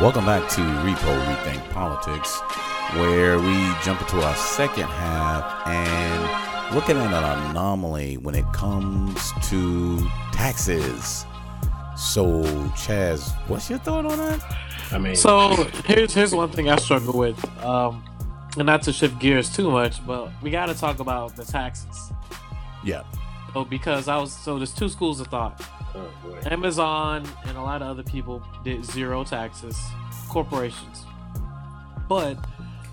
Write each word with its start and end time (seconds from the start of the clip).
Welcome 0.00 0.26
back 0.26 0.46
to 0.50 0.60
Repo 0.60 1.24
Rethink 1.24 1.70
Politics, 1.70 2.38
where 2.96 3.38
we 3.38 3.54
jump 3.82 3.98
into 4.02 4.20
our 4.20 4.36
second 4.36 4.84
half 4.84 5.66
and 5.66 6.74
looking 6.74 6.98
at 6.98 7.06
an 7.14 7.50
anomaly 7.50 8.18
when 8.18 8.34
it 8.34 8.44
comes 8.52 9.32
to 9.48 10.06
taxes. 10.32 11.24
So, 11.96 12.42
Chaz, 12.76 13.30
what's 13.48 13.70
your 13.70 13.78
thought 13.78 14.04
on 14.04 14.18
that? 14.18 14.44
I 14.92 14.98
mean, 14.98 15.16
So 15.16 15.54
here's 15.86 16.12
here's 16.12 16.34
one 16.34 16.50
thing 16.50 16.68
I 16.68 16.76
struggle 16.76 17.16
with, 17.16 17.42
um, 17.64 18.04
and 18.58 18.66
not 18.66 18.82
to 18.82 18.92
shift 18.92 19.18
gears 19.18 19.48
too 19.48 19.70
much, 19.70 20.06
but 20.06 20.30
we 20.42 20.50
got 20.50 20.66
to 20.66 20.74
talk 20.74 20.98
about 20.98 21.36
the 21.36 21.44
taxes. 21.46 22.12
Yeah. 22.84 23.02
So 23.54 23.64
because 23.64 24.08
I 24.08 24.18
was 24.18 24.30
so 24.30 24.58
there's 24.58 24.74
two 24.74 24.90
schools 24.90 25.20
of 25.20 25.28
thought. 25.28 25.58
Oh. 25.96 26.38
Amazon 26.50 27.26
and 27.46 27.56
a 27.56 27.62
lot 27.62 27.82
of 27.82 27.88
other 27.88 28.02
people 28.02 28.42
did 28.64 28.84
zero 28.84 29.24
taxes, 29.24 29.78
corporations. 30.28 31.04
But 32.08 32.38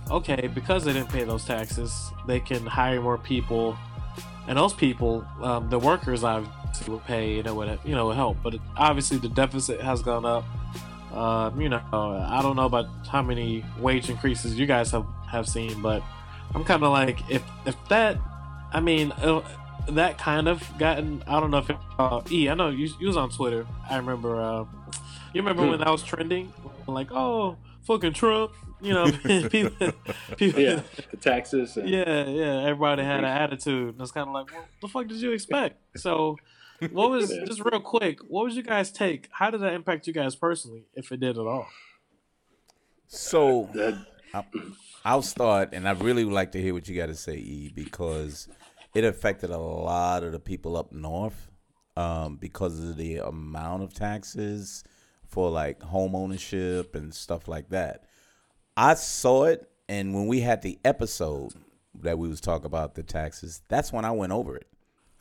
okay, 0.09 0.47
because 0.47 0.85
they 0.85 0.93
didn't 0.93 1.09
pay 1.09 1.23
those 1.23 1.45
taxes, 1.45 2.11
they 2.27 2.39
can 2.39 2.65
hire 2.65 3.01
more 3.01 3.17
people, 3.17 3.77
and 4.47 4.57
those 4.57 4.73
people, 4.73 5.25
um, 5.41 5.69
the 5.69 5.79
workers, 5.79 6.23
obviously 6.23 6.93
would 6.93 7.03
pay, 7.05 7.39
and 7.39 7.47
it 7.47 7.55
would 7.55 7.79
you 7.85 7.95
know 7.95 8.11
help. 8.11 8.37
But 8.43 8.55
obviously, 8.75 9.17
the 9.17 9.29
deficit 9.29 9.81
has 9.81 10.01
gone 10.01 10.25
up. 10.25 10.45
Um, 11.13 11.61
you 11.61 11.69
know, 11.69 11.81
I 11.91 12.41
don't 12.41 12.55
know 12.55 12.65
about 12.65 12.87
how 13.07 13.21
many 13.21 13.63
wage 13.79 14.09
increases 14.09 14.57
you 14.57 14.65
guys 14.65 14.89
have 14.91 15.05
have 15.29 15.47
seen, 15.47 15.81
but 15.81 16.01
I'm 16.55 16.63
kind 16.63 16.83
of 16.83 16.91
like 16.91 17.19
if 17.29 17.43
if 17.65 17.75
that, 17.89 18.17
I 18.73 18.79
mean. 18.79 19.11
Uh, 19.11 19.41
that 19.89 20.17
kind 20.17 20.47
of 20.47 20.63
gotten. 20.77 21.23
I 21.27 21.39
don't 21.39 21.51
know 21.51 21.57
if 21.59 21.69
it, 21.69 21.77
uh, 21.99 22.21
E. 22.31 22.49
I 22.49 22.53
know 22.53 22.69
you, 22.69 22.89
you 22.99 23.07
was 23.07 23.17
on 23.17 23.29
Twitter. 23.29 23.65
I 23.89 23.97
remember. 23.97 24.41
Uh, 24.41 24.65
you 25.33 25.41
remember 25.41 25.67
when 25.67 25.79
that 25.79 25.89
was 25.89 26.03
trending? 26.03 26.53
Like, 26.87 27.11
oh, 27.11 27.57
fucking 27.83 28.13
Trump. 28.13 28.51
You 28.81 28.93
know, 28.93 29.11
people, 29.49 29.91
people, 30.37 30.61
Yeah, 30.61 30.81
the 31.11 31.17
taxes. 31.17 31.77
And, 31.77 31.89
yeah, 31.89 32.25
yeah. 32.27 32.61
Everybody 32.63 33.03
had 33.03 33.19
an 33.19 33.25
attitude. 33.25 33.95
It's 33.99 34.11
kind 34.11 34.27
of 34.27 34.33
like, 34.33 34.51
what 34.53 34.65
the 34.81 34.87
fuck 34.89 35.07
did 35.07 35.17
you 35.21 35.31
expect? 35.31 35.79
So, 35.97 36.35
what 36.91 37.09
was 37.11 37.31
Yeah. 37.31 37.45
just 37.45 37.61
real 37.63 37.79
quick? 37.79 38.19
What 38.27 38.45
was 38.45 38.55
you 38.55 38.63
guys 38.63 38.91
take? 38.91 39.29
How 39.31 39.49
did 39.51 39.61
that 39.61 39.73
impact 39.73 40.05
you 40.07 40.11
guys 40.13 40.35
personally, 40.35 40.83
if 40.95 41.11
it 41.13 41.19
did 41.21 41.37
at 41.37 41.45
all? 41.45 41.67
So, 43.07 43.69
I- 44.33 44.43
I'll 45.05 45.21
start, 45.21 45.69
and 45.73 45.87
I 45.87 45.91
really 45.91 46.23
would 46.25 46.33
like 46.33 46.51
to 46.53 46.61
hear 46.61 46.73
what 46.73 46.87
you 46.89 46.95
got 46.95 47.07
to 47.07 47.15
say, 47.15 47.35
E, 47.35 47.71
because 47.75 48.47
it 48.93 49.03
affected 49.03 49.49
a 49.49 49.57
lot 49.57 50.23
of 50.23 50.31
the 50.31 50.39
people 50.39 50.77
up 50.77 50.91
north 50.91 51.49
um, 51.97 52.37
because 52.37 52.79
of 52.83 52.97
the 52.97 53.17
amount 53.17 53.83
of 53.83 53.93
taxes 53.93 54.83
for 55.27 55.49
like 55.49 55.81
home 55.81 56.15
ownership 56.15 56.95
and 56.95 57.13
stuff 57.13 57.47
like 57.47 57.69
that. 57.69 58.03
I 58.77 58.95
saw 58.95 59.45
it, 59.45 59.69
and 59.87 60.13
when 60.13 60.27
we 60.27 60.41
had 60.41 60.61
the 60.61 60.79
episode 60.83 61.53
that 62.01 62.17
we 62.17 62.27
was 62.27 62.41
talking 62.41 62.65
about 62.65 62.95
the 62.95 63.03
taxes, 63.03 63.61
that's 63.67 63.91
when 63.93 64.05
I 64.05 64.11
went 64.11 64.31
over 64.31 64.55
it. 64.55 64.67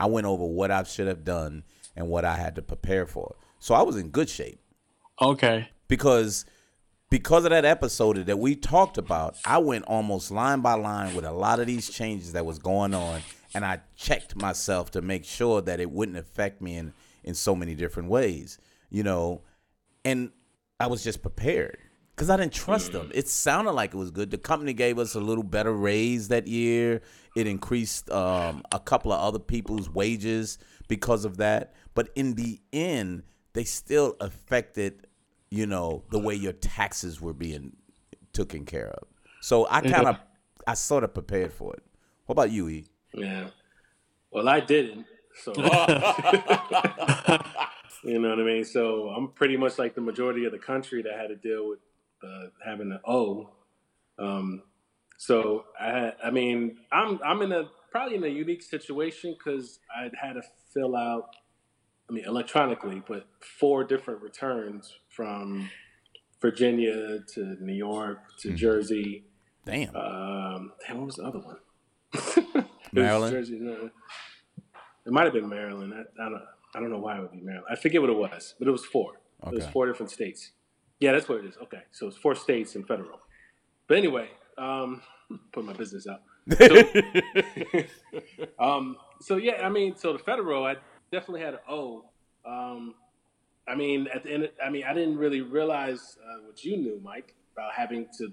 I 0.01 0.07
went 0.07 0.27
over 0.27 0.45
what 0.45 0.71
I 0.71 0.83
should 0.85 1.07
have 1.07 1.25
done 1.25 1.65
and 1.95 2.09
what 2.09 2.25
I 2.25 2.37
had 2.37 2.55
to 2.57 2.63
prepare 2.63 3.07
for. 3.07 3.37
So 3.59 3.75
I 3.75 3.83
was 3.83 3.97
in 3.97 4.09
good 4.09 4.29
shape 4.29 4.61
Okay. 5.21 5.69
because 5.89 6.45
because 7.11 7.45
of 7.45 7.51
that 7.51 7.67
episode 7.67 8.17
that 8.25 8.39
we 8.39 8.57
talked 8.57 8.97
about, 8.97 9.37
I 9.45 9.59
went 9.59 9.85
almost 9.85 10.31
line 10.31 10.61
by 10.63 10.73
line 10.73 11.15
with 11.15 11.27
a 11.27 11.31
lot 11.33 11.61
of 11.61 11.67
these 11.67 11.91
changes 11.91 12.33
that 12.33 12.47
was 12.47 12.59
going 12.59 12.95
on, 12.95 13.21
and 13.55 13.65
I 13.65 13.81
checked 13.97 14.37
myself 14.37 14.91
to 14.93 15.03
make 15.03 15.25
sure 15.25 15.61
that 15.63 15.81
it 15.81 15.91
wouldn't 15.91 16.19
affect 16.19 16.61
me 16.61 16.77
in 16.77 16.93
in 17.25 17.35
so 17.35 17.55
many 17.55 17.75
different 17.75 18.09
ways, 18.09 18.59
you 18.91 19.03
know, 19.03 19.43
and 20.05 20.33
I 20.81 20.89
was 20.89 21.05
just 21.05 21.23
prepared 21.23 21.79
because 22.17 22.31
I 22.31 22.37
didn't 22.37 22.53
trust 22.53 22.93
them. 22.93 23.11
It 23.15 23.29
sounded 23.29 23.73
like 23.73 23.95
it 23.95 23.97
was 23.97 24.11
good. 24.11 24.31
The 24.31 24.39
company 24.39 24.73
gave 24.73 24.99
us 24.99 25.15
a 25.15 25.21
little 25.21 25.45
better 25.45 25.73
raise 25.73 26.29
that 26.29 26.49
year. 26.49 27.01
It 27.37 27.47
increased 27.47 28.11
um, 28.11 28.63
a 28.73 28.81
couple 28.81 29.13
of 29.13 29.21
other 29.21 29.39
people's 29.39 29.89
wages 29.89 30.59
because 30.89 31.25
of 31.25 31.37
that, 31.37 31.75
but 31.95 32.11
in 32.17 32.35
the 32.35 32.61
end, 32.73 33.23
they 33.53 33.65
still 33.65 34.17
affected 34.21 35.07
you 35.53 35.67
know 35.67 36.03
the 36.11 36.19
way 36.19 36.35
your 36.35 36.55
taxes 36.55 37.21
were 37.21 37.35
being 37.35 37.77
taken 38.33 38.65
care 38.65 38.89
of. 38.89 39.07
So 39.43 39.67
I 39.71 39.83
kind 39.83 40.09
of, 40.09 40.17
I 40.67 40.75
sort 40.75 41.05
of 41.05 41.13
prepared 41.13 41.53
for 41.53 41.75
it. 41.75 41.83
What 42.27 42.33
about 42.35 42.51
you, 42.51 42.69
E? 42.69 42.87
Yeah. 43.15 43.49
Well, 44.31 44.49
I 44.49 44.61
didn't. 44.61 45.07
So 45.43 45.53
you 48.05 48.19
know 48.19 48.31
what 48.31 48.39
I 48.39 48.43
mean. 48.45 48.65
So 48.65 49.09
I'm 49.09 49.29
pretty 49.29 49.57
much 49.57 49.79
like 49.79 49.95
the 49.95 50.01
majority 50.01 50.45
of 50.45 50.53
the 50.53 50.59
country 50.59 51.03
that 51.03 51.19
had 51.19 51.29
to 51.29 51.37
deal 51.37 51.69
with 51.69 51.79
uh, 52.23 52.47
having 52.65 52.93
an 52.93 53.01
O. 53.07 53.51
Um, 54.19 54.63
so 55.19 55.65
I, 55.81 56.13
I 56.25 56.31
mean, 56.31 56.79
I'm 56.91 57.21
I'm 57.25 57.43
in 57.43 57.53
a 57.53 57.69
probably 57.91 58.17
in 58.17 58.25
a 58.25 58.29
unique 58.29 58.63
situation 58.63 59.37
because 59.39 59.79
I 59.95 60.11
had 60.21 60.35
to 60.35 60.43
fill 60.73 60.97
out. 60.97 61.29
I 62.11 62.13
mean, 62.13 62.25
electronically, 62.27 63.03
but 63.07 63.27
four 63.41 63.85
different 63.85 64.23
returns 64.23 64.93
from 65.09 65.71
Virginia 66.41 67.21
to 67.35 67.57
New 67.61 67.73
York 67.73 68.19
to 68.41 68.53
Jersey. 68.53 69.25
Damn, 69.65 69.95
Um, 69.95 70.73
damn, 70.87 70.99
what 70.99 71.07
was 71.07 71.15
the 71.15 71.23
other 71.23 71.39
one? 71.39 71.59
Maryland? 73.01 73.33
Jersey, 73.33 73.59
no. 73.61 73.91
It 75.05 75.13
might 75.13 75.25
have 75.25 75.33
been 75.33 75.49
Maryland. 75.49 75.93
I, 75.95 76.23
I 76.23 76.29
don't. 76.29 76.43
I 76.75 76.81
don't 76.81 76.91
know 76.91 76.99
why 76.99 77.19
it 77.19 77.21
would 77.21 77.33
be 77.33 77.41
Maryland. 77.41 77.67
I 77.71 77.77
forget 77.77 78.01
what 78.01 78.09
it 78.11 78.17
was, 78.17 78.55
but 78.59 78.67
it 78.67 78.71
was 78.71 78.85
four. 78.85 79.21
It 79.47 79.53
was 79.53 79.67
four 79.67 79.87
different 79.87 80.11
states. 80.11 80.53
Yeah, 81.01 81.13
that's 81.13 81.29
what 81.29 81.39
it 81.39 81.45
is. 81.47 81.57
Okay, 81.65 81.83
so 81.91 82.07
it's 82.07 82.17
four 82.17 82.35
states 82.35 82.77
and 82.77 82.87
federal. 82.87 83.19
But 83.89 83.99
anyway, 83.99 84.31
um, 84.57 85.03
put 85.53 85.65
my 85.65 85.73
business 85.75 86.07
out. 86.07 86.23
So, 86.59 87.85
um, 88.59 88.97
so 89.21 89.37
yeah, 89.37 89.67
I 89.67 89.69
mean, 89.69 89.97
so 89.97 90.13
the 90.13 90.19
federal, 90.19 90.65
I 90.65 90.77
definitely 91.11 91.41
had 91.41 91.55
an 91.55 91.61
owe. 91.69 92.05
Um, 92.47 92.95
I 93.69 93.75
mean, 93.75 94.09
at 94.13 94.23
the 94.25 94.33
end, 94.33 94.51
I 94.65 94.71
mean, 94.71 94.85
I 94.85 94.95
didn't 94.95 95.19
really 95.19 95.41
realize 95.41 96.17
uh, 96.25 96.47
what 96.47 96.65
you 96.65 96.77
knew, 96.77 97.01
Mike, 97.03 97.35
about 97.55 97.73
having 97.75 98.07
to 98.19 98.33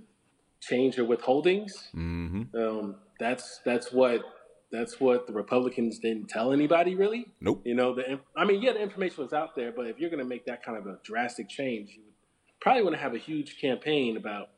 change 0.62 0.98
your 0.98 1.08
withholdings. 1.08 1.72
hmm 1.92 2.44
Um, 2.56 2.96
that's 3.20 3.60
that's 3.66 3.92
what 3.92 4.22
that's 4.72 5.00
what 5.00 5.28
the 5.28 5.34
Republicans 5.34 6.00
didn't 6.00 6.28
tell 6.28 6.52
anybody 6.52 6.96
really. 6.96 7.28
Nope. 7.42 7.62
You 7.66 7.76
know, 7.76 7.96
the 7.96 8.20
I 8.36 8.46
mean, 8.46 8.62
yeah, 8.62 8.74
the 8.74 8.82
information 8.82 9.24
was 9.24 9.34
out 9.34 9.56
there, 9.56 9.72
but 9.72 9.88
if 9.88 10.00
you're 10.00 10.10
going 10.10 10.22
to 10.22 10.30
make 10.30 10.46
that 10.46 10.64
kind 10.64 10.78
of 10.78 10.86
a 10.86 11.00
drastic 11.04 11.50
change, 11.50 11.92
you 11.96 12.04
probably 12.60 12.84
want 12.84 12.96
to 12.96 13.02
have 13.02 13.16
a 13.16 13.18
huge 13.18 13.60
campaign 13.60 14.18
about, 14.18 14.50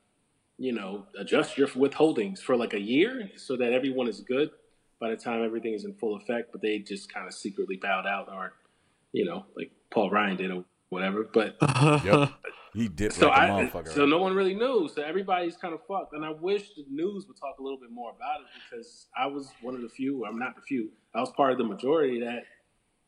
you 0.57 0.73
know, 0.73 1.05
adjust 1.17 1.57
your 1.57 1.67
withholdings 1.69 2.39
for 2.39 2.55
like 2.57 2.73
a 2.73 2.79
year 2.79 3.29
so 3.37 3.55
that 3.57 3.71
everyone 3.71 4.07
is 4.07 4.19
good 4.21 4.51
by 4.99 5.09
the 5.09 5.17
time 5.17 5.43
everything 5.43 5.73
is 5.73 5.85
in 5.85 5.93
full 5.93 6.15
effect. 6.15 6.51
But 6.51 6.61
they 6.61 6.79
just 6.79 7.13
kind 7.13 7.27
of 7.27 7.33
secretly 7.33 7.77
bowed 7.77 8.05
out, 8.05 8.27
or 8.31 8.53
you 9.13 9.25
know, 9.25 9.45
like 9.55 9.71
Paul 9.91 10.09
Ryan 10.09 10.37
did 10.37 10.51
or 10.51 10.65
whatever. 10.89 11.23
But 11.23 11.55
Yep. 12.05 12.31
He 12.73 12.87
dipped 12.87 13.15
so 13.15 13.27
like 13.27 13.37
I, 13.39 13.49
motherfucker. 13.49 13.89
so 13.89 14.05
no 14.05 14.17
one 14.17 14.33
really 14.33 14.53
knew. 14.55 14.89
So 14.93 15.01
everybody's 15.01 15.57
kind 15.57 15.73
of 15.73 15.81
fucked. 15.87 16.13
And 16.13 16.23
I 16.23 16.31
wish 16.31 16.73
the 16.75 16.85
news 16.89 17.27
would 17.27 17.37
talk 17.37 17.59
a 17.59 17.61
little 17.61 17.77
bit 17.79 17.91
more 17.91 18.11
about 18.15 18.41
it 18.41 18.47
because 18.69 19.07
I 19.17 19.27
was 19.27 19.49
one 19.61 19.75
of 19.75 19.81
the 19.81 19.89
few. 19.89 20.25
I'm 20.25 20.39
not 20.39 20.55
the 20.55 20.61
few. 20.61 20.89
I 21.13 21.19
was 21.19 21.31
part 21.31 21.51
of 21.51 21.57
the 21.57 21.65
majority 21.65 22.21
that 22.21 22.43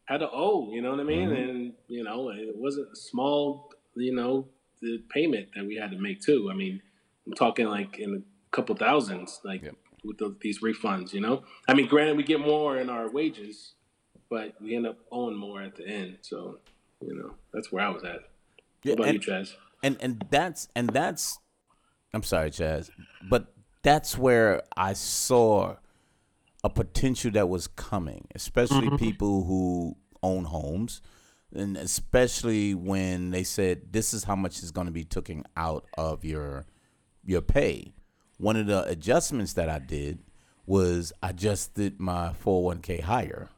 had 0.05 0.17
to 0.17 0.29
owe. 0.31 0.69
You 0.73 0.81
know 0.81 0.91
what 0.91 0.99
I 0.99 1.03
mean? 1.03 1.29
Mhm. 1.29 1.49
And 1.49 1.73
you 1.87 2.03
know, 2.03 2.29
it 2.29 2.55
wasn't 2.55 2.89
a 2.91 2.95
small. 2.95 3.71
You 3.95 4.13
know, 4.15 4.47
the 4.81 4.97
payment 5.09 5.49
that 5.55 5.65
we 5.65 5.75
had 5.75 5.91
to 5.91 5.97
make 5.97 6.19
too. 6.19 6.49
I 6.51 6.55
mean, 6.55 6.81
I'm 7.25 7.33
talking 7.33 7.67
like 7.67 7.99
in 7.99 8.15
a 8.15 8.55
couple 8.55 8.75
thousands, 8.75 9.39
like 9.45 9.61
Yep. 9.63 9.75
with 10.03 10.17
the, 10.17 10.35
these 10.41 10.59
refunds. 10.61 11.13
You 11.13 11.21
know, 11.21 11.43
I 11.69 11.73
mean, 11.73 11.87
granted, 11.87 12.17
we 12.17 12.23
get 12.23 12.39
more 12.41 12.77
in 12.79 12.89
our 12.89 13.09
wages, 13.09 13.75
but 14.29 14.59
we 14.59 14.75
end 14.75 14.87
up 14.87 14.97
owing 15.11 15.37
more 15.37 15.61
at 15.61 15.75
the 15.75 15.87
end. 15.87 16.17
So, 16.21 16.59
you 17.01 17.15
know, 17.15 17.35
that's 17.53 17.71
where 17.71 17.85
I 17.85 17.89
was 17.89 18.03
at. 18.03 18.29
Yeah, 18.83 18.91
what 18.93 18.99
about 18.99 19.09
and, 19.09 19.25
you, 19.25 19.31
Chaz? 19.33 19.53
and 19.83 19.97
and 19.99 20.25
that's 20.29 20.67
and 20.75 20.89
that's 20.89 21.39
I'm 22.13 22.23
sorry, 22.23 22.51
Chaz, 22.51 22.89
but 23.29 23.53
that's 23.81 24.17
where 24.17 24.63
I 24.77 24.93
saw 24.93 25.75
a 26.63 26.69
potential 26.69 27.31
that 27.31 27.49
was 27.49 27.67
coming, 27.67 28.27
especially 28.35 28.87
mm-hmm. 28.87 28.95
people 28.95 29.43
who 29.43 29.97
own 30.21 30.45
homes, 30.45 31.01
and 31.53 31.75
especially 31.75 32.73
when 32.73 33.31
they 33.31 33.43
said 33.43 33.91
this 33.91 34.13
is 34.13 34.23
how 34.23 34.35
much 34.35 34.63
is 34.63 34.71
going 34.71 34.87
to 34.87 34.93
be 34.93 35.03
taken 35.03 35.43
out 35.57 35.85
of 35.97 36.23
your 36.23 36.65
your 37.25 37.41
pay. 37.41 37.93
One 38.37 38.55
of 38.55 38.67
the 38.67 38.83
adjustments 38.85 39.53
that 39.53 39.69
I 39.69 39.79
did 39.79 40.19
was 40.65 41.11
I 41.21 41.29
adjusted 41.29 41.99
my 41.99 42.33
401k 42.43 43.01
higher. 43.01 43.49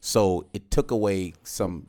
So 0.00 0.46
it 0.52 0.70
took 0.70 0.90
away 0.90 1.34
some 1.42 1.88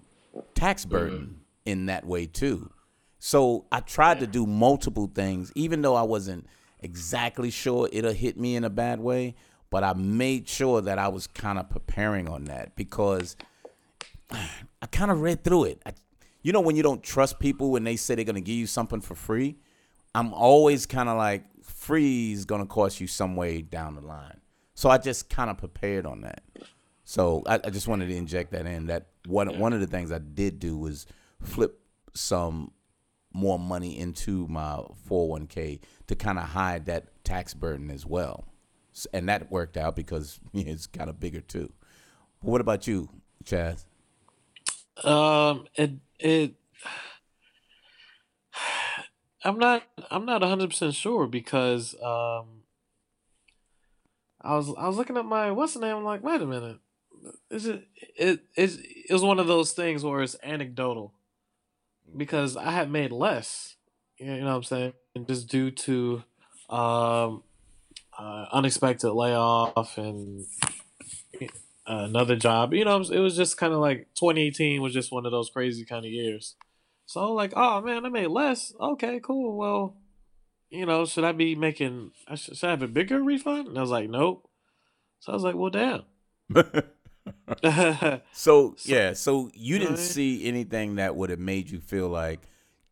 tax 0.53 0.85
burden 0.85 1.40
in 1.65 1.87
that 1.87 2.05
way 2.05 2.25
too. 2.25 2.71
So 3.19 3.65
I 3.71 3.81
tried 3.81 4.19
to 4.21 4.27
do 4.27 4.45
multiple 4.45 5.09
things, 5.13 5.51
even 5.55 5.81
though 5.81 5.95
I 5.95 6.01
wasn't 6.01 6.47
exactly 6.79 7.51
sure 7.51 7.87
it'll 7.91 8.13
hit 8.13 8.37
me 8.37 8.55
in 8.55 8.63
a 8.63 8.69
bad 8.69 8.99
way. 8.99 9.35
But 9.69 9.83
I 9.83 9.93
made 9.93 10.49
sure 10.49 10.81
that 10.81 10.99
I 10.99 11.07
was 11.07 11.27
kind 11.27 11.57
of 11.57 11.69
preparing 11.69 12.27
on 12.27 12.45
that 12.45 12.75
because 12.75 13.35
I 14.31 14.87
kind 14.91 15.11
of 15.11 15.21
read 15.21 15.43
through 15.43 15.65
it. 15.65 15.81
I, 15.85 15.93
you 16.41 16.51
know 16.51 16.61
when 16.61 16.75
you 16.75 16.83
don't 16.83 17.03
trust 17.03 17.39
people 17.39 17.71
when 17.71 17.83
they 17.83 17.95
say 17.95 18.15
they're 18.15 18.25
gonna 18.25 18.41
give 18.41 18.55
you 18.55 18.67
something 18.67 19.01
for 19.01 19.15
free. 19.15 19.57
I'm 20.13 20.33
always 20.33 20.85
kind 20.85 21.07
of 21.07 21.17
like 21.17 21.45
free 21.63 22.33
is 22.33 22.45
gonna 22.45 22.65
cost 22.65 22.99
you 22.99 23.07
some 23.07 23.35
way 23.35 23.61
down 23.61 23.95
the 23.95 24.01
line. 24.01 24.41
So 24.73 24.89
I 24.89 24.97
just 24.97 25.29
kind 25.29 25.49
of 25.49 25.57
prepared 25.57 26.05
on 26.05 26.21
that. 26.21 26.41
So 27.03 27.43
I, 27.45 27.59
I 27.63 27.69
just 27.69 27.87
wanted 27.87 28.07
to 28.07 28.15
inject 28.15 28.51
that 28.51 28.65
in. 28.65 28.87
That 28.87 29.07
one 29.27 29.59
one 29.59 29.73
of 29.73 29.79
the 29.79 29.87
things 29.87 30.11
I 30.11 30.19
did 30.19 30.59
do 30.59 30.77
was 30.77 31.05
flip 31.41 31.79
some 32.13 32.71
more 33.33 33.57
money 33.57 33.97
into 33.97 34.47
my 34.47 34.83
401k 35.09 35.79
to 36.07 36.15
kind 36.15 36.37
of 36.37 36.45
hide 36.45 36.85
that 36.85 37.23
tax 37.23 37.53
burden 37.53 37.89
as 37.89 38.05
well. 38.05 38.45
And 39.13 39.29
that 39.29 39.51
worked 39.51 39.77
out 39.77 39.95
because 39.95 40.39
it's 40.53 40.87
kind 40.87 41.09
of 41.09 41.19
bigger 41.19 41.41
too. 41.41 41.71
But 42.41 42.49
what 42.49 42.61
about 42.61 42.87
you, 42.87 43.09
Chaz? 43.43 43.85
Um, 45.03 45.65
it 45.75 45.91
it. 46.19 46.55
I'm 49.43 49.57
not. 49.57 49.81
I'm 50.11 50.25
not 50.25 50.41
100 50.41 50.69
percent 50.69 50.93
sure 50.93 51.27
because 51.27 51.95
um. 52.01 52.61
I 54.43 54.55
was 54.55 54.73
I 54.75 54.87
was 54.87 54.97
looking 54.97 55.17
at 55.17 55.25
my 55.25 55.51
what's 55.51 55.75
the 55.75 55.79
name. 55.79 55.95
I'm 55.95 56.03
like, 56.03 56.23
wait 56.23 56.41
a 56.41 56.45
minute. 56.45 56.79
Is 57.51 57.67
it 57.67 57.87
it 58.15 58.39
is 58.55 58.79
it 58.79 59.13
was 59.13 59.23
one 59.23 59.39
of 59.39 59.47
those 59.47 59.73
things 59.73 60.03
where 60.03 60.21
it's 60.21 60.35
anecdotal 60.43 61.13
because 62.15 62.57
I 62.57 62.71
had 62.71 62.91
made 62.91 63.11
less. 63.11 63.75
You 64.17 64.37
know 64.37 64.45
what 64.45 64.55
I'm 64.55 64.63
saying? 64.63 64.93
And 65.15 65.27
just 65.27 65.47
due 65.49 65.71
to 65.71 66.23
um 66.69 67.43
uh, 68.17 68.45
unexpected 68.51 69.11
layoff 69.11 69.97
and 69.97 70.45
another 71.87 72.35
job. 72.35 72.73
You 72.73 72.85
know, 72.85 73.01
it 73.01 73.19
was 73.19 73.35
just 73.35 73.57
kind 73.57 73.73
of 73.73 73.79
like 73.79 74.07
2018 74.15 74.81
was 74.81 74.93
just 74.93 75.11
one 75.11 75.25
of 75.25 75.31
those 75.31 75.49
crazy 75.49 75.85
kind 75.85 76.05
of 76.05 76.11
years. 76.11 76.55
So 77.05 77.33
like, 77.33 77.53
oh 77.55 77.81
man, 77.81 78.05
I 78.05 78.09
made 78.09 78.27
less. 78.27 78.73
Okay, 78.79 79.19
cool. 79.21 79.57
Well, 79.57 79.97
you 80.69 80.85
know, 80.85 81.05
should 81.05 81.23
I 81.23 81.33
be 81.33 81.55
making? 81.55 82.11
I 82.27 82.35
should, 82.35 82.57
should 82.57 82.67
I 82.67 82.71
have 82.71 82.83
a 82.83 82.87
bigger 82.87 83.21
refund? 83.21 83.67
And 83.67 83.77
I 83.77 83.81
was 83.81 83.89
like, 83.89 84.09
nope. 84.09 84.49
So 85.19 85.31
I 85.31 85.35
was 85.35 85.43
like, 85.43 85.55
well, 85.55 85.69
damn. 85.69 86.03
So 88.31 88.75
yeah, 88.85 89.13
so 89.13 89.49
you 89.53 89.77
didn't 89.79 89.95
Right. 89.95 89.99
see 89.99 90.45
anything 90.47 90.95
that 90.95 91.15
would 91.15 91.29
have 91.29 91.39
made 91.39 91.69
you 91.69 91.79
feel 91.79 92.09
like, 92.09 92.41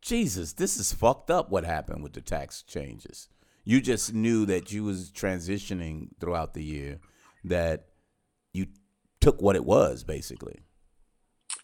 Jesus, 0.02 0.52
this 0.54 0.76
is 0.78 0.92
fucked 0.92 1.30
up. 1.30 1.50
What 1.50 1.64
happened 1.64 2.02
with 2.02 2.12
the 2.12 2.20
tax 2.20 2.62
changes? 2.62 3.28
You 3.64 3.80
just 3.80 4.14
knew 4.14 4.46
that 4.46 4.72
you 4.72 4.84
was 4.84 5.10
transitioning 5.10 6.08
throughout 6.20 6.54
the 6.54 6.64
year, 6.64 7.00
that 7.44 7.86
you 8.52 8.66
took 9.20 9.40
what 9.42 9.56
it 9.56 9.64
was 9.64 10.02
basically. 10.04 10.60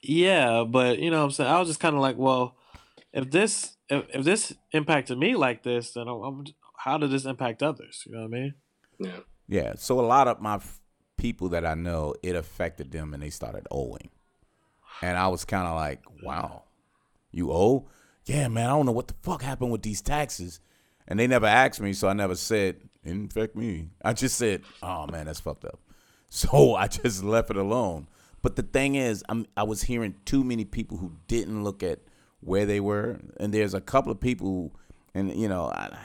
yeah, 0.03 0.65
but 0.69 0.99
you 0.99 1.11
know, 1.11 1.19
what 1.19 1.25
I'm 1.25 1.31
saying 1.31 1.51
I 1.51 1.59
was 1.59 1.69
just 1.69 1.81
kind 1.81 1.95
of 1.97 2.03
like, 2.03 2.17
well, 2.19 2.57
if 3.13 3.31
this 3.31 3.77
if, 3.89 4.05
if 4.13 4.25
this 4.25 4.53
impacted 4.73 5.19
me 5.19 5.37
like 5.37 5.63
this, 5.63 5.93
then 5.93 6.09
I'm, 6.09 6.23
I'm 6.23 6.45
how 6.79 6.99
did 6.99 7.11
this 7.11 7.25
impact 7.25 7.63
others? 7.63 8.03
You 8.07 8.13
know 8.13 8.21
what 8.21 8.27
I 8.27 8.41
mean? 8.41 8.55
Yeah. 9.01 9.19
Yeah. 9.49 9.73
So 9.77 9.99
a 10.01 10.03
lot 10.07 10.29
of 10.29 10.41
my 10.41 10.57
f- 10.57 10.81
people 11.17 11.49
that 11.51 11.65
I 11.65 11.75
know, 11.75 12.15
it 12.23 12.37
affected 12.37 12.91
them 12.91 13.15
and 13.15 13.23
they 13.23 13.31
started 13.31 13.67
owing. 13.71 14.11
And 15.03 15.19
I 15.19 15.29
was 15.29 15.45
kind 15.45 15.67
of 15.67 15.75
like, 15.75 16.03
wow, 16.23 16.65
you 17.31 17.53
owe? 17.53 17.89
Yeah, 18.25 18.49
man, 18.49 18.67
I 18.67 18.71
don't 18.71 18.87
know 18.87 18.93
what 18.93 19.09
the 19.09 19.15
fuck 19.23 19.43
happened 19.43 19.71
with 19.71 19.83
these 19.83 20.03
taxes. 20.03 20.61
And 21.07 21.19
they 21.19 21.27
never 21.27 21.47
asked 21.47 21.81
me, 21.81 21.93
so 21.93 22.09
I 22.09 22.13
never 22.13 22.35
said, 22.35 22.77
it 23.05 23.33
didn't 23.33 23.57
me. 23.57 23.91
I 24.05 24.13
just 24.13 24.37
said, 24.37 24.63
oh, 24.83 25.07
man, 25.07 25.27
that's 25.27 25.41
fucked 25.41 25.65
up. 25.65 25.81
So 26.29 26.75
I 26.75 26.89
just 26.89 27.23
left 27.23 27.51
it 27.51 27.57
alone. 27.57 28.09
But 28.43 28.57
the 28.57 28.65
thing 28.65 28.97
is, 28.97 29.23
I'm, 29.29 29.47
I 29.57 29.63
was 29.63 29.83
hearing 29.83 30.17
too 30.25 30.43
many 30.43 30.65
people 30.65 30.97
who 30.97 31.13
didn't 31.29 31.63
look 31.63 31.85
at 31.85 32.01
where 32.41 32.67
they 32.67 32.81
were. 32.81 33.21
And 33.39 33.55
there's 33.55 33.75
a 33.75 33.81
couple 33.81 34.11
of 34.11 34.21
people, 34.21 34.75
and, 35.15 35.33
you 35.35 35.49
know, 35.49 35.67
I, 35.67 35.97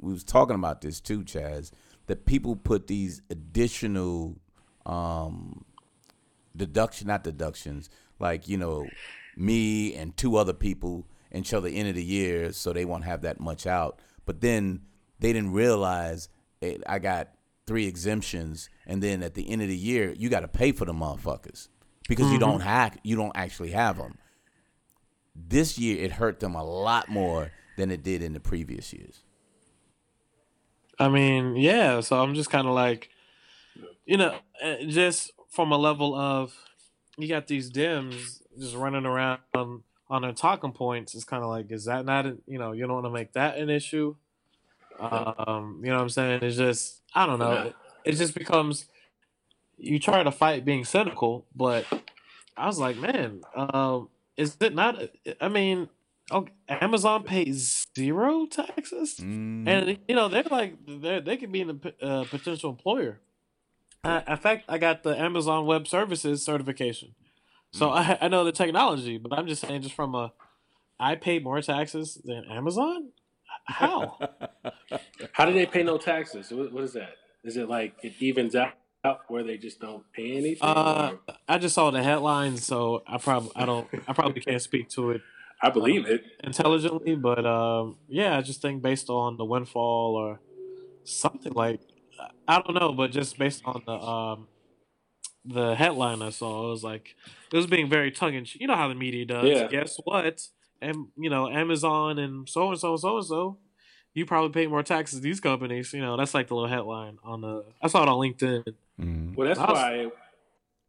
we 0.00 0.12
was 0.12 0.24
talking 0.24 0.54
about 0.54 0.80
this 0.80 0.98
too, 0.98 1.24
Chaz, 1.24 1.72
that 2.10 2.26
people 2.26 2.56
put 2.56 2.88
these 2.88 3.22
additional 3.30 4.36
um, 4.84 5.64
deduction, 6.56 7.06
not 7.06 7.22
deductions, 7.22 7.88
like 8.18 8.48
you 8.48 8.58
know, 8.58 8.88
me 9.36 9.94
and 9.94 10.16
two 10.16 10.34
other 10.34 10.52
people 10.52 11.06
until 11.30 11.60
the 11.60 11.70
end 11.70 11.88
of 11.88 11.94
the 11.94 12.02
year, 12.02 12.52
so 12.52 12.72
they 12.72 12.84
won't 12.84 13.04
have 13.04 13.22
that 13.22 13.38
much 13.38 13.64
out. 13.64 14.00
But 14.26 14.40
then 14.40 14.80
they 15.20 15.32
didn't 15.32 15.52
realize 15.52 16.28
it, 16.60 16.82
I 16.84 16.98
got 16.98 17.28
three 17.64 17.86
exemptions, 17.86 18.68
and 18.88 19.00
then 19.00 19.22
at 19.22 19.34
the 19.34 19.48
end 19.48 19.62
of 19.62 19.68
the 19.68 19.76
year, 19.76 20.12
you 20.18 20.28
got 20.28 20.40
to 20.40 20.48
pay 20.48 20.72
for 20.72 20.86
the 20.86 20.92
motherfuckers 20.92 21.68
because 22.08 22.32
you 22.32 22.40
don't 22.40 22.58
have, 22.58 22.98
you 23.04 23.14
don't 23.14 23.36
actually 23.36 23.70
have 23.70 23.98
them. 23.98 24.18
This 25.36 25.78
year, 25.78 26.04
it 26.04 26.10
hurt 26.10 26.40
them 26.40 26.56
a 26.56 26.64
lot 26.64 27.08
more 27.08 27.52
than 27.76 27.92
it 27.92 28.02
did 28.02 28.20
in 28.20 28.32
the 28.32 28.40
previous 28.40 28.92
years. 28.92 29.22
I 31.00 31.08
mean, 31.08 31.56
yeah. 31.56 32.00
So 32.00 32.22
I'm 32.22 32.34
just 32.34 32.50
kind 32.50 32.68
of 32.68 32.74
like, 32.74 33.08
you 34.06 34.16
know, 34.16 34.36
uh, 34.62 34.76
just 34.86 35.32
from 35.48 35.72
a 35.72 35.78
level 35.78 36.14
of 36.14 36.54
you 37.18 37.26
got 37.26 37.46
these 37.46 37.70
Dems 37.70 38.42
just 38.58 38.76
running 38.76 39.06
around 39.06 39.40
on, 39.54 39.82
on 40.08 40.22
their 40.22 40.32
talking 40.32 40.72
points. 40.72 41.14
It's 41.14 41.24
kind 41.24 41.42
of 41.42 41.48
like, 41.48 41.72
is 41.72 41.86
that 41.86 42.04
not, 42.04 42.26
a, 42.26 42.36
you 42.46 42.58
know, 42.58 42.72
you 42.72 42.86
don't 42.86 43.02
want 43.02 43.06
to 43.06 43.10
make 43.10 43.32
that 43.32 43.56
an 43.58 43.70
issue. 43.70 44.14
Um, 44.98 45.80
you 45.82 45.88
know 45.88 45.96
what 45.96 46.02
I'm 46.02 46.08
saying? 46.10 46.42
It's 46.42 46.56
just, 46.56 47.00
I 47.14 47.26
don't 47.26 47.38
know. 47.38 47.52
It, 47.52 47.76
it 48.04 48.12
just 48.12 48.34
becomes 48.34 48.86
you 49.78 49.98
try 49.98 50.22
to 50.22 50.30
fight 50.30 50.64
being 50.64 50.84
cynical, 50.84 51.46
but 51.56 51.86
I 52.56 52.66
was 52.66 52.78
like, 52.78 52.96
man, 52.98 53.40
um, 53.54 54.10
is 54.36 54.56
it 54.60 54.74
not? 54.74 55.00
I 55.40 55.48
mean, 55.48 55.88
okay, 56.30 56.52
Amazon 56.68 57.22
pays 57.24 57.86
zero 57.96 58.46
taxes. 58.46 59.16
Mm. 59.16 59.68
And 59.68 59.98
you 60.08 60.14
know 60.14 60.28
they're 60.28 60.44
like 60.44 60.74
they 60.86 61.20
they 61.20 61.36
could 61.36 61.52
be 61.52 61.62
a 61.62 62.06
uh, 62.06 62.24
potential 62.24 62.70
employer. 62.70 63.20
Uh, 64.02 64.22
in 64.26 64.36
fact, 64.36 64.64
I 64.68 64.78
got 64.78 65.02
the 65.02 65.18
Amazon 65.18 65.66
Web 65.66 65.86
Services 65.86 66.42
certification, 66.42 67.14
so 67.72 67.90
I, 67.90 68.16
I 68.20 68.28
know 68.28 68.44
the 68.44 68.52
technology. 68.52 69.18
But 69.18 69.38
I'm 69.38 69.46
just 69.46 69.60
saying, 69.60 69.82
just 69.82 69.94
from 69.94 70.14
a, 70.14 70.32
I 70.98 71.16
pay 71.16 71.38
more 71.38 71.60
taxes 71.60 72.20
than 72.24 72.44
Amazon. 72.50 73.10
How? 73.64 74.18
How 75.32 75.44
do 75.44 75.52
they 75.52 75.66
pay 75.66 75.82
no 75.82 75.98
taxes? 75.98 76.50
What, 76.50 76.72
what 76.72 76.84
is 76.84 76.94
that? 76.94 77.16
Is 77.44 77.56
it 77.56 77.68
like 77.68 77.94
it 78.02 78.14
evens 78.20 78.54
out 78.56 78.74
where 79.28 79.42
they 79.42 79.58
just 79.58 79.80
don't 79.80 80.04
pay 80.12 80.36
anything? 80.36 80.62
uh, 80.62 81.12
I 81.48 81.58
just 81.58 81.74
saw 81.74 81.90
the 81.90 82.02
headlines, 82.02 82.64
so 82.64 83.02
I 83.06 83.18
probably 83.18 83.52
I 83.54 83.66
don't 83.66 83.86
I 84.08 84.12
probably 84.14 84.40
can't 84.40 84.62
speak 84.62 84.88
to 84.90 85.10
it 85.10 85.22
I 85.62 85.70
believe 85.70 86.06
it. 86.06 86.24
intelligently, 86.42 87.16
but 87.16 87.44
um, 87.44 87.96
yeah, 88.08 88.36
I 88.36 88.40
just 88.40 88.62
think 88.62 88.82
based 88.82 89.10
on 89.10 89.36
the 89.36 89.44
windfall 89.44 90.16
or 90.16 90.40
something 91.04 91.52
like 91.52 91.80
I 92.48 92.60
don't 92.60 92.74
know, 92.74 92.92
but 92.92 93.10
just 93.10 93.38
based 93.38 93.62
on 93.64 93.82
the 93.86 93.92
um, 93.92 94.48
the 95.44 95.74
headline 95.74 96.22
I 96.22 96.30
saw, 96.30 96.66
it 96.66 96.70
was 96.70 96.84
like 96.84 97.16
it 97.52 97.56
was 97.56 97.66
being 97.66 97.88
very 97.88 98.10
tongue 98.10 98.34
in 98.34 98.44
cheek. 98.44 98.60
You 98.60 98.68
know 98.68 98.76
how 98.76 98.88
the 98.88 98.94
media 98.94 99.24
does. 99.24 99.48
Yeah. 99.48 99.68
Guess 99.68 100.00
what? 100.04 100.48
And 100.80 101.08
you 101.16 101.30
know 101.30 101.48
Amazon 101.48 102.18
and 102.18 102.48
so 102.48 102.70
and 102.70 102.78
so 102.78 102.92
and 102.92 103.00
so 103.00 103.16
and 103.16 103.26
so. 103.26 103.58
You 104.12 104.26
probably 104.26 104.50
pay 104.50 104.66
more 104.66 104.82
taxes 104.82 105.20
these 105.20 105.38
companies. 105.38 105.92
You 105.92 106.00
know 106.00 106.16
that's 106.16 106.34
like 106.34 106.48
the 106.48 106.54
little 106.54 106.68
headline 106.68 107.18
on 107.22 107.42
the. 107.42 107.64
I 107.80 107.88
saw 107.88 108.02
it 108.02 108.08
on 108.08 108.18
LinkedIn. 108.18 108.64
Mm. 109.00 109.36
Well, 109.36 109.48
that's 109.48 109.60
was- 109.60 109.68
why. 109.68 110.10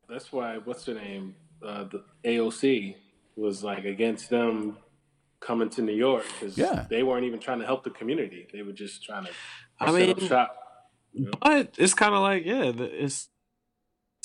That's 0.10 0.32
why. 0.32 0.58
What's 0.58 0.86
her 0.86 0.96
name? 0.96 1.36
Uh, 1.64 1.84
the 1.84 2.04
AOC 2.26 2.96
was 3.36 3.64
like 3.64 3.86
against 3.86 4.30
them 4.30 4.78
coming 5.40 5.70
to 5.72 5.82
New 5.82 5.94
York 5.96 6.24
because 6.40 6.58
Yeah. 6.58 6.86
they 6.90 7.04
weren't 7.04 7.26
even 7.26 7.40
trying 7.40 7.60
to 7.60 7.66
help 7.66 7.84
the 7.84 7.90
community. 7.90 8.48
They 8.54 8.62
were 8.62 8.74
just 8.74 9.04
trying 9.04 9.26
to 9.26 9.32
I 9.80 9.92
set 9.92 10.10
up 10.10 10.18
mean, 10.20 10.28
shop. 10.30 10.58
But 11.42 11.76
it's 11.78 11.94
kind 11.94 12.14
of 12.14 12.22
like, 12.22 12.46
yeah, 12.46 12.72
it's 12.78 13.28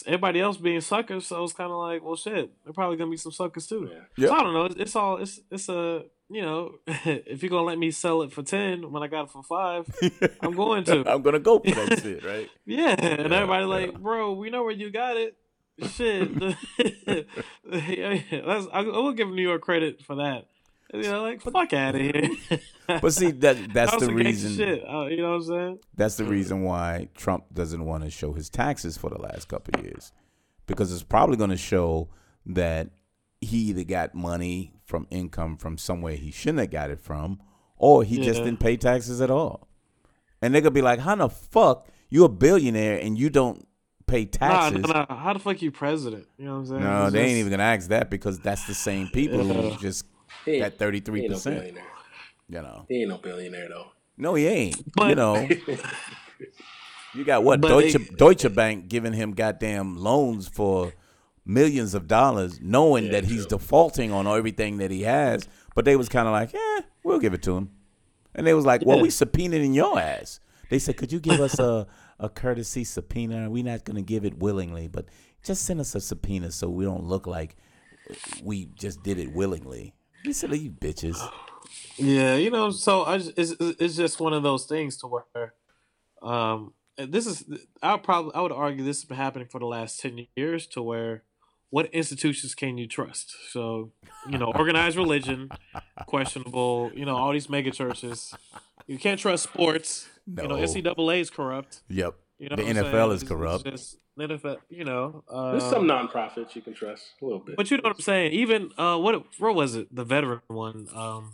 everybody 0.06 0.40
else 0.40 0.56
being 0.58 0.80
suckers, 0.82 1.26
so 1.26 1.42
it's 1.42 1.52
kind 1.52 1.70
of 1.72 1.78
like, 1.78 2.02
well, 2.04 2.16
shit, 2.16 2.50
they're 2.64 2.72
probably 2.72 2.96
gonna 2.96 3.10
be 3.10 3.16
some 3.16 3.32
suckers 3.32 3.66
too. 3.66 3.88
Yeah. 3.90 3.98
Yeah. 4.16 4.28
So 4.28 4.34
I 4.34 4.42
don't 4.42 4.52
know. 4.52 4.64
It's, 4.66 4.74
it's 4.76 4.96
all 4.96 5.16
it's 5.16 5.40
it's 5.50 5.68
a 5.68 6.04
you 6.28 6.42
know, 6.42 6.74
if 6.86 7.42
you're 7.42 7.50
gonna 7.50 7.62
let 7.62 7.78
me 7.78 7.90
sell 7.90 8.22
it 8.22 8.32
for 8.32 8.42
ten 8.42 8.90
when 8.92 9.02
I 9.02 9.06
got 9.06 9.24
it 9.24 9.30
for 9.30 9.42
five, 9.42 9.86
I'm 10.42 10.52
going 10.52 10.84
to. 10.84 11.10
I'm 11.10 11.22
gonna 11.22 11.38
go 11.40 11.58
for 11.60 11.70
that 11.70 12.00
shit, 12.02 12.24
right? 12.24 12.48
Yeah, 12.66 12.94
and 12.98 13.30
Yeah, 13.30 13.36
everybody 13.36 13.62
yeah. 13.64 13.70
like, 13.70 13.98
bro, 14.00 14.32
we 14.32 14.50
know 14.50 14.62
where 14.64 14.72
you 14.72 14.90
got 14.90 15.16
it. 15.16 15.36
Shit, 15.82 16.30
yeah, 16.38 18.20
that's, 18.46 18.66
I, 18.72 18.80
I 18.80 18.82
will 18.82 19.12
give 19.12 19.28
New 19.28 19.42
York 19.42 19.60
credit 19.60 20.02
for 20.02 20.16
that. 20.16 20.46
You 20.94 21.02
know, 21.02 21.22
like 21.22 21.42
fuck 21.42 21.72
out 21.72 21.94
of 21.94 22.00
here. 22.00 22.30
But 22.86 23.12
see, 23.12 23.32
that 23.32 23.74
that's 23.74 23.90
That 23.90 24.00
the 24.00 24.14
reason. 24.14 24.56
Shit, 24.56 24.84
uh, 24.88 25.06
you 25.06 25.16
know 25.16 25.30
what 25.30 25.36
I'm 25.36 25.42
saying? 25.42 25.78
That's 25.96 26.16
the 26.16 26.24
reason 26.24 26.62
why 26.62 27.08
Trump 27.16 27.46
doesn't 27.52 27.84
want 27.84 28.04
to 28.04 28.10
show 28.10 28.32
his 28.32 28.48
taxes 28.48 28.96
for 28.96 29.10
the 29.10 29.18
last 29.20 29.48
couple 29.48 29.78
of 29.78 29.84
years, 29.84 30.12
because 30.68 30.92
it's 30.92 31.02
probably 31.02 31.36
going 31.36 31.50
to 31.50 31.56
show 31.56 32.08
that 32.46 32.90
he 33.40 33.56
either 33.70 33.82
got 33.82 34.14
money 34.14 34.72
from 34.84 35.08
income 35.10 35.56
from 35.56 35.76
somewhere 35.76 36.14
he 36.14 36.30
shouldn't 36.30 36.60
have 36.60 36.70
got 36.70 36.90
it 36.90 37.00
from, 37.00 37.40
or 37.76 38.04
he 38.04 38.20
just 38.20 38.44
didn't 38.44 38.60
pay 38.60 38.76
taxes 38.76 39.20
at 39.20 39.32
all. 39.32 39.66
And 40.40 40.54
they're 40.54 40.62
gonna 40.62 40.70
be 40.70 40.82
like, 40.82 41.00
"How 41.00 41.16
the 41.16 41.28
fuck 41.28 41.88
you 42.08 42.24
a 42.24 42.28
billionaire 42.28 42.98
and 42.98 43.18
you 43.18 43.30
don't 43.30 43.66
pay 44.06 44.24
Nah, 44.24 44.30
taxes. 44.70 44.82
nah, 44.86 45.06
nah. 45.08 45.16
How 45.16 45.32
the 45.32 45.38
fuck 45.38 45.60
you 45.62 45.70
president? 45.70 46.26
You 46.38 46.44
know 46.46 46.52
what 46.52 46.58
I'm 46.58 46.66
saying? 46.66 46.80
No, 46.82 47.04
It's 47.04 47.12
they 47.12 47.20
ain't 47.24 47.38
even 47.38 47.50
gonna 47.50 47.62
ask 47.62 47.88
that 47.88 48.10
because 48.10 48.38
that's 48.38 48.66
the 48.66 48.74
same 48.74 49.08
people 49.08 49.44
who 49.44 49.76
just 49.78 50.04
He 50.44 50.52
ain't- 50.52 50.62
got 50.62 50.74
thirty 50.74 50.98
he 50.98 51.00
three 51.00 51.20
ain't 51.22 51.30
no 51.30 51.36
percent. 51.36 51.74
You 52.48 52.62
know, 52.62 52.84
He 52.88 53.00
ain't 53.00 53.08
no 53.08 53.18
billionaire 53.18 53.68
though. 53.68 53.86
no, 54.16 54.34
he 54.34 54.46
ain't. 54.46 54.82
you 55.00 55.14
know, 55.16 55.48
you 57.14 57.24
got 57.24 57.42
what 57.44 57.60
But 57.60 57.68
Deutsche 57.68 57.94
they- 57.94 58.14
Deutsche 58.16 58.54
Bank 58.54 58.88
giving 58.88 59.12
him 59.12 59.32
goddamn 59.32 59.96
loans 59.96 60.48
for 60.48 60.92
millions 61.44 61.94
of 61.94 62.06
dollars, 62.06 62.60
knowing 62.60 63.06
Yeah, 63.06 63.12
that 63.12 63.24
he's 63.24 63.46
true. 63.46 63.58
defaulting 63.58 64.12
on 64.12 64.26
everything 64.26 64.78
that 64.78 64.90
he 64.90 65.02
has. 65.02 65.48
But 65.74 65.84
they 65.84 65.96
was 65.96 66.08
kind 66.08 66.26
of 66.26 66.32
like, 66.32 66.52
yeah, 66.52 66.80
we'll 67.04 67.18
give 67.18 67.34
it 67.34 67.42
to 67.44 67.56
him. 67.56 67.70
And 68.34 68.46
they 68.46 68.54
was 68.54 68.66
like, 68.66 68.82
well, 68.84 68.96
Yeah. 68.96 69.02
we 69.04 69.10
subpoenaed 69.10 69.62
in 69.62 69.72
your 69.74 69.98
ass. 69.98 70.40
They 70.70 70.78
said, 70.78 70.96
could 70.96 71.12
you 71.12 71.20
give 71.20 71.40
us 71.40 71.58
a 71.58 71.86
a 72.18 72.28
courtesy 72.28 72.84
subpoena? 72.84 73.50
We're 73.50 73.64
not 73.64 73.84
gonna 73.84 74.02
give 74.02 74.24
it 74.24 74.38
willingly, 74.38 74.88
but 74.88 75.06
just 75.42 75.64
send 75.64 75.80
us 75.80 75.94
a 75.94 76.00
subpoena 76.00 76.50
so 76.50 76.68
we 76.68 76.84
don't 76.84 77.04
look 77.04 77.26
like 77.26 77.56
we 78.42 78.66
just 78.74 79.02
did 79.02 79.18
it 79.18 79.32
willingly. 79.32 79.94
He 80.22 80.32
said, 80.32 80.52
you 80.56 80.70
bitches. 80.70 81.18
Yeah, 81.96 82.36
you 82.36 82.50
know, 82.50 82.70
so 82.70 83.04
I 83.04 83.18
just, 83.18 83.32
it's 83.36 83.54
it's 83.60 83.96
just 83.96 84.20
one 84.20 84.32
of 84.32 84.42
those 84.42 84.66
things 84.66 84.96
to 84.98 85.06
where, 85.06 85.54
um, 86.22 86.74
this 86.96 87.26
is 87.26 87.44
I 87.82 87.96
probably 87.96 88.34
I 88.34 88.40
would 88.40 88.52
argue 88.52 88.84
this 88.84 88.98
has 88.98 89.04
been 89.04 89.16
happening 89.16 89.48
for 89.48 89.58
the 89.58 89.66
last 89.66 90.00
ten 90.00 90.26
years 90.36 90.66
to 90.68 90.82
where, 90.82 91.22
what 91.70 91.86
institutions 91.86 92.54
can 92.54 92.78
you 92.78 92.86
trust? 92.86 93.34
So, 93.50 93.92
you 94.28 94.38
know, 94.38 94.52
organized 94.54 94.96
religion, 94.96 95.50
questionable. 96.06 96.90
You 96.94 97.04
know, 97.04 97.16
all 97.16 97.32
these 97.32 97.48
mega 97.48 97.70
churches, 97.70 98.34
you 98.86 98.98
can't 98.98 99.20
trust 99.20 99.44
sports. 99.44 100.08
You 100.26 100.34
know, 100.48 100.56
No. 100.56 100.56
NCAA 100.56 101.20
is 101.20 101.30
corrupt. 101.30 101.82
Yep. 101.88 102.14
You 102.38 102.48
know, 102.50 102.56
The 102.56 102.62
NFL 102.62 102.90
saying? 102.92 103.10
is 103.12 103.22
It's- 103.22 103.28
corrupt. 103.28 103.64
Just, 103.66 103.98
the 104.16 104.24
NFL, 104.28 104.56
you 104.70 104.84
know, 104.84 105.22
uh, 105.28 105.52
There's 105.52 105.64
some 105.64 105.84
nonprofits 105.86 106.54
you 106.54 106.62
can 106.62 106.74
trust 106.74 107.12
a 107.20 107.24
little 107.24 107.38
bit. 107.40 107.56
but 107.56 107.70
you 107.70 107.76
know 107.76 107.82
what 107.84 107.96
I'm 107.96 108.00
saying? 108.00 108.32
Even 108.32 108.70
uh, 108.78 108.98
what 108.98 109.24
where 109.38 109.52
was 109.52 109.74
it? 109.74 109.94
The 109.94 110.04
veteran 110.04 110.40
one. 110.48 110.88
Um, 110.94 111.32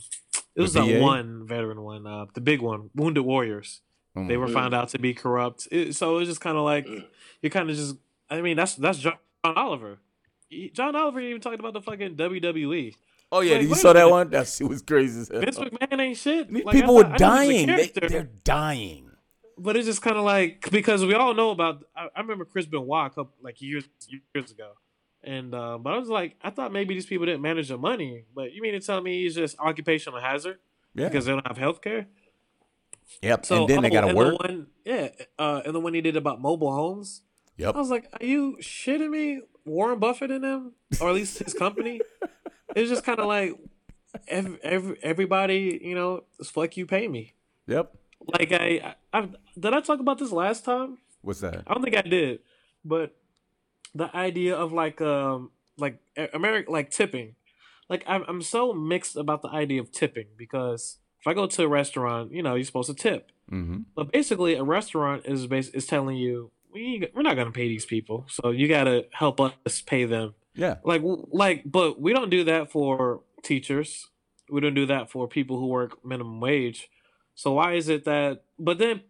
it 0.56 0.60
was 0.60 0.74
the 0.74 0.82
VA? 0.84 1.00
one 1.00 1.46
veteran 1.46 1.80
one. 1.82 2.06
Uh, 2.06 2.26
the 2.34 2.40
big 2.40 2.60
one, 2.60 2.90
Wounded 2.94 3.24
Warriors. 3.24 3.80
They 4.14 4.36
were 4.36 4.46
Mm. 4.48 4.52
found 4.52 4.74
out 4.74 4.88
to 4.90 4.98
be 4.98 5.14
corrupt. 5.14 5.68
It, 5.70 5.94
so 5.94 6.18
it's 6.18 6.28
just 6.28 6.40
kind 6.42 6.58
of 6.58 6.64
like 6.64 6.86
Mm. 6.86 7.06
you 7.40 7.48
kind 7.50 7.70
of 7.70 7.76
just. 7.76 7.96
I 8.28 8.40
mean, 8.42 8.56
that's 8.56 8.74
that's 8.76 8.98
John 8.98 9.16
Oliver. 9.44 9.98
John 10.74 10.94
Oliver 10.94 11.20
even 11.20 11.40
talked 11.40 11.58
about 11.60 11.72
the 11.72 11.80
fucking 11.80 12.16
WWE. 12.16 12.94
Oh 13.34 13.40
yeah, 13.40 13.52
Like, 13.52 13.60
did 13.60 13.64
you 13.64 13.72
wait 13.72 13.80
saw 13.80 13.92
that 13.94 13.98
minute. 14.00 14.10
one? 14.10 14.30
That 14.30 14.46
shit 14.46 14.68
was 14.68 14.82
crazy 14.82 15.20
as 15.22 15.28
hell. 15.28 15.40
Vince 15.40 15.58
McMahon 15.58 16.00
ain't 16.00 16.16
shit. 16.18 16.52
Like, 16.52 16.74
people 16.76 17.00
thought- 17.00 17.12
were 17.12 17.16
dying. 17.16 17.50
he 17.50 17.54
was 17.56 17.62
a 17.62 17.66
They, 17.66 17.88
character, 17.88 18.08
they're 18.10 18.30
dying. 18.44 19.10
but 19.58 19.76
it's 19.76 19.86
just 19.86 20.02
kind 20.02 20.16
of 20.18 20.24
like 20.24 20.70
because 20.70 21.04
we 21.04 21.14
all 21.14 21.32
know 21.34 21.50
about. 21.50 21.82
I, 21.96 22.08
I 22.14 22.20
remember 22.20 22.44
Chris 22.44 22.66
Benoit 22.66 23.06
a 23.06 23.10
couple 23.10 23.32
like 23.42 23.60
years 23.62 23.84
years 24.34 24.50
ago, 24.50 24.72
and 25.24 25.54
uh, 25.54 25.78
but 25.78 25.94
I 25.94 25.98
was 25.98 26.08
like, 26.10 26.36
I 26.42 26.50
thought 26.50 26.72
maybe 26.72 26.92
these 26.94 27.06
people 27.06 27.24
didn't 27.26 27.42
manage 27.42 27.68
their 27.68 27.78
money. 27.78 28.24
But 28.34 28.52
you 28.52 28.60
mean 28.60 28.72
to 28.74 28.80
tell 28.80 29.00
me 29.00 29.22
he's 29.22 29.34
just 29.34 29.58
occupational 29.58 30.20
hazard 30.20 30.58
Yeah. 30.94 31.08
because 31.08 31.24
they 31.24 31.32
don't 31.32 31.46
have 31.46 31.56
health 31.58 31.80
care? 31.80 32.08
yep. 33.22 33.46
So 33.46 33.62
and 33.62 33.68
then 33.68 33.82
they 33.82 33.88
oh, 33.88 33.92
gotta 33.92 34.08
and 34.08 34.16
work. 34.16 34.38
The 34.38 34.46
one, 34.48 34.66
yeah, 34.84 35.08
uh, 35.38 35.62
and 35.64 35.74
the 35.74 35.80
one 35.80 35.94
he 35.94 36.00
did 36.02 36.16
about 36.16 36.40
mobile 36.40 36.72
homes. 36.74 37.22
Yep. 37.56 37.74
I 37.76 37.78
was 37.78 37.90
like, 37.90 38.08
are 38.20 38.26
you 38.26 38.56
shitting 38.60 39.10
me? 39.10 39.40
Warren 39.64 40.00
Buffett 40.00 40.30
and 40.32 40.42
them, 40.42 40.72
or 41.00 41.08
at 41.10 41.14
least 41.14 41.38
his 41.38 41.54
company. 41.54 42.00
It's 42.74 42.90
just 42.90 43.04
kind 43.04 43.18
of 43.20 43.26
like 43.26 43.54
every, 44.28 44.58
every, 44.62 44.98
everybody, 45.02 45.80
you 45.82 45.94
know, 45.94 46.24
it's 46.38 46.50
fuck 46.50 46.76
you, 46.76 46.86
pay 46.86 47.08
me. 47.08 47.34
Yep. 47.66 47.94
Like 48.38 48.52
I, 48.52 48.94
I, 49.12 49.28
did 49.58 49.74
I 49.74 49.80
talk 49.80 50.00
about 50.00 50.18
this 50.18 50.30
last 50.32 50.64
time? 50.64 50.98
What's 51.22 51.40
that? 51.40 51.62
I 51.66 51.74
don't 51.74 51.82
think 51.82 51.96
I 51.96 52.02
did, 52.02 52.40
but 52.84 53.14
the 53.94 54.14
idea 54.16 54.56
of 54.56 54.72
like 54.72 55.00
um 55.00 55.50
like 55.76 55.98
American 56.32 56.72
like 56.72 56.90
tipping, 56.90 57.34
like 57.88 58.04
I'm 58.06 58.24
I'm 58.28 58.42
so 58.42 58.72
mixed 58.72 59.16
about 59.16 59.42
the 59.42 59.48
idea 59.48 59.80
of 59.80 59.92
tipping 59.92 60.26
because 60.36 60.98
if 61.20 61.26
I 61.26 61.34
go 61.34 61.46
to 61.46 61.62
a 61.64 61.68
restaurant, 61.68 62.32
you 62.32 62.42
know, 62.42 62.54
you're 62.54 62.64
supposed 62.64 62.88
to 62.90 62.94
tip, 62.94 63.30
Mm-hmm. 63.50 63.80
but 63.94 64.10
basically 64.12 64.54
a 64.54 64.62
restaurant 64.62 65.22
is 65.26 65.46
bas- 65.46 65.68
is 65.68 65.86
telling 65.86 66.16
you 66.16 66.50
we 66.72 67.06
we're 67.14 67.22
not 67.22 67.36
gonna 67.36 67.50
pay 67.50 67.68
these 67.68 67.84
people, 67.84 68.24
so 68.28 68.50
you 68.50 68.66
gotta 68.68 69.06
help 69.12 69.40
us 69.40 69.80
pay 69.82 70.04
them. 70.04 70.34
Yeah. 70.54 70.76
Like 70.84 71.02
like, 71.30 71.62
but 71.64 72.00
we 72.00 72.12
don't 72.12 72.30
do 72.30 72.44
that 72.44 72.70
for 72.70 73.22
teachers. 73.42 74.08
We 74.50 74.60
don't 74.60 74.74
do 74.74 74.86
that 74.86 75.10
for 75.10 75.26
people 75.28 75.58
who 75.58 75.66
work 75.68 76.04
minimum 76.04 76.40
wage. 76.40 76.88
So 77.34 77.52
why 77.52 77.72
is 77.74 77.88
it 77.88 78.04
that? 78.04 78.42
But 78.58 78.78
then 78.78 79.02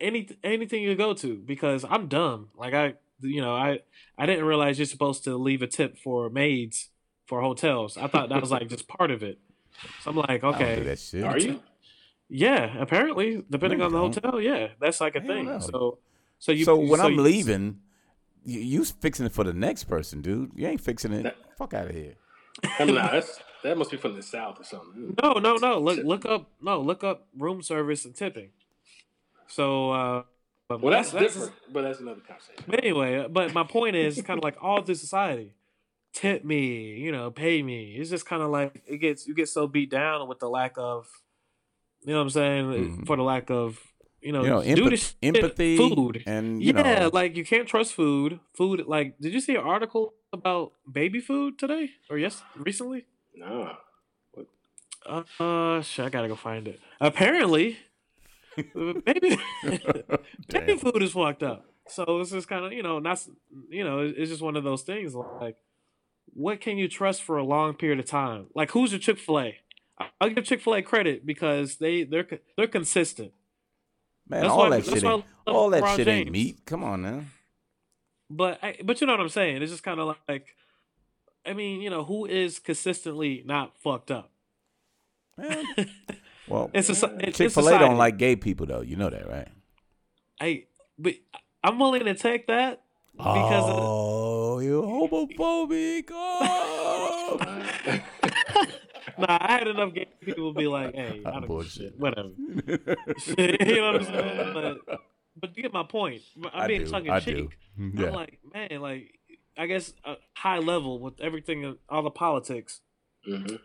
any 0.00 0.28
anything 0.42 0.82
you 0.82 0.94
go 0.94 1.14
to 1.14 1.36
because 1.36 1.84
I'm 1.88 2.08
dumb. 2.08 2.48
Like 2.56 2.74
I, 2.74 2.94
you 3.20 3.40
know, 3.40 3.54
I 3.54 3.80
I 4.18 4.26
didn't 4.26 4.44
realize 4.44 4.78
you're 4.78 4.86
supposed 4.86 5.24
to 5.24 5.36
leave 5.36 5.62
a 5.62 5.66
tip 5.66 5.96
for 5.98 6.28
maids 6.28 6.90
for 7.26 7.40
hotels. 7.40 7.96
I 7.96 8.06
thought 8.08 8.28
that 8.28 8.40
was 8.40 8.50
like 8.50 8.68
just 8.68 8.86
part 8.86 9.10
of 9.10 9.22
it. 9.22 9.38
So 10.02 10.10
I'm 10.10 10.16
like, 10.16 10.30
I 10.30 10.38
don't 10.38 10.54
okay, 10.56 10.80
that 10.82 10.98
shit. 10.98 11.24
Are 11.24 11.38
you? 11.38 11.60
yeah. 12.28 12.76
Apparently, 12.78 13.42
depending 13.48 13.78
No, 13.78 13.86
on 13.86 13.92
the 13.92 13.98
hotel, 13.98 14.40
yeah, 14.40 14.68
that's 14.80 15.00
like 15.00 15.16
a 15.16 15.20
thing. 15.20 15.46
no. 15.46 15.58
So 15.60 15.98
so 16.38 16.52
you 16.52 16.64
so 16.66 16.76
when 16.76 17.00
I'm 17.00 17.12
you- 17.14 17.22
leaving, 17.22 17.80
you, 18.44 18.60
you 18.60 18.84
fixing 18.84 19.26
it 19.26 19.32
for 19.32 19.44
the 19.44 19.52
next 19.52 19.84
person, 19.84 20.20
dude. 20.20 20.52
You 20.54 20.66
ain't 20.68 20.80
fixing 20.80 21.12
it. 21.12 21.36
Fuck 21.58 21.74
out 21.74 21.86
of 21.88 21.94
here. 21.94 22.14
I 22.78 22.84
mean, 22.84 22.94
nah, 22.94 23.10
that's 23.10 23.40
that 23.62 23.76
must 23.78 23.90
be 23.90 23.96
from 23.96 24.14
the 24.14 24.22
south 24.22 24.60
or 24.60 24.64
something. 24.64 25.14
No, 25.22 25.34
no, 25.34 25.56
no. 25.56 25.78
Look, 25.78 26.04
look 26.04 26.26
up. 26.26 26.50
No, 26.60 26.80
look 26.80 27.02
up 27.02 27.26
room 27.36 27.62
service 27.62 28.04
and 28.04 28.14
tipping. 28.14 28.50
So, 29.46 29.90
uh, 29.90 30.22
but 30.68 30.80
Well, 30.80 30.92
that's, 30.92 31.12
different, 31.12 31.52
but 31.72 31.82
that's 31.82 32.00
another 32.00 32.20
conversation. 32.20 32.64
But 32.66 32.82
anyway, 32.82 33.26
but 33.30 33.52
my 33.52 33.64
point 33.64 33.96
is 33.96 34.20
kind 34.22 34.38
of 34.38 34.44
like 34.44 34.56
all 34.62 34.82
through 34.82 34.94
society, 34.96 35.54
tip 36.12 36.44
me, 36.44 36.96
you 36.98 37.12
know, 37.12 37.30
pay 37.30 37.62
me. 37.62 37.96
It's 37.96 38.10
just 38.10 38.26
kind 38.26 38.42
of 38.42 38.50
like 38.50 38.82
it 38.86 38.98
gets 38.98 39.26
you 39.26 39.34
get 39.34 39.48
so 39.48 39.66
beat 39.66 39.90
down 39.90 40.26
with 40.28 40.38
the 40.40 40.48
lack 40.48 40.74
of, 40.76 41.06
you 42.02 42.12
know, 42.12 42.18
what 42.18 42.22
I'm 42.24 42.30
saying 42.30 42.64
Mhm. 42.66 43.06
for 43.06 43.16
the 43.16 43.22
lack 43.22 43.50
of, 43.50 43.78
you 44.24 44.32
know, 44.32 44.42
You 44.42 44.50
know, 44.50 44.62
do 44.62 44.84
empath- 44.84 44.90
this 44.90 45.14
shit, 45.22 45.36
empathy, 45.36 45.76
food. 45.76 46.22
and 46.26 46.62
you 46.62 46.72
yeah, 46.74 47.00
know, 47.00 47.10
like 47.12 47.36
you 47.36 47.44
can't 47.44 47.68
trust 47.68 47.92
food. 47.92 48.40
Food, 48.54 48.84
like, 48.86 49.18
did 49.20 49.34
you 49.34 49.40
see 49.40 49.54
an 49.54 49.62
article 49.62 50.14
about 50.32 50.72
baby 50.90 51.20
food 51.20 51.58
today 51.58 51.90
or 52.08 52.16
yes, 52.18 52.42
recently? 52.56 53.04
Nah. 53.36 53.74
Uh, 55.06 55.22
uh 55.38 55.82
shit, 55.82 56.06
I 56.06 56.08
gotta 56.08 56.28
go 56.28 56.36
find 56.36 56.66
it. 56.66 56.80
Apparently, 57.00 57.76
baby, 58.56 59.38
baby 60.48 60.76
food 60.76 61.02
is 61.02 61.12
fucked 61.12 61.42
up. 61.42 61.66
So 61.86 62.20
it's 62.20 62.30
just 62.30 62.48
kind 62.48 62.64
of 62.64 62.72
you 62.72 62.82
know, 62.82 62.98
not 62.98 63.22
you 63.68 63.84
know, 63.84 63.98
it's 64.00 64.30
just 64.30 64.40
one 64.42 64.56
of 64.56 64.64
those 64.64 64.82
things. 64.82 65.14
Like, 65.14 65.56
what 66.32 66.62
can 66.62 66.78
you 66.78 66.88
trust 66.88 67.22
for 67.22 67.36
a 67.36 67.44
long 67.44 67.74
period 67.74 67.98
of 67.98 68.06
time? 68.06 68.46
Like, 68.54 68.70
who's 68.70 68.92
your 68.92 69.00
Chick 69.00 69.18
Fil 69.18 69.40
A? 69.40 69.56
I'll 70.18 70.30
give 70.30 70.44
Chick 70.44 70.62
Fil 70.62 70.76
A 70.76 70.82
credit 70.82 71.26
because 71.26 71.76
they 71.76 72.04
they're 72.04 72.26
they're 72.56 72.66
consistent. 72.66 73.32
Man, 74.28 74.42
That's 74.42 74.52
all 74.52 74.58
why- 74.58 74.80
that 74.80 74.84
shit 74.84 75.04
ain't 75.04 75.24
all 75.46 75.70
that 75.70 75.96
shit 75.96 76.08
ain't 76.08 76.30
meat. 76.30 76.60
Come 76.64 76.84
on 76.84 77.02
now. 77.02 77.20
But 78.30 78.58
I, 78.62 78.76
but 78.82 79.00
you 79.00 79.06
know 79.06 79.12
what 79.12 79.20
I'm 79.20 79.28
saying? 79.28 79.62
It's 79.62 79.70
just 79.70 79.84
kind 79.84 80.00
of 80.00 80.16
like, 80.28 80.56
I 81.46 81.52
mean, 81.52 81.82
you 81.82 81.90
know, 81.90 82.04
who 82.04 82.24
is 82.24 82.58
consistently 82.58 83.42
not 83.44 83.76
fucked 83.78 84.10
up? 84.10 84.30
Man. 85.36 85.64
Well, 86.46 86.70
It's 86.74 86.90
a 86.90 87.30
Chick 87.32 87.52
Fil 87.52 87.68
A 87.68 87.78
don't 87.78 87.96
like 87.96 88.18
gay 88.18 88.36
people 88.36 88.66
though. 88.66 88.82
You 88.82 88.96
know 88.96 89.08
that, 89.08 89.26
right? 89.28 89.48
I 90.40 90.64
but 90.98 91.14
I'm 91.62 91.78
willing 91.78 92.04
to 92.04 92.14
take 92.14 92.48
that 92.48 92.82
because 93.16 93.64
of, 93.66 93.76
oh, 93.78 94.58
you 94.58 94.82
homophobic. 94.82 96.10
Oh. 96.12 97.40
Nah, 99.18 99.38
I 99.40 99.52
had 99.52 99.68
enough 99.68 99.94
gay 99.94 100.06
people 100.20 100.52
be 100.52 100.66
like, 100.66 100.94
"Hey, 100.94 101.22
I 101.26 101.30
I'm 101.30 101.42
don't 101.42 101.42
give 101.42 101.44
a 101.44 101.46
bullshit. 101.46 101.72
shit, 101.72 101.98
whatever." 101.98 102.28
you 102.36 103.76
know 103.76 103.92
what 103.92 103.96
I'm 103.96 104.04
saying? 104.04 104.54
But, 104.54 105.00
but 105.40 105.56
you 105.56 105.62
get 105.62 105.72
my 105.72 105.84
point. 105.84 106.22
I'm 106.52 106.68
being 106.68 106.84
do, 106.84 106.90
tongue 106.90 107.08
I 107.08 107.18
in 107.18 107.22
cheek. 107.22 107.58
Yeah. 107.78 108.06
I'm 108.06 108.12
like, 108.12 108.38
man, 108.52 108.80
like, 108.80 109.18
I 109.56 109.66
guess 109.66 109.92
a 110.04 110.14
high 110.34 110.58
level 110.58 110.98
with 110.98 111.20
everything, 111.20 111.64
uh, 111.64 111.72
all 111.88 112.02
the 112.02 112.10
politics. 112.10 112.80
hmm 113.24 113.56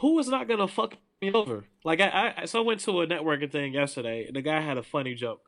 Who 0.00 0.18
is 0.18 0.28
not 0.28 0.48
gonna 0.48 0.68
fuck 0.68 0.94
me 1.20 1.32
over? 1.32 1.64
Like, 1.84 2.00
I, 2.00 2.34
I 2.36 2.44
so 2.44 2.60
I 2.60 2.64
went 2.64 2.80
to 2.80 3.00
a 3.02 3.06
networking 3.06 3.50
thing 3.50 3.74
yesterday, 3.74 4.26
and 4.26 4.36
the 4.36 4.42
guy 4.42 4.60
had 4.60 4.78
a 4.78 4.82
funny 4.82 5.14
joke. 5.14 5.42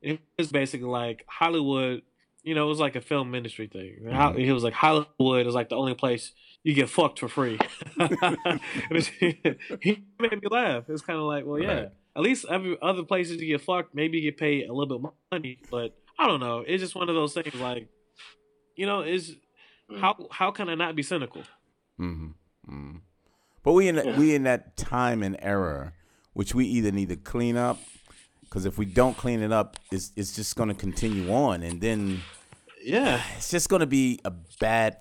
It 0.00 0.20
was 0.38 0.50
basically 0.50 0.88
like 0.88 1.24
Hollywood. 1.28 2.02
You 2.42 2.56
know, 2.56 2.64
it 2.64 2.68
was 2.68 2.80
like 2.80 2.96
a 2.96 3.00
film 3.00 3.34
industry 3.36 3.68
thing. 3.68 3.98
And 4.04 4.14
Ho- 4.14 4.30
mm-hmm. 4.30 4.38
He 4.40 4.50
was 4.50 4.64
like 4.64 4.74
Hollywood 4.74 5.46
is 5.46 5.54
like 5.54 5.68
the 5.68 5.76
only 5.76 5.94
place 5.94 6.32
you 6.64 6.74
get 6.74 6.88
fucked 6.88 7.18
for 7.18 7.28
free. 7.28 7.58
he 9.80 10.04
made 10.20 10.42
me 10.42 10.48
laugh. 10.50 10.84
It's 10.88 11.02
kind 11.02 11.18
of 11.18 11.24
like, 11.24 11.44
well, 11.44 11.58
yeah. 11.58 11.74
Right. 11.74 11.88
At 12.14 12.22
least 12.22 12.44
every 12.50 12.76
other 12.82 13.04
places 13.04 13.40
you 13.40 13.46
get 13.48 13.62
fucked, 13.62 13.94
maybe 13.94 14.18
you 14.18 14.30
get 14.30 14.38
paid 14.38 14.68
a 14.68 14.72
little 14.72 14.98
bit 14.98 15.02
more 15.02 15.14
money, 15.30 15.58
but 15.70 15.96
I 16.18 16.26
don't 16.26 16.40
know. 16.40 16.62
It's 16.66 16.82
just 16.82 16.94
one 16.94 17.08
of 17.08 17.14
those 17.14 17.32
things. 17.32 17.54
Like, 17.54 17.88
you 18.76 18.84
know, 18.86 19.00
is 19.00 19.36
how 19.98 20.28
how 20.30 20.50
can 20.50 20.68
I 20.68 20.74
not 20.74 20.94
be 20.94 21.02
cynical? 21.02 21.42
hmm 21.96 22.28
hmm 22.66 22.96
But 23.62 23.72
we 23.72 23.88
in 23.88 23.96
Yeah. 23.96 24.16
we 24.18 24.34
in 24.34 24.42
that 24.42 24.76
time 24.76 25.22
and 25.22 25.36
era, 25.40 25.94
which 26.34 26.54
we 26.54 26.66
either 26.66 26.92
need 26.92 27.08
to 27.08 27.16
clean 27.16 27.56
up, 27.56 27.78
because 28.42 28.66
if 28.66 28.76
we 28.76 28.84
don't 28.84 29.16
clean 29.16 29.40
it 29.40 29.50
up, 29.52 29.78
it's 29.90 30.12
it's 30.14 30.36
just 30.36 30.54
going 30.54 30.68
to 30.68 30.74
continue 30.74 31.32
on, 31.32 31.62
and 31.62 31.80
then 31.80 32.20
yeah, 32.84 33.22
it's 33.38 33.50
just 33.50 33.70
going 33.70 33.80
to 33.80 33.86
be 33.86 34.20
a 34.26 34.32
bad 34.60 34.98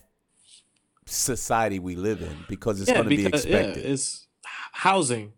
society 1.05 1.79
we 1.79 1.95
live 1.95 2.21
in 2.21 2.45
because 2.47 2.79
it's 2.79 2.89
yeah, 2.89 2.95
going 2.97 3.09
to 3.09 3.15
be 3.15 3.23
because 3.23 3.45
yeah, 3.45 3.57
expected. 3.57 3.85
it's 3.91 4.27
housing. 4.73 5.33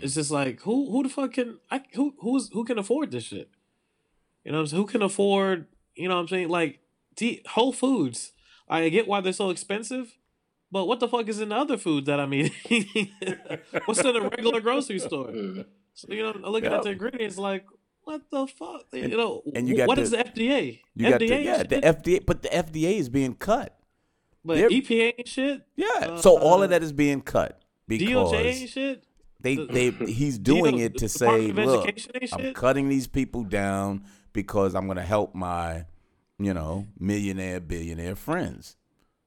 It's 0.00 0.14
just 0.14 0.30
like 0.30 0.60
who 0.62 0.90
who 0.90 1.02
the 1.02 1.08
fuck 1.08 1.32
can 1.34 1.58
I 1.70 1.82
who 1.94 2.14
who's 2.20 2.48
who 2.52 2.64
can 2.64 2.78
afford 2.78 3.10
this 3.10 3.24
shit? 3.24 3.50
You 4.44 4.52
know 4.52 4.60
I'm 4.60 4.66
saying? 4.66 4.82
Who 4.82 4.86
can 4.88 5.02
afford? 5.02 5.66
You 5.94 6.08
know 6.08 6.14
what 6.16 6.22
I'm 6.22 6.28
saying? 6.28 6.48
Like 6.48 6.80
T- 7.14 7.42
Whole 7.48 7.72
Foods. 7.72 8.32
I 8.68 8.88
get 8.88 9.06
why 9.06 9.20
they're 9.20 9.34
so 9.34 9.50
expensive, 9.50 10.16
but 10.70 10.86
what 10.88 10.98
the 10.98 11.08
fuck 11.08 11.28
is 11.28 11.40
in 11.40 11.50
the 11.50 11.56
other 11.56 11.76
food 11.76 12.06
that 12.06 12.18
I'm 12.18 12.32
eating? 12.32 13.10
What's 13.84 14.00
in 14.00 14.16
a 14.16 14.20
regular 14.22 14.60
grocery 14.60 14.98
store? 14.98 15.28
Mm. 15.28 15.66
So 15.92 16.10
you 16.10 16.22
know, 16.22 16.32
looking 16.50 16.70
Yep. 16.70 16.78
at 16.78 16.82
the 16.84 16.90
ingredients, 16.90 17.36
like 17.36 17.66
what 18.04 18.22
the 18.30 18.46
fuck? 18.46 18.86
You 18.92 19.08
know, 19.08 19.42
and 19.54 19.68
you 19.68 19.76
got 19.76 19.88
what 19.88 19.96
the- 19.96 20.02
is 20.02 20.10
the 20.12 20.16
FDA? 20.18 20.80
you 20.96 21.10
got 21.10 21.20
the, 21.20 21.28
FDA, 21.28 21.44
yeah, 21.44 21.62
the? 21.64 21.76
FDA, 21.82 22.24
but 22.24 22.42
the 22.42 22.48
FDA 22.48 22.96
is 22.98 23.10
being 23.10 23.34
cut. 23.34 23.78
But 24.44 24.56
they're- 24.56 24.70
EPA 24.70 25.14
and 25.18 25.26
shit, 25.28 25.62
Yeah, 25.76 26.16
so 26.16 26.38
all 26.38 26.60
Uh, 26.60 26.64
of 26.64 26.70
that 26.70 26.82
is 26.82 26.92
being 26.92 27.20
cut 27.20 27.60
because 27.88 28.32
DOJ 28.32 28.60
and 28.62 28.68
shit. 28.70 29.04
they 29.40 29.56
they 29.56 29.90
he's 30.06 30.38
doing 30.38 30.78
it 30.78 30.98
to 30.98 31.08
say, 31.08 31.52
look, 31.52 31.88
I'm 32.32 32.52
cutting 32.54 32.88
these 32.88 33.06
people 33.06 33.44
down 33.44 34.04
because 34.32 34.74
I'm 34.74 34.86
going 34.86 34.96
to 34.96 35.02
help 35.02 35.34
my, 35.34 35.84
you 36.38 36.54
know, 36.54 36.86
millionaire 36.98 37.60
billionaire 37.60 38.16
friends. 38.16 38.76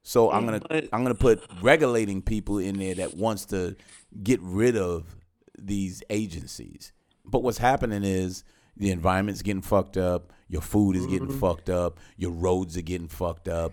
So 0.03 0.31
I'm 0.31 0.45
gonna 0.45 0.61
But- 0.67 0.89
I'm 0.93 1.01
gonna 1.03 1.15
put 1.15 1.43
regulating 1.61 2.21
people 2.21 2.57
in 2.59 2.77
there 2.77 2.93
that 2.95 3.15
wants 3.17 3.45
to 3.47 3.75
get 4.23 4.39
rid 4.41 4.77
of 4.77 5.15
these 5.57 6.03
agencies. 6.09 6.91
But 7.25 7.41
what's 7.41 7.57
happening 7.57 8.03
is 8.03 8.43
the 8.77 8.91
environment's 8.91 9.41
getting 9.41 9.63
fucked 9.63 9.97
up, 9.97 10.31
your 10.47 10.61
food 10.61 10.95
is 10.95 11.07
getting 11.07 11.29
fucked 11.31 11.69
up, 11.71 11.99
your 12.17 12.31
roads 12.31 12.77
are 12.77 12.81
getting 12.83 13.07
fucked 13.07 13.47
up, 13.47 13.71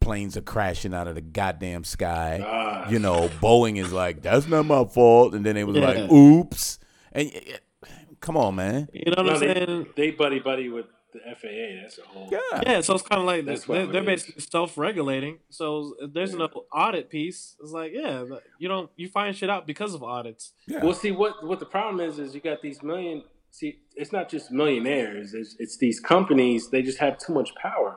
planes 0.00 0.36
are 0.36 0.40
crashing 0.42 0.94
out 0.94 1.08
of 1.08 1.14
the 1.14 1.20
goddamn 1.20 1.84
sky. 1.84 2.40
Ah. 2.44 2.88
You 2.88 2.98
know, 2.98 3.28
Boeing 3.40 3.78
is 3.78 3.92
like, 3.92 4.22
that's 4.22 4.46
not 4.46 4.64
my 4.66 4.84
fault, 4.84 5.34
and 5.34 5.44
then 5.44 5.54
they 5.54 5.64
was 5.64 5.76
Yeah. 5.76 5.86
like, 5.86 6.10
oops. 6.12 6.78
And 7.12 7.30
y- 7.34 7.42
y- 7.82 7.88
come 8.20 8.36
on, 8.36 8.54
man. 8.56 8.88
You 8.92 9.10
know 9.12 9.22
what 9.22 9.26
No, 9.26 9.32
I'm 9.32 9.38
saying? 9.38 9.86
they 9.96 10.10
buddy 10.10 10.38
buddy 10.40 10.68
with 10.68 10.86
the 11.12 11.20
FAA. 11.34 11.80
That's 11.82 11.98
a 11.98 12.02
whole. 12.02 12.28
Yeah. 12.30 12.62
Yeah, 12.66 12.80
so 12.82 12.94
it's 12.94 13.02
kind 13.02 13.20
of 13.20 13.26
like 13.26 13.44
That's 13.46 13.64
they're, 13.64 13.86
they're 13.86 14.02
basically 14.04 14.42
self-regulating. 14.42 15.38
So 15.50 15.94
if 16.00 16.12
there's 16.12 16.34
no 16.34 16.48
audit 16.72 17.08
piece. 17.10 17.56
It's 17.62 17.72
like, 17.72 17.92
yeah, 17.94 18.24
you 18.58 18.68
don't 18.68 18.90
you 18.96 19.08
find 19.08 19.34
shit 19.34 19.48
out 19.50 19.66
because 19.66 19.94
of 19.94 20.02
audits. 20.02 20.52
Yeah. 20.68 20.84
Well, 20.84 20.92
see 20.94 21.10
what 21.12 21.46
what 21.46 21.58
the 21.58 21.66
problem 21.66 22.00
is 22.06 22.18
is 22.18 22.34
you 22.34 22.40
got 22.40 22.60
these 22.62 22.82
million. 22.82 23.22
See, 23.50 23.78
it's 23.94 24.12
not 24.12 24.28
just 24.28 24.50
millionaires. 24.50 25.32
It's, 25.32 25.56
it's 25.58 25.78
these 25.78 25.98
companies. 25.98 26.68
They 26.68 26.82
just 26.82 26.98
have 26.98 27.16
too 27.16 27.32
much 27.32 27.54
power. 27.54 27.96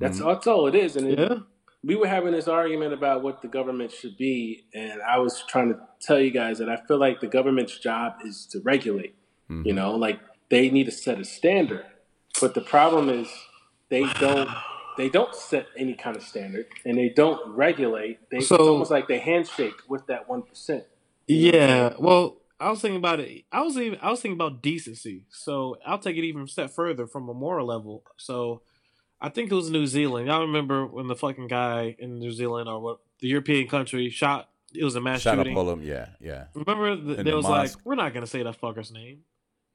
That's 0.00 0.18
Mm-hmm. 0.18 0.28
that's 0.28 0.46
all 0.46 0.66
it 0.66 0.74
is. 0.74 0.96
And 0.96 1.06
it- 1.08 1.18
Yeah. 1.18 1.38
we 1.84 1.94
were 1.96 2.06
having 2.08 2.32
this 2.32 2.48
argument 2.48 2.92
about 2.92 3.22
what 3.22 3.40
the 3.42 3.48
government 3.48 3.90
should 3.92 4.16
be, 4.16 4.64
and 4.74 5.00
I 5.02 5.18
was 5.18 5.44
trying 5.48 5.68
to 5.72 5.78
tell 6.00 6.18
you 6.20 6.30
guys 6.30 6.58
that 6.58 6.68
I 6.68 6.76
feel 6.86 6.98
like 6.98 7.20
the 7.20 7.26
government's 7.28 7.78
job 7.78 8.14
is 8.24 8.46
to 8.52 8.60
regulate. 8.60 9.14
Mm-hmm. 9.50 9.66
You 9.68 9.74
know, 9.74 9.94
like 9.96 10.18
they 10.48 10.70
need 10.70 10.84
to 10.84 10.90
set 10.92 11.18
a 11.20 11.24
standard, 11.24 11.84
but 12.40 12.54
the 12.54 12.60
problem 12.60 13.08
is 13.08 13.28
they 13.88 14.04
don't. 14.20 14.48
They 14.98 15.08
don't 15.08 15.34
set 15.34 15.66
any 15.78 15.94
kind 15.94 16.14
of 16.16 16.22
standard, 16.22 16.66
and 16.84 16.98
they 16.98 17.08
don't 17.08 17.40
regulate. 17.54 18.18
They, 18.30 18.40
So- 18.40 18.56
it's 18.56 18.62
almost 18.64 18.90
like 18.90 19.08
they 19.08 19.18
handshake 19.18 19.76
with 19.88 20.06
that 20.08 20.28
one 20.28 20.42
percent. 20.42 20.84
Yeah. 21.26 21.94
Well, 21.98 22.36
I 22.58 22.68
was 22.70 22.80
thinking 22.82 22.98
about 22.98 23.20
it. 23.20 23.44
I 23.50 23.62
was 23.62 23.78
even 23.78 23.98
I 24.02 24.10
was 24.10 24.20
thinking 24.20 24.36
about 24.36 24.60
decency. 24.62 25.24
So 25.30 25.76
I'll 25.86 25.98
take 25.98 26.16
it 26.16 26.24
even 26.24 26.42
a 26.42 26.48
step 26.48 26.70
further 26.70 27.06
from 27.06 27.28
a 27.30 27.34
moral 27.34 27.66
level. 27.68 28.02
So 28.18 28.60
I 29.20 29.28
think 29.28 29.50
it 29.52 29.54
was 29.54 29.70
New 29.70 29.86
Zealand. 29.86 30.30
I 30.32 30.40
remember 30.40 30.86
when 30.86 31.06
the 31.06 31.14
fucking 31.16 31.48
guy 31.48 31.94
in 31.98 32.18
New 32.18 32.32
Zealand 32.32 32.68
or 32.68 32.80
what 32.80 32.98
the 33.20 33.28
European 33.28 33.68
country 33.68 34.08
shot. 34.10 34.48
It 34.72 34.84
was 34.84 34.94
a 34.94 35.00
mass 35.00 35.20
Shut 35.22 35.34
up, 35.38 35.44
shooting. 35.44 35.56
Pullum. 35.56 35.84
Yeah, 35.84 36.10
yeah. 36.20 36.44
Remember, 36.54 36.94
the, 36.96 37.14
In 37.18 37.24
there 37.24 37.32
the 37.32 37.36
was 37.36 37.44
mosque. 37.44 37.76
like, 37.78 37.86
we're 37.86 37.96
not 37.96 38.14
gonna 38.14 38.26
say 38.26 38.42
that 38.42 38.60
fucker's 38.60 38.92
name. 38.92 39.20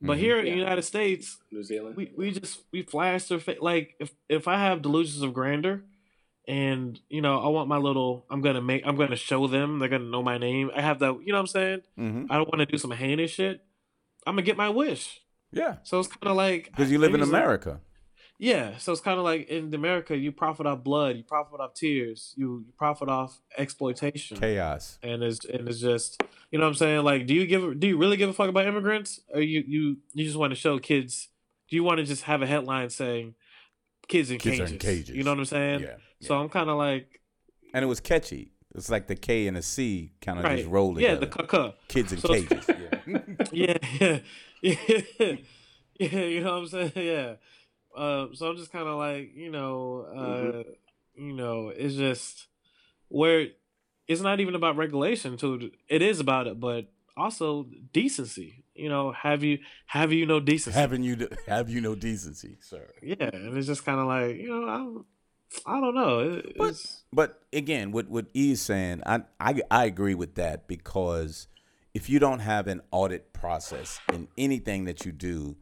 But 0.02 0.18
Mhm. 0.18 0.22
here 0.22 0.40
in 0.40 0.46
the 0.46 0.52
United 0.58 0.82
States, 0.84 1.38
New 1.52 1.64
Zealand. 1.64 1.96
we, 1.96 2.12
we 2.18 2.32
just 2.32 2.64
we 2.72 2.82
flash 2.82 3.26
their 3.26 3.40
face. 3.40 3.60
Like 3.62 3.96
if 4.00 4.14
if 4.30 4.48
I 4.48 4.58
have 4.58 4.82
delusions 4.82 5.22
of 5.22 5.34
grandeur, 5.34 5.84
and 6.48 7.00
you 7.10 7.22
know 7.22 7.40
I 7.40 7.48
want 7.50 7.68
my 7.68 7.78
little, 7.78 8.26
I'm 8.30 8.42
gonna 8.42 8.62
make, 8.62 8.84
I'm 8.86 8.96
gonna 8.96 9.16
show 9.16 9.48
them. 9.48 9.80
They're 9.80 9.90
gonna 9.90 10.06
know 10.06 10.24
my 10.24 10.38
name. 10.38 10.72
I 10.76 10.82
have 10.82 11.00
that. 11.00 11.20
You 11.24 11.28
know 11.34 11.36
what 11.36 11.40
I'm 11.42 11.48
saying? 11.48 11.82
hmm 11.98 12.26
I 12.30 12.38
don't 12.38 12.48
want 12.50 12.60
to 12.60 12.66
do 12.66 12.78
some 12.78 12.92
heinous 12.92 13.32
shit. 13.32 13.64
I'm 14.26 14.34
gonna 14.36 14.42
get 14.44 14.58
my 14.58 14.70
wish. 14.70 15.22
Yeah, 15.52 15.78
So 15.84 16.00
it's 16.00 16.10
kind 16.10 16.30
of 16.32 16.36
like 16.36 16.66
because 16.66 16.92
you 16.92 16.98
live 17.00 17.10
in 17.14 17.20
maybe 17.20 17.24
it's 17.24 17.32
like- 17.32 17.42
America. 17.44 17.80
Yeah. 18.38 18.78
So 18.78 18.92
it's 18.92 19.02
kind 19.02 19.18
of 19.18 19.24
like 19.24 19.48
in 19.50 19.74
America, 19.74 20.16
you 20.18 20.32
profit 20.32 20.66
off 20.66 20.84
blood, 20.84 21.18
you 21.18 21.24
profit 21.24 21.60
off 21.60 21.74
tears, 21.74 22.34
you, 22.38 22.64
you 22.68 22.74
profit 22.78 23.10
off 23.10 23.40
exploitation, 23.58 24.38
Chaos. 24.38 24.98
and 25.04 25.24
it's 25.24 25.46
and 25.46 25.68
it's 25.68 25.80
just 25.80 26.22
you 26.52 26.60
know 26.60 26.66
what 26.66 26.70
I'm 26.70 26.76
saying. 26.76 27.04
Like, 27.04 27.26
do 27.28 27.34
you 27.34 27.46
give 27.48 27.80
do 27.80 27.88
you 27.88 27.98
really 27.98 28.18
give 28.18 28.30
a 28.30 28.34
fuck 28.34 28.50
about 28.50 28.66
immigrants, 28.68 29.20
or 29.34 29.42
you 29.42 29.64
you 29.68 29.98
you 30.14 30.26
just 30.26 30.38
want 30.38 30.52
to 30.52 30.56
show 30.56 30.80
kids? 30.80 31.30
Do 31.70 31.76
you 31.76 31.84
want 31.84 31.98
to 31.98 32.04
just 32.04 32.24
have 32.24 32.42
a 32.42 32.48
headline 32.48 32.90
saying 32.90 33.36
kids 34.08 34.30
in, 34.30 34.38
Kids 34.38 34.60
are 34.60 34.64
cages. 34.66 34.72
in 34.74 34.78
cages. 34.80 35.16
You 35.16 35.24
know 35.24 35.32
what 35.32 35.40
I'm 35.40 35.46
saying? 35.46 35.80
Yeah. 35.82 35.96
So 36.22 36.38
I'm 36.40 36.50
kind 36.50 36.70
of 36.70 36.78
like 36.78 37.22
And 37.74 37.84
it 37.84 37.88
was 37.88 38.00
catchy. 38.00 38.52
It's 38.76 38.90
like 38.90 39.08
the 39.08 39.16
K 39.16 39.48
and 39.48 39.56
the 39.58 39.62
C 39.62 40.12
kind 40.22 40.38
of 40.38 40.44
right, 40.46 40.58
just 40.58 40.70
rolling. 40.70 41.02
yeah, 41.04 41.16
together. 41.16 41.26
the 41.26 41.44
caca. 41.48 41.74
Kids 41.88 42.12
in 42.12 42.20
So- 42.20 42.28
cages. 42.28 42.70
Yeah. 43.52 43.78
yeah, 44.02 44.20
yeah, 44.62 44.76
yeah, 45.20 45.36
yeah. 46.00 46.20
You 46.20 46.42
know 46.44 46.60
what 46.60 46.74
I'm 46.76 46.92
saying? 46.92 46.92
Yeah. 46.96 47.34
Uh, 47.96 48.28
so 48.34 48.50
I'm 48.50 48.58
just 48.58 48.72
kind 48.72 48.88
of 48.88 48.98
like, 48.98 49.32
you 49.36 49.50
know, 49.52 50.06
uh, 50.12 50.20
Mm-hmm. 50.20 51.28
you 51.28 51.34
know, 51.34 51.70
it's 51.70 51.96
just 51.96 52.48
where 53.08 53.48
it's 54.08 54.22
not 54.22 54.40
even 54.40 54.56
about 54.56 54.76
regulation. 54.78 55.38
To 55.38 55.72
it 55.88 56.02
is 56.02 56.20
about 56.20 56.48
it, 56.48 56.60
but 56.60 56.92
also 57.18 57.68
decency. 57.94 58.64
You 58.76 58.90
know, 58.90 59.12
have 59.14 59.44
you 59.44 59.60
have 59.88 60.12
you 60.12 60.26
no 60.26 60.40
decency? 60.42 60.78
Having 60.78 61.04
you 61.04 61.30
have 61.48 61.70
you 61.70 61.80
no 61.82 61.96
decency, 61.96 62.58
sir. 62.60 62.86
yeah, 63.02 63.16
and 63.32 63.58
it's 63.58 63.68
just 63.68 63.86
kind 63.86 64.00
of 64.00 64.08
like, 64.08 64.36
you 64.36 64.50
know, 64.50 64.68
I 64.68 64.78
don't, 64.78 65.06
I 65.66 65.80
don't 65.80 65.96
know. 65.96 66.20
It, 66.20 66.58
But 66.58 66.86
but 67.14 67.42
again, 67.54 67.92
what 67.94 68.10
what 68.10 68.26
E 68.36 68.52
is 68.52 68.62
saying, 68.62 69.02
I, 69.06 69.22
I 69.40 69.62
I 69.72 69.86
agree 69.86 70.16
with 70.16 70.36
that 70.36 70.68
because 70.68 71.48
if 71.94 72.10
you 72.10 72.20
don't 72.20 72.40
have 72.42 72.68
an 72.68 72.82
audit 72.92 73.32
process 73.32 74.02
in 74.14 74.28
anything 74.38 74.84
that 74.86 75.06
you 75.06 75.14
do, 75.14 75.56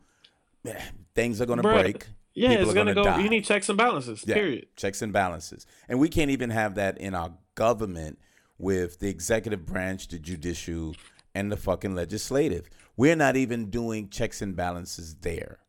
things 1.13 1.39
are 1.39 1.45
going 1.45 1.61
to 1.61 1.63
break. 1.63 2.07
Yeah, 2.33 2.49
People 2.49 2.63
it's 2.65 2.73
gonna, 2.73 2.93
gonna 2.93 3.05
go. 3.09 3.17
die. 3.17 3.23
You 3.23 3.29
need 3.29 3.45
checks 3.45 3.69
and 3.69 3.77
balances. 3.77 4.23
Yeah, 4.25 4.35
Period. 4.35 4.67
Checks 4.75 5.01
and 5.01 5.13
balances. 5.13 5.65
And 5.87 5.99
we 5.99 6.09
can't 6.09 6.31
even 6.31 6.49
have 6.49 6.75
that 6.75 6.97
in 6.97 7.13
our 7.15 7.33
government 7.55 8.19
with 8.57 8.99
the 8.99 9.09
executive 9.09 9.65
branch, 9.65 10.07
the 10.07 10.19
judicial, 10.19 10.95
and 11.35 11.51
the 11.51 11.57
fucking 11.57 11.95
legislative. 11.95 12.69
We're 12.95 13.15
not 13.15 13.35
even 13.35 13.69
doing 13.69 14.09
checks 14.09 14.41
and 14.41 14.55
balances 14.55 15.15
there 15.21 15.59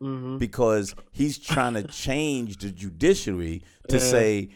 hmm 0.00 0.38
because 0.38 0.94
he's 1.12 1.38
trying 1.38 1.74
to 1.74 1.82
change 2.04 2.58
the 2.58 2.70
judiciary 2.70 3.62
to 3.88 3.96
Yeah. 3.96 4.02
say 4.02 4.48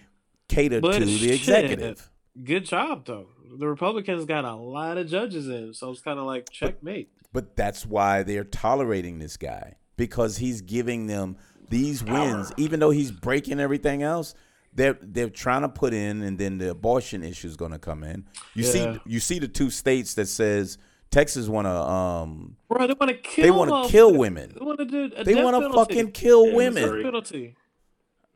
cater 0.49 0.81
But 0.81 0.95
to 0.99 1.05
the 1.05 1.17
shit. 1.19 1.31
executive. 1.35 2.11
Good 2.43 2.65
job 2.67 3.05
though. 3.07 3.29
The 3.59 3.67
Republicans 3.67 4.25
got 4.27 4.45
a 4.45 4.55
lot 4.55 4.99
of 4.99 5.09
judges 5.09 5.49
in, 5.49 5.73
so 5.75 5.91
it's 5.91 6.01
kind 6.03 6.19
of 6.19 6.27
like 6.27 6.51
checkmate. 6.51 7.11
But 7.33 7.57
that's 7.57 7.87
why 7.87 8.23
they're 8.25 8.45
tolerating 8.45 9.19
this 9.21 9.37
guy 9.37 9.77
because 9.97 10.37
he's 10.39 10.61
giving 10.61 11.07
them 11.07 11.37
these 11.69 12.03
wins, 12.03 12.53
even 12.57 12.81
though 12.81 12.91
he's 12.91 13.11
breaking 13.11 13.61
everything 13.61 14.03
else. 14.03 14.35
They're 14.75 14.99
they're 15.01 15.31
trying 15.31 15.63
to 15.63 15.69
put 15.69 15.93
in, 15.95 16.23
and 16.23 16.39
then 16.39 16.59
the 16.59 16.71
abortion 16.71 17.23
issue 17.25 17.49
is 17.49 17.57
going 17.57 17.73
to 17.73 17.79
come 17.79 18.05
in. 18.05 18.27
You 18.55 18.65
Yeah. 18.65 18.71
see, 18.71 19.01
you 19.07 19.19
see 19.21 19.39
the 19.39 19.49
two 19.49 19.71
states 19.71 20.15
that 20.15 20.27
says 20.27 20.79
Texas 21.11 21.49
want 21.49 21.67
to 21.67 21.71
um 21.73 22.57
Bro, 22.69 22.87
they 22.87 22.93
want 22.93 23.11
to 23.11 23.17
kill. 23.17 23.45
they 23.45 23.51
want 23.51 23.71
to 23.87 23.91
kill 23.91 24.15
women. 24.15 24.55
They 24.59 24.65
want 24.65 24.79
to 24.79 24.85
do. 24.85 25.11
A 25.17 25.25
They 25.25 25.35
want 25.43 25.57
to 25.61 25.71
fucking 25.73 26.13
kill 26.13 26.49
Yeah, 26.49 26.55
women. 26.55 27.03
Penalty. 27.03 27.57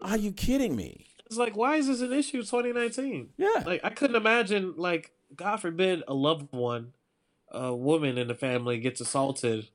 Are 0.01 0.17
you 0.17 0.33
kidding 0.33 0.75
me? 0.75 1.07
It's 1.27 1.37
like, 1.37 1.57
why 1.57 1.77
is 1.77 1.87
this 1.87 2.01
an 2.01 2.13
issue? 2.13 2.39
in 2.39 2.43
2019. 2.45 3.31
Yeah. 3.39 3.63
Like, 3.65 3.81
I 3.85 3.91
couldn't 3.91 4.17
imagine. 4.17 4.75
Like, 4.77 5.13
God 5.37 5.59
forbid, 5.59 6.03
a 6.09 6.15
loved 6.15 6.49
one, 6.51 6.93
a 7.51 7.75
woman 7.75 8.19
in 8.19 8.27
the 8.29 8.35
family 8.35 8.79
gets 8.79 9.01
assaulted, 9.01 9.69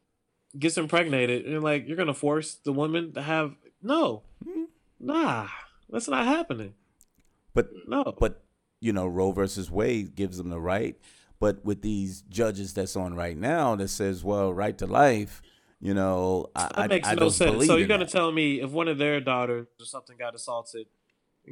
gets 0.57 0.77
impregnated, 0.77 1.45
and 1.45 1.63
like, 1.63 1.87
you're 1.87 1.97
gonna 1.97 2.13
force 2.13 2.55
the 2.55 2.73
woman 2.73 3.13
to 3.13 3.21
have 3.21 3.55
no, 3.81 4.23
Hmm. 4.43 4.63
nah, 4.99 5.47
that's 5.89 6.07
not 6.07 6.25
happening. 6.25 6.73
But 7.53 7.69
No, 7.87 8.15
but 8.19 8.43
you 8.79 8.93
know 8.93 9.07
Roe 9.07 9.31
versus 9.31 9.71
Wade 9.71 10.15
gives 10.15 10.37
them 10.37 10.49
the 10.49 10.59
right. 10.59 10.95
But 11.39 11.63
with 11.63 11.81
these 11.83 12.21
judges 12.21 12.73
that's 12.73 12.95
on 12.95 13.13
right 13.15 13.37
now 13.37 13.75
that 13.75 13.89
says, 13.89 14.23
well, 14.23 14.51
right 14.53 14.75
to 14.79 14.87
life, 14.87 15.41
you 15.79 15.93
know, 15.93 16.47
I, 16.55 16.63
That 16.69 16.79
I, 16.79 16.87
makes 16.87 17.07
I 17.07 17.13
no 17.13 17.19
don't 17.19 17.31
sense. 17.31 17.67
So 17.67 17.75
you're 17.77 17.87
gonna 17.87 18.05
that. 18.05 18.11
tell 18.11 18.31
me 18.31 18.59
if 18.61 18.71
one 18.71 18.87
of 18.87 18.97
their 18.97 19.19
daughters 19.21 19.67
or 19.79 19.85
something 19.85 20.17
got 20.17 20.33
assaulted, 20.33 20.87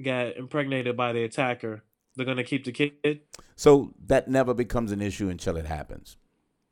got 0.03 0.36
impregnated 0.38 0.97
by 0.97 1.13
the 1.13 1.23
attacker, 1.23 1.84
they're 2.15 2.25
gonna 2.25 2.43
keep 2.43 2.65
the 2.65 2.71
kid? 2.71 3.21
So 3.55 3.93
that 4.08 4.27
never 4.27 4.53
becomes 4.55 4.91
an 4.91 5.01
issue 5.01 5.29
until 5.29 5.55
it 5.55 5.65
happens. 5.67 6.17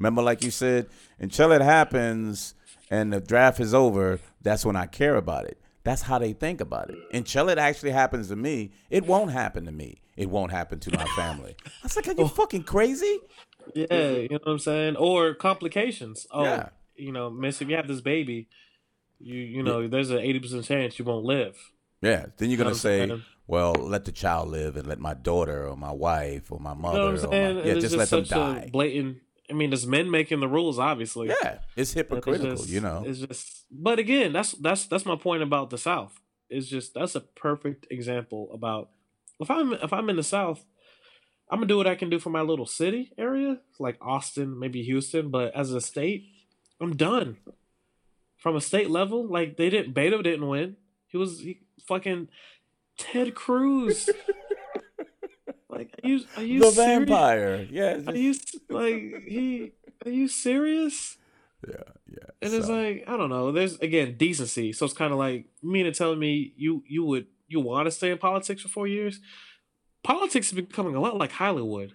Remember, 0.03 0.21
like 0.21 0.43
you 0.43 0.51
said, 0.51 0.87
until 1.17 1.53
it 1.53 1.61
happens 1.61 2.55
and 2.91 3.13
the 3.13 3.21
draft 3.21 3.61
is 3.61 3.73
over, 3.73 4.19
that's 4.41 4.65
when 4.65 4.75
I 4.75 4.85
care 4.85 5.15
about 5.15 5.45
it. 5.45 5.57
That's 5.85 6.01
how 6.01 6.19
they 6.19 6.33
think 6.33 6.59
about 6.59 6.89
it. 6.89 6.97
Until 7.13 7.47
it 7.47 7.57
actually 7.57 7.91
happens 7.91 8.27
to 8.27 8.35
me, 8.35 8.71
it 8.89 9.05
won't 9.05 9.31
happen 9.31 9.63
to 9.63 9.71
me. 9.71 10.01
It 10.17 10.29
won't 10.29 10.51
happen 10.51 10.81
to 10.81 10.91
my 10.91 11.05
family. 11.15 11.55
I 11.65 11.69
was 11.83 11.95
like, 11.95 12.09
are 12.09 12.15
you 12.17 12.27
fucking 12.41 12.63
crazy? 12.63 13.17
Yeah, 13.73 14.09
you 14.11 14.27
know 14.27 14.39
what 14.43 14.51
I'm 14.51 14.59
saying? 14.59 14.97
Or 14.97 15.33
complications. 15.35 16.27
Oh, 16.31 16.43
Yeah. 16.43 16.69
you 16.97 17.13
know, 17.13 17.29
miss, 17.29 17.61
if 17.61 17.69
you 17.69 17.77
have 17.77 17.87
this 17.87 18.01
baby, 18.01 18.49
you 19.19 19.39
you 19.39 19.63
know, 19.63 19.87
there's 19.87 20.09
an 20.09 20.19
eighty 20.19 20.39
percent 20.41 20.65
chance 20.65 20.99
you 20.99 21.05
won't 21.05 21.23
live. 21.23 21.55
Yeah. 22.01 22.25
Then 22.35 22.49
you're 22.49 22.57
what 22.59 22.67
I'm 22.67 22.73
say, 22.73 23.21
well, 23.47 23.71
let 23.73 24.03
the 24.03 24.11
child 24.11 24.49
live 24.49 24.75
and 24.75 24.85
let 24.85 24.99
my 24.99 25.13
daughter 25.13 25.65
or 25.65 25.77
my 25.77 25.93
wife 25.93 26.51
or 26.51 26.59
my 26.59 26.73
mother 26.73 26.97
You 26.97 27.03
know 27.21 27.23
or 27.29 27.53
my, 27.55 27.61
yeah, 27.61 27.71
it's 27.73 27.81
just 27.85 27.95
let 27.95 28.09
them 28.09 28.23
die. 28.25 28.69
blatant. 28.69 29.19
I 29.53 29.55
mean, 29.55 29.71
it's 29.71 29.85
men 29.85 30.09
making 30.09 30.39
the 30.39 30.47
rules, 30.47 30.79
obviously. 30.79 31.27
Yeah, 31.27 31.33
it's 31.35 31.43
But 31.43 31.59
it's 31.75 31.93
hypocritical, 31.93 32.55
just- 32.55 32.69
you 32.69 32.81
know. 32.81 33.03
It's 33.05 33.19
just, 33.19 33.65
but 33.71 33.99
again, 33.99 34.33
that's 34.33 34.53
that's 34.53 34.87
that's 34.87 35.05
my 35.05 35.15
point 35.15 35.43
about 35.43 35.69
the 35.69 35.77
South. 35.77 36.19
It's 36.49 36.67
just 36.67 36.95
that's 36.95 37.13
a 37.13 37.21
perfect 37.21 37.85
example 37.91 38.49
about 38.51 38.89
if 39.39 39.51
I'm 39.51 39.73
if 39.73 39.93
I'm 39.93 40.09
in 40.09 40.15
the 40.15 40.23
South, 40.23 40.65
I'm 41.51 41.59
gonna 41.59 41.67
do 41.67 41.77
what 41.77 41.85
I 41.85 41.93
can 41.93 42.09
do 42.09 42.17
for 42.17 42.31
my 42.31 42.41
little 42.41 42.65
city 42.65 43.11
area, 43.15 43.59
like 43.77 43.97
Austin, 44.01 44.57
maybe 44.57 44.81
Houston. 44.81 45.29
But 45.29 45.55
as 45.55 45.71
a 45.71 45.81
state, 45.81 46.25
I'm 46.81 46.95
done. 46.95 47.37
From 48.37 48.55
a 48.55 48.61
state 48.61 48.89
level, 48.89 49.27
like 49.27 49.55
they 49.55 49.69
didn't, 49.69 49.93
Beto 49.93 50.23
didn't 50.23 50.47
win. 50.47 50.77
He 51.07 51.17
was 51.17 51.41
he, 51.41 51.59
fucking 51.87 52.27
Ted 52.97 53.35
Cruz. 53.35 54.09
like, 55.75 55.89
are 56.03 56.07
you 56.07 56.21
are 56.37 56.43
you 56.43 56.59
the 56.59 56.71
serious? 56.71 56.99
vampire. 56.99 57.67
Yeah, 57.69 57.89
it's 57.97 58.07
Are 58.07 58.15
you 58.15 58.33
like 58.69 59.23
he? 59.27 59.71
Are 60.05 60.11
you 60.11 60.27
serious? 60.27 61.17
yeah, 61.67 61.75
yeah. 62.07 62.17
And 62.41 62.53
it's 62.53 62.67
like 62.69 63.03
I 63.07 63.17
don't 63.17 63.29
know. 63.29 63.51
There's 63.51 63.77
again 63.79 64.15
decency. 64.17 64.73
So 64.73 64.85
it's 64.85 64.93
kind 64.93 65.11
of 65.13 65.19
like 65.19 65.45
me 65.61 65.83
to 65.83 65.91
telling 65.91 66.19
me 66.19 66.53
you 66.57 66.83
you 66.87 67.03
would 67.05 67.27
you 67.47 67.59
want 67.59 67.87
to 67.87 67.91
stay 67.91 68.11
in 68.11 68.17
politics 68.17 68.61
for 68.61 68.69
four 68.69 68.87
years. 68.87 69.19
Politics 70.03 70.47
is 70.47 70.53
becoming 70.53 70.95
a 70.95 70.99
lot 70.99 71.17
like 71.17 71.31
Hollywood. 71.31 71.93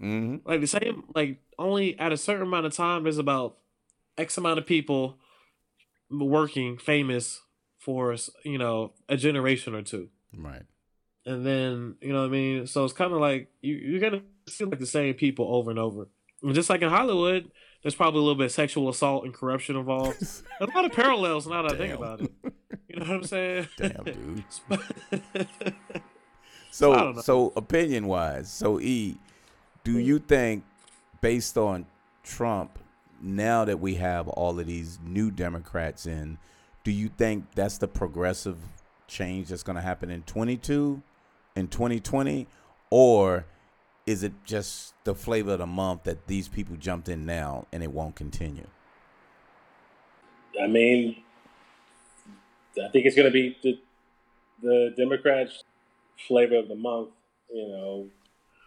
Mhm. 0.00 0.40
Like 0.44 0.60
the 0.60 0.66
same. 0.66 1.04
Like 1.14 1.42
only 1.58 1.98
at 1.98 2.12
a 2.12 2.16
certain 2.16 2.42
amount 2.46 2.66
of 2.66 2.72
time, 2.74 3.02
there's 3.04 3.18
about 3.18 3.58
X 4.16 4.38
amount 4.38 4.58
of 4.58 4.66
people 4.66 5.18
working 6.10 6.78
famous 6.78 7.40
for 7.78 8.16
you 8.44 8.58
know 8.58 8.92
a 9.08 9.16
generation 9.16 9.74
or 9.74 9.82
two. 9.82 10.08
right. 10.36 10.62
And 11.24 11.46
then 11.46 11.96
you 12.00 12.12
know 12.12 12.20
what 12.20 12.26
I 12.26 12.30
mean. 12.30 12.66
So 12.66 12.84
it's 12.84 12.92
kind 12.92 13.12
of 13.12 13.20
like 13.20 13.48
you 13.60 13.74
you're 13.74 14.00
gonna 14.00 14.22
see 14.48 14.64
like 14.64 14.78
the 14.78 14.86
same 14.86 15.14
people 15.14 15.54
over 15.54 15.70
and 15.70 15.78
over. 15.78 16.08
And 16.42 16.54
just 16.54 16.70
like 16.70 16.82
in 16.82 16.88
Hollywood, 16.88 17.50
there's 17.82 17.94
probably 17.94 18.18
a 18.18 18.22
little 18.22 18.36
bit 18.36 18.46
of 18.46 18.52
sexual 18.52 18.88
assault 18.88 19.24
and 19.24 19.32
corruption 19.34 19.76
involved. 19.76 20.22
A 20.60 20.66
lot 20.66 20.84
of 20.84 20.92
parallels 20.92 21.46
now 21.46 21.62
that 21.62 21.72
I 21.72 21.76
think 21.76 21.94
about 21.94 22.20
it. 22.20 22.32
You 22.88 22.96
know 23.00 23.06
what 23.06 23.16
I'm 23.16 23.24
saying? 23.24 23.68
Damn, 23.76 24.04
dude. 24.04 24.44
So, 26.72 27.20
so 27.20 27.52
opinion 27.54 28.06
wise, 28.06 28.50
so 28.50 28.80
E, 28.80 29.18
do 29.84 29.98
you 29.98 30.18
think, 30.18 30.64
based 31.20 31.58
on 31.58 31.84
Trump, 32.24 32.78
now 33.20 33.66
that 33.66 33.78
we 33.78 33.96
have 33.96 34.26
all 34.26 34.58
of 34.58 34.66
these 34.66 34.98
new 35.04 35.30
Democrats 35.30 36.06
in, 36.06 36.38
do 36.82 36.90
you 36.90 37.10
think 37.10 37.44
that's 37.54 37.76
the 37.76 37.88
progressive 37.88 38.56
change 39.06 39.48
that's 39.48 39.62
going 39.62 39.76
to 39.76 39.82
happen 39.82 40.10
in 40.10 40.22
22, 40.22 41.02
in 41.56 41.68
2020, 41.68 42.46
or 42.90 43.46
is 44.06 44.22
it 44.22 44.32
just 44.44 44.94
the 45.04 45.14
flavor 45.14 45.52
of 45.52 45.58
the 45.58 45.66
month 45.66 46.04
that 46.04 46.26
these 46.26 46.48
people 46.48 46.76
jumped 46.76 47.08
in 47.08 47.24
now 47.24 47.66
and 47.72 47.82
it 47.82 47.92
won't 47.92 48.16
continue? 48.16 48.66
I 50.62 50.66
mean, 50.66 51.16
I 52.82 52.88
think 52.88 53.06
it's 53.06 53.16
going 53.16 53.28
to 53.28 53.32
be 53.32 53.56
the 53.62 53.78
the 54.62 54.94
Democrats' 54.96 55.64
flavor 56.28 56.56
of 56.56 56.68
the 56.68 56.74
month. 56.74 57.10
You 57.52 57.68
know, 57.68 58.08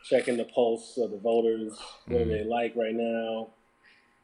checking 0.10 0.38
the 0.38 0.46
pulse 0.46 0.98
of 0.98 1.12
the 1.12 1.18
voters. 1.18 1.74
What 2.08 2.24
do 2.24 2.30
they 2.30 2.44
like 2.44 2.76
right 2.76 2.94
now? 2.94 3.50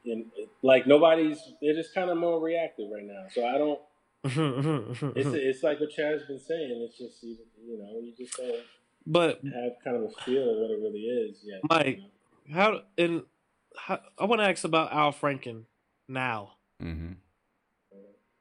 And 0.06 0.26
like 0.62 0.88
nobody's, 0.88 1.40
they're 1.62 1.74
just 1.74 1.94
kind 1.94 2.10
of 2.10 2.18
more 2.18 2.40
reactive 2.40 2.90
right 2.92 3.06
now. 3.06 3.26
So 3.34 3.46
I 3.48 3.58
don't. 3.58 3.80
Mm-hmm, 4.26 4.92
it's 4.92 5.00
mm-hmm, 5.02 5.36
it's 5.36 5.64
like 5.64 5.80
what 5.80 5.90
mm-hmm. 5.90 6.02
Chad's 6.02 6.24
been 6.28 6.40
saying. 6.40 6.88
It's 6.88 6.98
just 6.98 7.24
you, 7.24 7.38
you 7.66 7.78
know 7.80 8.00
you 8.00 8.14
just 8.16 8.38
don't 8.38 8.62
but 9.06 9.42
have 9.44 9.74
kind 9.84 9.98
of 9.98 10.04
a 10.04 10.24
feel 10.24 10.50
of 10.50 10.58
what 10.58 10.70
it 10.72 10.80
really 10.80 11.00
is 11.00 11.38
Yeah, 11.44 11.58
Mike. 11.70 12.02
you 12.46 12.54
know? 12.54 12.56
how 12.56 12.82
and 12.98 13.24
how, 13.76 14.00
I 14.20 14.26
want 14.26 14.42
to 14.42 14.48
ask 14.48 14.64
about 14.64 14.94
Al 14.94 15.12
Franken 15.12 15.64
now. 16.08 16.52
Mm-hmm. 16.82 17.14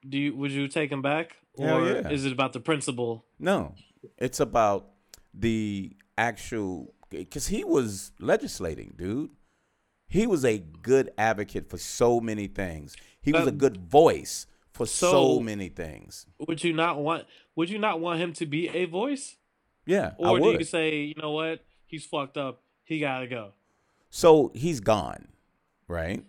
Do 0.08 0.18
you 0.18 0.36
would 0.36 0.50
you 0.50 0.68
take 0.68 0.90
him 0.90 1.02
back, 1.02 1.36
Hell 1.58 1.78
or 1.78 1.86
yeah. 1.86 2.08
is 2.08 2.24
it 2.24 2.32
about 2.32 2.52
the 2.52 2.60
principle? 2.60 3.24
No, 3.38 3.74
it's 4.18 4.40
about 4.40 4.88
the 5.32 5.96
actual 6.16 6.94
because 7.10 7.48
he 7.48 7.64
was 7.64 8.12
legislating, 8.18 8.94
dude. 8.96 9.30
He 10.08 10.26
was 10.26 10.44
a 10.44 10.58
good 10.58 11.10
advocate 11.16 11.70
for 11.70 11.78
so 11.78 12.20
many 12.20 12.48
things. 12.48 12.96
He 13.20 13.32
was 13.32 13.46
a 13.46 13.52
good 13.52 13.76
voice 13.76 14.46
for 14.72 14.86
so, 14.86 15.10
so- 15.36 15.40
many 15.40 15.68
things. 15.68 16.26
Would 16.48 16.62
you 16.64 16.72
not 16.72 16.98
want? 17.00 17.26
Would 17.56 17.70
you 17.70 17.78
not 17.78 18.00
want 18.00 18.20
him 18.20 18.32
to 18.34 18.46
be 18.46 18.68
a 18.68 18.84
voice? 18.86 19.36
Yeah, 19.86 20.12
I 20.22 20.28
Or 20.28 20.38
do 20.38 20.50
you 20.52 20.64
say, 20.64 20.98
you 21.00 21.14
know 21.20 21.32
what, 21.32 21.64
he's 21.86 22.04
fucked 22.04 22.36
up, 22.36 22.62
he 22.84 23.00
gotta 23.00 23.26
go? 23.26 23.52
so 24.10 24.50
he's 24.54 24.80
gone, 24.80 25.28
right? 25.88 26.24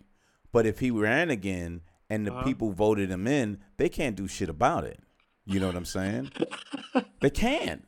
But 0.51 0.65
if 0.65 0.79
he 0.79 0.89
ran 0.91 1.29
again 1.29 1.81
and 2.09 2.25
the 2.27 2.33
Uh-huh. 2.33 2.43
people 2.43 2.71
voted 2.71 3.09
him 3.09 3.27
in, 3.27 3.59
they 3.77 3.89
can't 3.89 4.15
do 4.15 4.27
shit 4.27 4.49
about 4.49 4.83
it. 4.83 4.99
You 5.51 5.59
know 5.59 5.67
what 5.67 5.75
I'm 5.75 5.85
saying? 5.85 6.31
they 7.19 7.29
can't. 7.29 7.85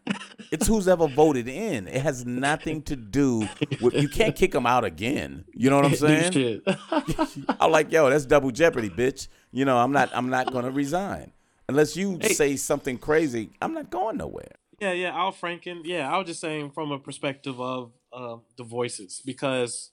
It's 0.52 0.68
who's 0.68 0.88
ever 0.88 1.08
voted 1.08 1.48
in. 1.48 1.88
It 1.88 2.02
has 2.02 2.26
nothing 2.26 2.82
to 2.84 2.96
do 2.96 3.48
with. 3.82 3.94
You 3.96 4.10
can't 4.10 4.36
kick 4.36 4.52
them 4.52 4.66
out 4.66 4.84
again. 4.84 5.46
You 5.54 5.70
know 5.70 5.78
what 5.78 5.86
I'm 5.86 5.96
saying? 6.32 6.62
I'm 7.60 7.72
like, 7.72 7.92
yo, 7.92 8.10
that's 8.10 8.26
double 8.26 8.52
jeopardy, 8.52 8.90
bitch. 8.90 9.28
You 9.52 9.66
know, 9.66 9.78
I'm 9.78 9.92
not. 9.92 10.10
I'm 10.14 10.30
not 10.30 10.52
gonna 10.52 10.72
resign 10.72 11.32
unless 11.70 11.96
you 11.96 12.18
Hey. 12.22 12.34
say 12.34 12.56
something 12.58 12.98
crazy. 12.98 13.52
I'm 13.62 13.74
not 13.74 13.90
going 13.90 14.18
nowhere. 14.18 14.52
yeah, 14.82 14.92
yeah, 14.92 15.16
Al 15.18 15.32
Franken. 15.32 15.82
Yeah, 15.86 16.14
I 16.14 16.18
was 16.18 16.28
just 16.28 16.42
saying 16.42 16.72
from 16.72 16.92
a 16.92 17.00
perspective 17.00 17.60
of 17.62 17.92
uh, 18.12 18.38
the 18.58 18.64
voices 18.64 19.22
because 19.26 19.92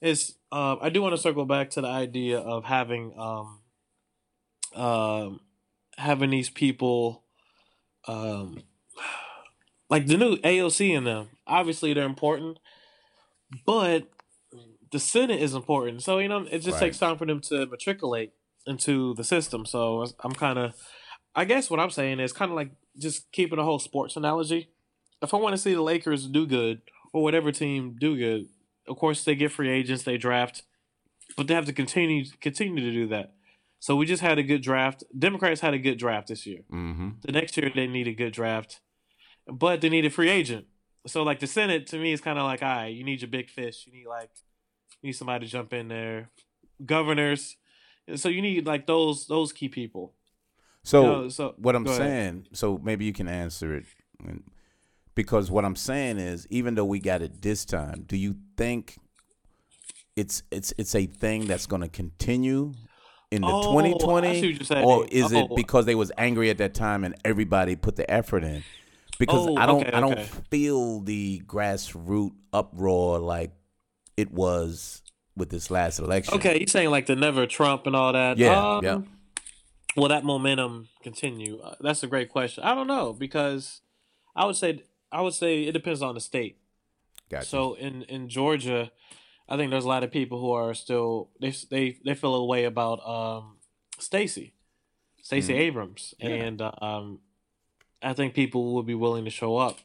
it's. 0.00 0.34
Uh, 0.52 0.76
I 0.80 0.90
do 0.90 1.02
want 1.02 1.14
to 1.14 1.20
circle 1.20 1.46
back 1.46 1.70
to 1.70 1.80
the 1.80 1.88
idea 1.88 2.38
of 2.38 2.64
having 2.64 3.12
um, 3.18 3.60
um, 4.74 5.40
having 5.98 6.30
these 6.30 6.50
people, 6.50 7.24
um, 8.08 8.62
like 9.90 10.06
the 10.06 10.16
new 10.16 10.36
AOC 10.38 10.90
in 10.94 11.04
them. 11.04 11.28
Obviously, 11.46 11.92
they're 11.92 12.04
important, 12.04 12.58
but 13.66 14.08
the 14.90 14.98
Senate 14.98 15.40
is 15.40 15.54
important. 15.54 16.02
So 16.02 16.18
you 16.18 16.28
know, 16.28 16.46
it 16.50 16.58
just 16.58 16.80
Right. 16.80 16.86
takes 16.86 16.98
time 16.98 17.16
for 17.18 17.26
them 17.26 17.40
to 17.42 17.66
matriculate 17.66 18.32
into 18.66 19.14
the 19.14 19.24
system. 19.24 19.64
So 19.66 20.06
I'm 20.20 20.32
kind 20.32 20.58
of, 20.58 20.74
I 21.34 21.44
guess 21.44 21.70
what 21.70 21.80
I'm 21.80 21.90
saying 21.90 22.20
is 22.20 22.32
kind 22.32 22.50
of 22.50 22.56
like 22.56 22.70
just 22.98 23.30
keeping 23.32 23.58
a 23.58 23.64
whole 23.64 23.78
sports 23.78 24.16
analogy. 24.16 24.68
If 25.20 25.34
I 25.34 25.36
want 25.38 25.54
to 25.54 25.58
see 25.58 25.74
the 25.74 25.82
Lakers 25.82 26.26
do 26.26 26.46
good 26.46 26.82
or 27.12 27.22
whatever 27.22 27.52
team 27.52 27.96
do 27.98 28.16
good, 28.16 28.48
of 28.86 28.96
course 28.96 29.24
they 29.24 29.34
get 29.34 29.52
free 29.52 29.70
agents, 29.70 30.02
they 30.02 30.16
draft, 30.16 30.62
but 31.36 31.46
they 31.46 31.54
have 31.54 31.66
to 31.66 31.72
continue 31.72 32.24
continue 32.40 32.82
to 32.84 32.92
do 32.92 33.06
that. 33.08 33.32
So 33.82 33.96
we 33.96 34.06
just 34.06 34.22
had 34.22 34.38
a 34.38 34.44
good 34.44 34.62
draft. 34.62 35.02
Democrats 35.18 35.60
had 35.60 35.74
a 35.74 35.78
good 35.78 35.98
draft 35.98 36.28
this 36.28 36.46
year. 36.46 36.60
Mm-hmm. 36.72 37.08
The 37.22 37.32
next 37.32 37.56
year 37.56 37.68
they 37.74 37.88
need 37.88 38.06
a 38.06 38.14
good 38.14 38.32
draft, 38.32 38.80
but 39.48 39.80
they 39.80 39.88
need 39.88 40.04
a 40.04 40.10
free 40.10 40.28
agent. 40.28 40.66
So 41.08 41.24
like 41.24 41.40
the 41.40 41.48
Senate 41.48 41.88
to 41.88 41.98
me 41.98 42.12
is 42.12 42.20
kind 42.20 42.38
of 42.38 42.44
like, 42.44 42.62
all 42.62 42.68
right, 42.68 42.94
you 42.94 43.02
need 43.02 43.22
your 43.22 43.28
big 43.28 43.50
fish. 43.50 43.82
You 43.88 43.92
need 43.92 44.06
like, 44.06 44.30
you 45.00 45.08
need 45.08 45.14
somebody 45.14 45.46
to 45.46 45.50
jump 45.50 45.72
in 45.72 45.88
there. 45.88 46.30
Governors, 46.86 47.56
so 48.14 48.28
you 48.28 48.40
need 48.40 48.68
like 48.68 48.86
those 48.86 49.26
those 49.26 49.52
key 49.52 49.68
people. 49.68 50.14
So, 50.84 51.02
You 51.02 51.08
know, 51.08 51.28
so 51.28 51.54
what 51.56 51.74
I'm 51.74 51.82
go 51.82 51.90
ahead. 51.90 52.02
saying, 52.02 52.46
so 52.52 52.78
maybe 52.78 53.04
you 53.04 53.12
can 53.12 53.26
answer 53.26 53.74
it, 53.74 53.86
because 55.16 55.50
what 55.50 55.64
I'm 55.64 55.74
saying 55.76 56.18
is, 56.18 56.46
even 56.50 56.76
though 56.76 56.84
we 56.84 57.00
got 57.00 57.20
it 57.20 57.42
this 57.42 57.64
time, 57.64 58.04
do 58.06 58.16
you 58.16 58.36
think 58.56 58.96
it's 60.14 60.44
it's 60.52 60.72
it's 60.78 60.94
a 60.94 61.06
thing 61.06 61.46
that's 61.46 61.66
going 61.66 61.82
to 61.82 61.88
continue 61.88 62.74
in 63.32 63.42
the 63.42 63.48
Oh, 63.48 63.72
2020, 63.72 64.28
what 64.28 64.36
you're 64.42 64.54
saying. 64.64 64.84
or 64.84 65.06
is 65.10 65.32
it 65.32 65.48
Oh. 65.50 65.56
because 65.56 65.86
they 65.86 65.94
was 65.94 66.12
angry 66.18 66.50
at 66.50 66.58
that 66.58 66.74
time 66.74 67.02
and 67.04 67.14
everybody 67.24 67.74
put 67.76 67.96
the 67.96 68.08
effort 68.10 68.44
in? 68.44 68.62
Because 69.18 69.46
Oh, 69.48 69.56
I 69.56 69.66
don't 69.66 69.80
okay, 69.82 69.92
I 69.92 70.00
don't 70.00 70.12
okay. 70.12 70.28
feel 70.50 71.00
the 71.00 71.42
grassroots 71.46 72.34
uproar 72.52 73.18
like 73.18 73.52
it 74.16 74.30
was 74.32 75.02
with 75.36 75.48
this 75.50 75.70
last 75.70 75.98
election. 75.98 76.34
Okay, 76.34 76.58
you're 76.58 76.66
saying 76.66 76.90
like 76.90 77.06
the 77.06 77.16
never 77.16 77.46
Trump 77.46 77.86
and 77.86 77.96
all 77.96 78.12
that. 78.12 78.36
Yeah, 78.38 78.76
Um, 78.76 78.84
yeah. 78.84 79.00
Will 79.96 80.08
that 80.08 80.24
momentum 80.24 80.88
continue? 81.02 81.58
Uh, 81.60 81.74
that's 81.80 82.02
a 82.02 82.06
great 82.06 82.28
question. 82.30 82.64
I 82.64 82.74
don't 82.74 82.86
know 82.86 83.12
because 83.12 83.80
I 84.36 84.44
would 84.46 84.56
say 84.56 84.82
I 85.10 85.20
would 85.20 85.34
say 85.34 85.64
it 85.64 85.72
depends 85.72 86.00
on 86.02 86.14
the 86.14 86.20
state. 86.20 86.58
Gotcha. 87.30 87.46
So 87.46 87.74
in 87.74 88.02
in 88.04 88.28
Georgia, 88.28 88.90
I 89.52 89.56
think 89.56 89.70
there's 89.70 89.84
a 89.84 89.88
lot 89.96 90.02
of 90.04 90.10
people 90.10 90.40
who 90.40 90.50
are 90.52 90.72
still 90.74 91.28
they 91.40 91.50
they 91.70 91.98
they 92.04 92.14
feel 92.14 92.34
a 92.34 92.44
way 92.52 92.64
about 92.64 92.98
um 93.06 93.58
Stacy. 93.98 94.54
Stacey 95.22 95.52
Mhm. 95.54 95.58
Abrams, 95.66 96.14
Yeah. 96.18 96.28
and 96.46 96.62
um, 96.88 97.20
I 98.02 98.12
think 98.14 98.34
people 98.34 98.72
will 98.74 98.82
be 98.82 98.94
willing 99.04 99.24
to 99.24 99.30
show 99.30 99.56
up. 99.56 99.76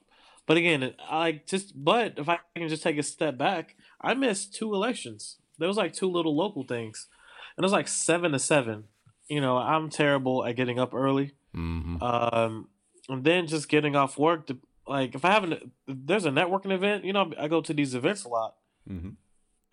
But 0.47 0.57
again, 0.57 0.95
I 1.09 1.17
like 1.25 1.45
just 1.45 1.73
but 1.75 2.17
if 2.17 2.27
I 2.29 2.39
can 2.55 2.69
just 2.69 2.81
take 2.81 2.97
a 2.97 3.03
step 3.03 3.37
back, 3.37 3.75
I 4.01 4.13
missed 4.15 4.55
two 4.55 4.73
elections. 4.73 5.37
There 5.59 5.67
was 5.67 5.77
like 5.77 5.93
two 5.93 6.09
little 6.09 6.35
local 6.35 6.63
things, 6.63 7.07
and 7.55 7.63
it 7.63 7.65
was 7.65 7.73
like 7.79 7.87
seven 7.87 8.31
to 8.31 8.39
seven. 8.39 8.85
You 9.27 9.41
know, 9.41 9.57
I'm 9.57 9.89
terrible 9.89 10.45
at 10.45 10.55
getting 10.55 10.79
up 10.79 10.93
early. 10.93 11.33
Mm-hmm. 11.55 12.01
Um, 12.01 12.69
and 13.09 13.23
then 13.23 13.45
just 13.47 13.67
getting 13.69 13.95
off 13.95 14.17
work. 14.17 14.47
To, 14.47 14.57
like 14.87 15.13
if 15.15 15.23
I 15.25 15.31
have 15.31 15.43
an 15.43 15.53
if 15.53 15.97
there's 16.09 16.25
a 16.25 16.31
networking 16.31 16.71
event, 16.71 17.03
you 17.05 17.13
know, 17.13 17.31
I 17.37 17.47
go 17.47 17.61
to 17.61 17.73
these 17.73 17.93
events 17.93 18.23
a 18.23 18.29
lot. 18.29 18.55
Mm-hmm. 18.89 19.09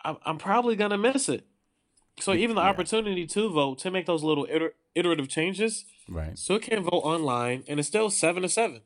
I'm, 0.05 0.17
I'm 0.25 0.37
probably 0.37 0.75
gonna 0.75 0.97
miss 0.97 1.27
it. 1.29 1.45
So 2.19 2.33
even 2.33 2.55
the 2.55 2.61
yeah. 2.61 2.69
opportunity 2.69 3.25
to 3.27 3.49
vote 3.49 3.79
to 3.79 3.91
make 3.91 4.05
those 4.05 4.23
little 4.23 4.45
iter- 4.49 4.75
iterative 4.93 5.27
changes, 5.27 5.83
Right. 6.07 6.37
so 6.37 6.55
it 6.55 6.61
can 6.61 6.81
vote 6.83 7.01
online, 7.03 7.63
and 7.67 7.79
it's 7.79 7.89
still 7.89 8.09
seven 8.09 8.43
to 8.43 8.49
seven. 8.49 8.81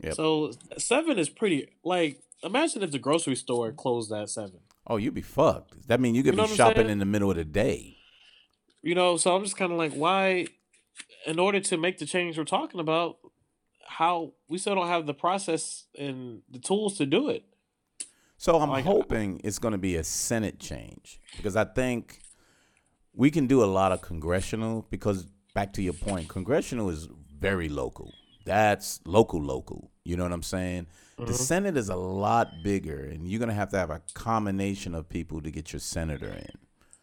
Yep. 0.00 0.14
So 0.14 0.52
seven 0.76 1.18
is 1.18 1.28
pretty. 1.28 1.68
Like 1.82 2.20
imagine 2.44 2.82
if 2.84 2.92
the 2.92 2.98
grocery 3.00 3.34
store 3.34 3.72
closed 3.72 4.12
at 4.12 4.30
seven. 4.30 4.60
Oh, 4.86 4.96
you'd 4.96 5.14
be 5.14 5.22
fucked. 5.22 5.88
That 5.88 6.00
mean 6.00 6.14
you 6.14 6.22
could 6.22 6.34
You 6.34 6.42
know 6.42 6.46
be 6.46 6.54
shopping 6.54 6.76
saying? 6.76 6.90
in 6.90 6.98
the 6.98 7.04
middle 7.04 7.30
of 7.30 7.36
the 7.36 7.44
day. 7.44 7.96
You 8.82 8.94
know, 8.94 9.16
so 9.16 9.34
I'm 9.34 9.42
just 9.42 9.56
kind 9.56 9.72
of 9.72 9.76
like, 9.78 9.92
why? 9.92 10.46
In 11.26 11.38
order 11.40 11.58
to 11.60 11.76
make 11.76 11.98
the 11.98 12.06
change 12.06 12.38
we're 12.38 12.44
talking 12.44 12.78
about, 12.80 13.18
how 13.86 14.32
we 14.48 14.56
still 14.58 14.76
don't 14.76 14.86
have 14.86 15.06
the 15.06 15.14
process 15.14 15.84
and 15.98 16.42
the 16.48 16.58
tools 16.60 16.96
to 16.98 17.06
do 17.06 17.28
it. 17.28 17.44
So 18.38 18.60
I'm 18.60 18.70
Like- 18.70 18.84
hoping 18.84 19.40
it's 19.42 19.58
going 19.58 19.72
to 19.72 19.78
be 19.78 19.96
a 19.96 20.04
Senate 20.04 20.60
change 20.60 21.20
because 21.36 21.56
I 21.56 21.64
think 21.64 22.20
we 23.12 23.32
can 23.32 23.48
do 23.48 23.64
a 23.64 23.66
lot 23.66 23.90
of 23.90 24.00
congressional 24.00 24.86
because 24.90 25.26
back 25.54 25.72
to 25.72 25.82
your 25.82 25.92
point, 25.92 26.28
congressional 26.28 26.88
is 26.88 27.08
very 27.38 27.68
local. 27.68 28.12
That's 28.44 29.00
local, 29.04 29.42
local. 29.42 29.90
You 30.04 30.16
know 30.16 30.22
what 30.22 30.32
I'm 30.32 30.44
saying? 30.44 30.86
The 31.18 31.24
mm-hmm. 31.24 31.32
Senate 31.34 31.76
is 31.76 31.88
a 31.88 31.96
lot 31.96 32.62
bigger, 32.62 33.04
and 33.04 33.26
you're 33.26 33.40
going 33.40 33.48
to 33.48 33.54
have 33.54 33.70
to 33.70 33.78
have 33.78 33.90
a 33.90 34.00
combination 34.14 34.94
of 34.94 35.08
people 35.08 35.42
to 35.42 35.50
get 35.50 35.72
your 35.72 35.80
senator 35.80 36.28
in. 36.28 36.52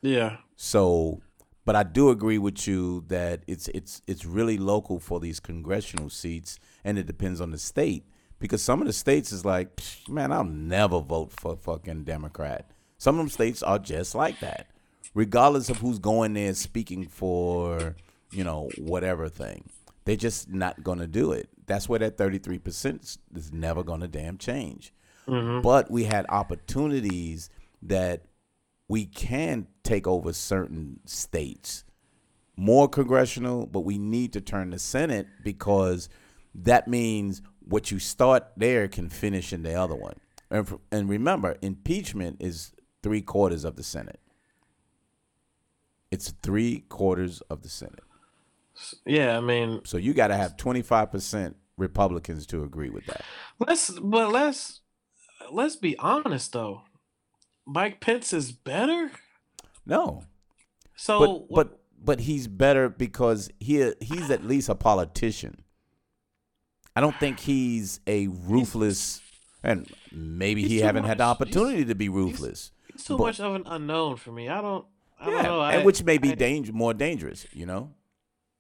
Yeah. 0.02 0.38
So, 0.56 1.22
but 1.66 1.76
I 1.76 1.84
do 1.84 2.10
agree 2.10 2.38
with 2.38 2.66
you 2.66 3.04
that 3.10 3.44
it's 3.46 3.68
it's 3.70 4.02
it's 4.08 4.26
really 4.26 4.58
local 4.58 5.00
for 5.00 5.20
these 5.20 5.42
congressional 5.42 6.10
seats, 6.10 6.60
and 6.86 6.98
it 6.98 7.06
depends 7.06 7.42
on 7.42 7.52
the 7.52 7.58
state 7.58 8.06
because 8.46 8.62
some 8.62 8.80
of 8.80 8.86
the 8.86 8.94
states 8.94 9.32
is 9.32 9.44
like, 9.44 9.82
man, 10.08 10.32
I'll 10.32 10.44
never 10.44 11.00
vote 11.00 11.32
for 11.32 11.56
fucking 11.56 12.04
Democrat. 12.04 12.70
Some 13.00 13.16
of 13.16 13.20
them 13.20 13.30
states 13.30 13.64
are 13.64 13.80
just 13.80 14.14
like 14.14 14.40
that, 14.40 14.68
regardless 15.16 15.70
of 15.70 15.78
who's 15.78 15.98
going 15.98 16.34
there 16.34 16.54
speaking 16.54 17.08
for 17.08 17.96
you 18.32 18.44
know 18.44 18.70
whatever 18.78 19.30
thing. 19.30 19.70
They're 20.06 20.16
just 20.16 20.50
not 20.50 20.84
gonna 20.84 21.08
do 21.08 21.32
it. 21.32 21.50
That's 21.66 21.90
where 21.90 22.00
that 22.00 22.18
thirty 22.18 22.38
three 22.38 22.60
percent 22.60 23.18
is 23.34 23.52
never 23.52 23.84
gonna 23.84 24.08
damn 24.08 24.38
change. 24.38 24.94
Mm-hmm. 25.28 25.62
But 25.62 25.90
we 25.90 26.04
had 26.04 26.28
opportunities 26.30 27.50
that 27.82 28.26
we 28.88 29.06
can 29.06 29.66
take 29.84 30.06
over 30.06 30.34
certain 30.34 31.00
states 31.06 31.84
more 32.58 32.88
congressional 32.88 33.66
but 33.66 33.82
we 33.82 33.98
need 33.98 34.32
to 34.32 34.40
turn 34.40 34.70
the 34.70 34.80
senate 34.80 35.28
because 35.44 36.08
that 36.64 36.88
means 36.88 37.42
what 37.60 37.92
you 37.92 38.00
start 38.00 38.48
there 38.56 38.88
can 38.88 39.10
finish 39.10 39.52
in 39.52 39.64
the 39.64 39.74
other 39.74 39.96
one 39.96 40.16
and, 40.50 40.80
and 40.92 41.10
remember 41.10 41.58
impeachment 41.62 42.38
is 42.40 42.72
three 43.04 43.22
quarters 43.22 43.64
of 43.66 43.76
the 43.76 43.84
senate 43.84 44.20
it's 46.12 46.32
three 46.42 46.80
quarters 46.90 47.42
of 47.50 47.62
the 47.62 47.70
senate 47.70 48.04
Yeah. 49.06 49.38
I 49.38 49.42
mean, 49.42 49.82
so 49.86 49.98
you 49.98 50.14
got 50.14 50.28
to 50.28 50.36
have 50.36 50.58
25% 50.58 51.56
republicans 51.78 52.46
to 52.48 52.64
agree 52.64 52.90
with 52.90 53.06
that 53.08 53.22
let's 53.60 53.90
but 54.00 54.32
let's 54.32 54.80
let's 55.52 55.76
be 55.76 55.98
honest 55.98 56.54
though. 56.54 56.84
Mike 57.68 58.00
Pence 58.00 58.32
is 58.32 58.52
better. 58.54 59.12
no 59.86 60.24
So 60.96 61.20
but 61.20 61.30
what- 61.30 61.50
but 61.50 61.82
but 62.02 62.20
he's 62.22 62.48
better 62.48 62.88
because 62.88 63.50
he 63.60 63.92
he's 64.00 64.30
at 64.30 64.46
least 64.46 64.70
a 64.70 64.76
politician. 64.76 65.64
I 66.96 67.02
don't 67.02 67.16
think 67.20 67.40
he's 67.40 68.00
a 68.08 68.28
ruthless, 68.28 69.22
and 69.64 69.88
maybe 70.12 70.68
he 70.68 70.80
haven't 70.80 71.04
had 71.04 71.18
the 71.18 71.26
much. 71.26 71.36
opportunity 71.42 71.86
to 71.86 71.96
be 71.96 72.08
ruthless. 72.10 72.72
it's 72.90 73.04
too 73.06 73.18
but- 73.18 73.26
much 73.26 73.40
of 73.40 73.56
an 73.56 73.64
unknown 73.66 74.16
for 74.18 74.32
me. 74.32 74.48
I 74.50 74.62
don't. 74.62 74.86
I 75.20 75.30
yeah, 75.30 75.34
don't 75.36 75.44
know. 75.44 75.62
and 75.62 75.82
I- 75.82 75.86
which 75.86 76.04
may 76.04 76.18
be 76.18 76.32
I- 76.32 76.36
danger 76.36 76.72
more 76.74 76.94
dangerous. 76.94 77.46
You 77.54 77.66
know, 77.66 77.94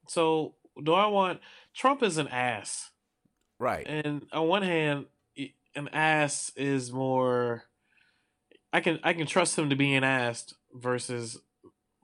So 0.07 0.55
do 0.83 0.93
I 0.93 1.07
want 1.07 1.39
Trump 1.73 2.01
is 2.03 2.17
an 2.17 2.27
ass, 2.29 2.91
right? 3.59 3.85
and 3.87 4.25
on 4.31 4.47
one 4.47 4.63
hand, 4.63 5.05
an 5.75 5.89
ass 5.89 6.51
is 6.55 6.91
more. 6.91 7.63
I 8.73 8.81
can 8.81 8.99
I 9.03 9.13
can 9.13 9.27
trust 9.27 9.57
him 9.57 9.69
to 9.69 9.75
be 9.75 9.93
an 9.95 10.03
ass 10.03 10.53
versus 10.73 11.37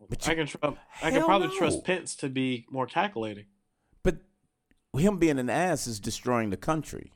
But 0.10 0.28
I 0.30 0.36
can 0.36 0.48
trust 0.48 0.78
I 1.02 1.12
can 1.12 1.24
probably 1.24 1.48
no. 1.50 1.58
trust 1.58 1.84
Pence 1.84 2.16
to 2.18 2.30
be 2.30 2.66
more 2.70 2.86
calculating. 2.88 3.46
Him 5.00 5.18
being 5.18 5.40
an 5.40 5.50
ass 5.50 5.88
is 5.88 6.00
destroying 6.00 6.50
the 6.50 6.58
country. 6.58 7.12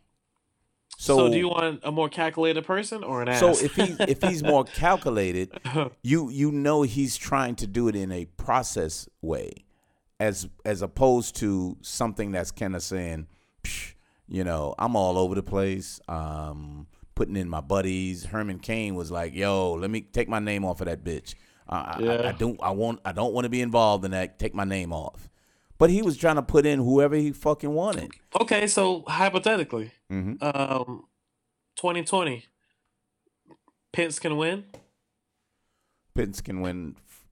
So, 0.97 1.17
So, 1.17 1.29
do 1.29 1.37
you 1.37 1.49
want 1.49 1.81
a 1.83 1.91
more 1.91 2.07
calculated 2.07 2.65
person 2.65 3.03
or 3.03 3.21
an 3.21 3.27
ass? 3.29 3.39
so 3.39 3.49
if 3.49 3.75
he 3.75 3.95
if 3.99 4.21
he's 4.21 4.43
more 4.43 4.63
calculated, 4.75 5.51
you 6.03 6.29
you 6.29 6.51
know 6.51 6.83
he's 6.83 7.17
trying 7.17 7.55
to 7.55 7.67
do 7.67 7.87
it 7.89 7.95
in 7.95 8.11
a 8.11 8.25
process 8.25 9.09
way 9.21 9.65
as 10.19 10.47
as 10.63 10.81
opposed 10.81 11.35
to 11.37 11.77
something 11.81 12.31
that's 12.31 12.51
kind 12.51 12.75
of 12.75 12.81
saying 12.81 13.27
Psh, 13.63 13.93
you 14.29 14.45
know 14.45 14.73
i'm 14.79 14.95
all 14.95 15.17
over 15.17 15.35
the 15.35 15.43
place. 15.43 15.99
Um 16.07 16.87
putting 17.15 17.35
in 17.35 17.49
my 17.49 17.61
buddies. 17.61 18.25
Herman 18.25 18.59
cain 18.59 18.95
was 18.95 19.11
like 19.11 19.35
yo 19.35 19.73
let 19.73 19.91
me 19.91 19.99
take 20.01 20.29
my 20.29 20.39
name 20.39 20.63
off 20.63 20.79
of 20.79 20.87
that 20.87 21.03
bitch. 21.03 21.35
Uh, 21.67 21.97
I, 21.97 22.03
I, 22.05 22.29
I 22.29 22.31
don't 22.31 22.61
i 22.61 22.69
want 22.69 22.99
i 23.03 23.11
don't 23.11 23.33
want 23.33 23.43
to 23.43 23.49
be 23.49 23.61
involved 23.61 24.05
in 24.05 24.11
that. 24.11 24.39
Take 24.39 24.55
my 24.55 24.63
name 24.63 24.93
off 24.93 25.29
but 25.77 25.89
he 25.89 26.01
was 26.01 26.17
trying 26.17 26.35
to 26.35 26.41
put 26.41 26.65
in 26.65 26.79
whoever 26.79 27.15
he 27.15 27.31
fucking 27.31 27.73
wanted 27.73 28.11
okay, 28.41 28.67
so 28.67 29.03
hypothetically, 29.07 29.91
hmm 30.09 30.33
um, 30.41 31.05
2020, 31.77 32.45
Pence 33.93 34.19
can 34.19 34.37
win 34.37 34.65
pence 36.13 36.39
can 36.41 36.61
win 36.61 36.95
f- 37.09 37.25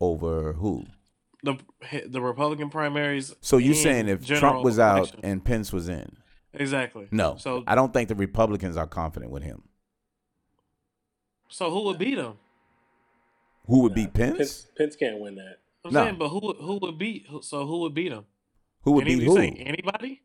over 0.00 0.52
who 0.54 0.84
the 1.42 1.56
the 2.06 2.20
Republican 2.20 2.70
primaries. 2.70 3.34
so 3.40 3.56
you 3.56 3.70
and 3.70 3.76
saying 3.76 4.08
if 4.08 4.26
trump 4.26 4.62
was 4.62 4.78
out 4.78 4.98
election. 4.98 5.20
and 5.22 5.44
pence 5.44 5.72
was 5.72 5.88
in 5.88 6.16
exactly? 6.54 7.08
no 7.10 7.36
So 7.38 7.64
i 7.66 7.74
don't 7.74 7.92
think 7.92 8.08
the 8.08 8.14
republicans 8.14 8.76
are 8.76 8.86
confident 8.86 9.32
with 9.32 9.42
him 9.42 9.62
so 11.48 11.70
who 11.70 11.82
would 11.86 11.98
beat 11.98 12.18
him? 12.18 12.34
Who 13.66 13.80
would 13.82 13.92
Nah, 13.92 13.96
beat 13.96 14.14
Pence? 14.14 14.36
Pence, 14.38 14.66
Pence 14.78 14.96
can't 14.96 15.18
win 15.20 15.34
that. 15.36 15.58
I'm 15.84 15.92
No. 15.92 16.04
saying, 16.04 16.16
but 16.18 16.28
who 16.28 16.52
who 16.54 16.78
would 16.82 16.98
beat? 16.98 17.26
So 17.42 17.66
who 17.66 17.80
would 17.80 17.94
beat 17.94 18.12
him? 18.12 18.26
Who 18.82 18.92
would 18.92 19.06
Any- 19.06 19.16
beat 19.16 19.22
you 19.24 19.30
who? 19.30 19.36
say 19.36 19.48
anybody? 19.50 20.22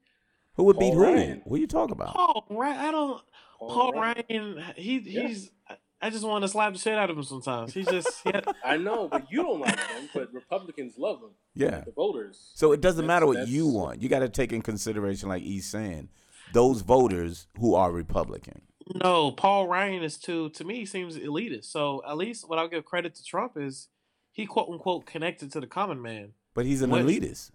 Who 0.56 0.63
would 0.65 0.78
Paul 0.78 0.89
beat 0.89 0.94
who? 0.96 1.04
Ryan. 1.04 1.41
What 1.46 1.58
are 1.58 1.60
you 1.62 1.68
talking 1.68 1.94
about? 1.94 2.13
Paul 2.13 2.46
Ryan. 2.50 2.78
I 2.80 2.91
don't. 2.91 3.22
Paul 3.60 3.70
Paul 3.70 3.94
Ryan. 3.94 4.24
Ryan. 4.56 4.74
He 4.78 5.00
Yeah. 5.00 5.28
he's. 5.28 5.52
I- 5.70 5.78
I 6.02 6.10
just 6.12 6.26
want 6.26 6.44
to 6.44 6.48
slap 6.50 6.74
the 6.74 6.78
shit 6.78 6.94
out 6.98 7.10
of 7.10 7.18
him 7.18 7.24
sometimes. 7.24 7.74
He 7.74 7.84
just. 7.84 8.22
He 8.24 8.30
had- 8.32 8.46
I 8.65 8.78
know, 8.78 9.08
but 9.08 9.32
you 9.32 9.41
don't 9.41 9.60
like 9.62 9.80
him, 9.80 10.10
but 10.13 10.32
Republicans 10.34 10.98
love 11.00 11.22
him. 11.22 11.32
Yeah. 11.56 11.82
The 11.86 11.91
voters. 11.94 12.52
So 12.54 12.74
it 12.74 12.82
doesn't 12.82 12.98
That's- 13.08 13.08
matter 13.08 13.26
what 13.26 13.36
that's- 13.36 13.50
you 13.50 13.68
want. 13.68 14.02
You 14.02 14.10
got 14.10 14.20
to 14.20 14.30
take 14.30 14.52
in 14.54 14.62
consideration, 14.62 15.30
like 15.30 15.41
he's 15.41 15.65
saying, 15.68 16.10
those 16.54 16.82
voters 16.82 17.48
who 17.60 17.74
are 17.76 17.91
Republican. 17.91 18.62
no, 19.04 19.32
Paul 19.32 19.68
Ryan 19.68 20.04
is 20.04 20.18
too. 20.18 20.50
To 20.52 20.63
me, 20.63 20.76
he 20.76 20.86
seems 20.86 21.18
elitist. 21.18 21.65
So 21.65 22.04
at 22.08 22.18
least 22.18 22.48
what 22.48 22.60
I'll 22.60 22.68
give 22.68 22.86
credit 22.86 23.15
to 23.15 23.24
Trump 23.24 23.54
is 23.58 23.88
he 24.36 24.45
quote 24.45 24.67
unquote 24.69 25.06
connected 25.06 25.50
to 25.54 25.62
the 25.62 25.67
common 25.67 26.02
man. 26.02 26.34
But 26.54 26.65
he's 26.65 26.82
an 26.82 26.89
What- 26.89 27.04
elitist. 27.04 27.52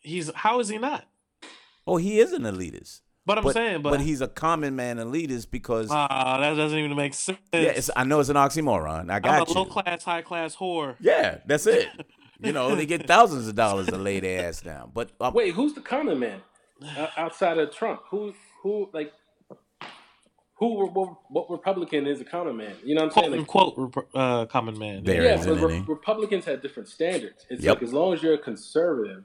He's 0.00 0.30
how 0.34 0.60
is 0.60 0.68
he 0.68 0.78
not? 0.78 1.06
Oh, 1.86 1.96
he 1.96 2.20
is 2.20 2.32
an 2.32 2.42
elitist. 2.42 3.00
But 3.24 3.38
I'm 3.38 3.44
but, 3.44 3.54
saying, 3.54 3.82
but, 3.82 4.00
he's 4.00 4.20
a 4.20 4.26
common 4.26 4.74
man 4.74 4.96
elitist 4.98 5.50
because 5.50 5.88
ah, 5.92 6.38
that 6.40 6.54
doesn't 6.54 6.76
even 6.76 6.96
make 6.96 7.14
sense. 7.14 7.38
yeah, 7.52 7.60
it's, 7.60 7.88
I 7.94 8.02
know 8.02 8.18
it's 8.18 8.28
an 8.28 8.36
oxymoron. 8.36 9.10
I 9.10 9.16
I'm 9.16 9.22
got 9.22 9.48
a 9.48 9.52
low 9.52 9.64
class, 9.64 10.02
high 10.02 10.22
class 10.22 10.56
whore. 10.56 10.96
Yeah, 11.00 11.38
that's 11.46 11.66
it. 11.66 11.88
You 12.44 12.52
know, 12.52 12.74
they 12.74 12.86
get 12.86 13.06
thousands 13.06 13.46
of 13.46 13.54
dollars 13.54 13.86
to 13.86 13.96
lay 13.96 14.18
their 14.18 14.48
ass 14.48 14.62
down. 14.62 14.90
But 14.92 15.12
um, 15.20 15.32
Wait, 15.32 15.54
who's 15.54 15.74
the 15.74 15.80
common 15.80 16.18
man 16.18 16.40
uh, 16.84 17.06
outside 17.16 17.56
of 17.58 17.72
Trump? 17.72 18.00
Who, 18.10 18.34
who, 18.64 18.88
like, 18.92 19.12
who, 20.62 20.86
what, 20.86 21.16
what 21.28 21.50
Republican 21.50 22.06
is 22.06 22.20
a 22.20 22.24
common 22.24 22.56
man? 22.56 22.74
You 22.84 22.94
know 22.94 23.00
what 23.02 23.06
I'm 23.06 23.10
Quote 23.12 23.24
saying? 23.24 23.30
Like, 23.32 23.40
unquote 23.40 23.74
rep- 23.96 24.08
uh, 24.14 24.46
common 24.46 24.78
man. 24.78 25.02
There 25.02 25.24
yeah, 25.24 25.34
isn't 25.40 25.58
but 25.60 25.66
re- 25.66 25.84
Republicans 25.88 26.44
have 26.44 26.62
different 26.62 26.88
standards. 26.88 27.44
It's 27.50 27.64
Yep. 27.64 27.74
like 27.76 27.82
as 27.82 27.92
long 27.92 28.12
as 28.14 28.22
you're 28.22 28.34
a 28.34 28.38
conservative 28.38 29.24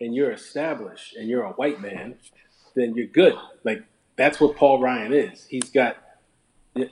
and 0.00 0.14
you're 0.14 0.32
established 0.32 1.14
and 1.16 1.28
you're 1.28 1.44
a 1.44 1.52
white 1.52 1.80
man, 1.80 2.16
then 2.74 2.94
you're 2.96 3.06
good. 3.06 3.34
Like 3.62 3.84
that's 4.16 4.40
what 4.40 4.56
Paul 4.56 4.80
Ryan 4.80 5.12
is. 5.12 5.46
He's 5.48 5.70
got 5.70 5.96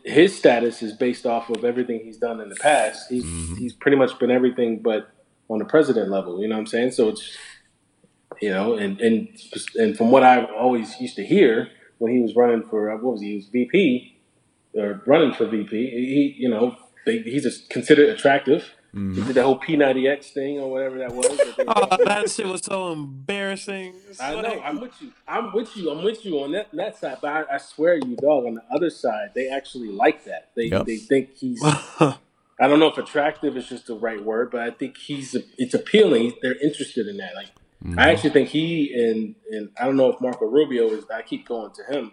his 0.05 0.37
status 0.37 0.83
is 0.83 0.93
based 0.93 1.25
off 1.27 1.49
of 1.51 1.65
everything 1.65 2.01
he's 2.05 2.19
done 2.19 2.41
in 2.41 2.49
the 2.49 2.57
past. 2.57 3.09
He's 3.11 3.25
Mm-hmm. 3.25 3.55
he's 3.57 3.73
pretty 3.73 3.97
much 3.97 4.19
been 4.19 4.31
everything 4.31 4.81
but 4.83 5.11
on 5.49 5.59
the 5.59 5.65
president 5.65 6.11
level. 6.11 6.41
You 6.41 6.49
know 6.49 6.55
what 6.55 6.61
I'm 6.61 6.67
saying? 6.67 6.93
So 6.93 7.09
it's 7.09 7.37
you 8.41 8.51
know, 8.51 8.75
and 8.75 9.01
and 9.01 9.29
and 9.77 9.97
from 9.97 10.11
what 10.11 10.23
I 10.23 10.45
always 10.45 11.01
used 11.01 11.17
to 11.17 11.25
hear 11.25 11.69
when 12.01 12.13
he 12.13 12.21
was 12.21 12.35
running 12.35 12.63
for 12.63 12.91
what 12.97 13.13
was 13.13 13.21
he? 13.21 13.29
He 13.29 13.37
was 13.37 13.47
VP 13.47 14.19
or 14.75 15.03
running 15.07 15.35
for 15.35 15.47
VP. 15.47 15.69
He, 15.71 16.35
you 16.39 16.49
know, 16.49 16.77
they, 17.05 17.19
he's 17.19 17.43
just 17.43 17.69
considered 17.69 18.09
attractive. 18.09 18.71
Mm-hmm. 18.95 19.15
He 19.15 19.23
did 19.23 19.35
the 19.35 19.43
whole 19.43 19.61
P90X 19.61 20.33
thing 20.33 20.59
or 20.59 20.71
whatever 20.71 20.99
that 20.99 21.13
was. 21.13 21.27
That, 21.29 21.65
oh, 21.69 22.05
that 22.05 22.31
shit 22.31 22.47
was 22.47 22.63
so 22.63 22.91
embarrassing. 22.91 23.95
I 24.19 24.41
know. 24.41 24.61
I'm 24.65 24.81
with 24.81 25.01
you. 25.01 25.13
I'm 25.29 25.53
with 25.53 25.77
you. 25.77 25.91
I'm 25.91 26.03
with 26.03 26.25
you 26.25 26.43
on 26.43 26.53
that, 26.53 26.69
that 26.73 26.99
side. 26.99 27.19
But 27.21 27.51
I, 27.51 27.55
I 27.55 27.59
swear 27.59 27.95
you, 27.95 28.17
dog, 28.17 28.47
on 28.47 28.55
the 28.55 28.65
other 28.75 28.91
side, 28.91 29.33
they 29.35 29.49
actually 29.49 29.91
like 29.91 30.25
that. 30.25 30.51
They 30.57 30.65
yep. 30.65 30.87
they 30.87 30.97
think 30.97 31.37
he's. 31.37 31.63
I 31.65 32.67
don't 32.67 32.81
know 32.81 32.89
if 32.89 32.99
attractive 32.99 33.57
is 33.57 33.69
just 33.69 33.87
the 33.87 33.95
right 33.95 34.23
word, 34.23 34.51
but 34.51 34.63
I 34.63 34.71
think 34.71 34.97
he's. 34.97 35.37
It's 35.57 35.75
appealing. 35.75 36.33
They're 36.43 36.61
interested 36.61 37.07
in 37.07 37.19
that. 37.19 37.35
Like, 37.37 37.49
mm-hmm. 37.85 37.99
I 37.99 38.11
actually 38.11 38.31
think 38.31 38.49
he 38.49 38.93
and 38.95 39.35
and 39.51 39.71
I 39.79 39.87
don't 39.87 39.97
know 39.97 40.13
if 40.13 40.21
Marco 40.21 40.47
Rubio 40.47 40.89
is. 40.91 41.05
I 41.13 41.23
keep 41.23 41.47
going 41.47 41.73
to 41.73 41.85
him, 41.85 42.13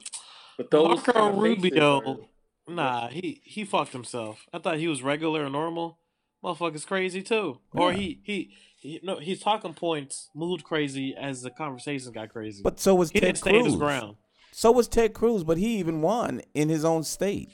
but 0.58 0.72
those 0.72 1.06
Marco 1.08 1.32
Rubio. 1.32 2.30
Nah, 2.68 3.08
he 3.08 3.42
he 3.46 3.64
fucked 3.64 3.94
himself. 3.94 4.46
I 4.54 4.60
thought 4.60 4.78
he 4.78 4.88
was 4.88 5.02
regular 5.02 5.44
and 5.44 5.54
normal 5.54 6.00
motherfucker's 6.44 6.86
crazy 6.86 7.22
too. 7.22 7.60
Yeah. 7.74 7.82
Or 7.82 7.94
he, 7.94 8.22
he 8.24 8.52
he 8.78 9.00
no 9.04 9.20
his 9.20 9.40
talking 9.40 9.74
points 9.74 10.30
moved 10.36 10.64
crazy 10.64 11.16
as 11.16 11.42
the 11.42 11.50
conversation 11.50 12.12
got 12.12 12.30
crazy. 12.30 12.62
But 12.64 12.80
so 12.80 12.96
was 12.96 13.12
he 13.12 13.20
Ted 13.20 13.40
Cruz. 13.42 13.66
his 13.66 13.76
ground. 13.76 14.18
So 14.52 14.72
was 14.72 14.88
Ted 14.88 15.14
Cruz, 15.14 15.44
but 15.44 15.58
he 15.58 15.78
even 15.78 16.02
won 16.02 16.42
in 16.54 16.70
his 16.70 16.84
own 16.84 17.04
state. 17.04 17.50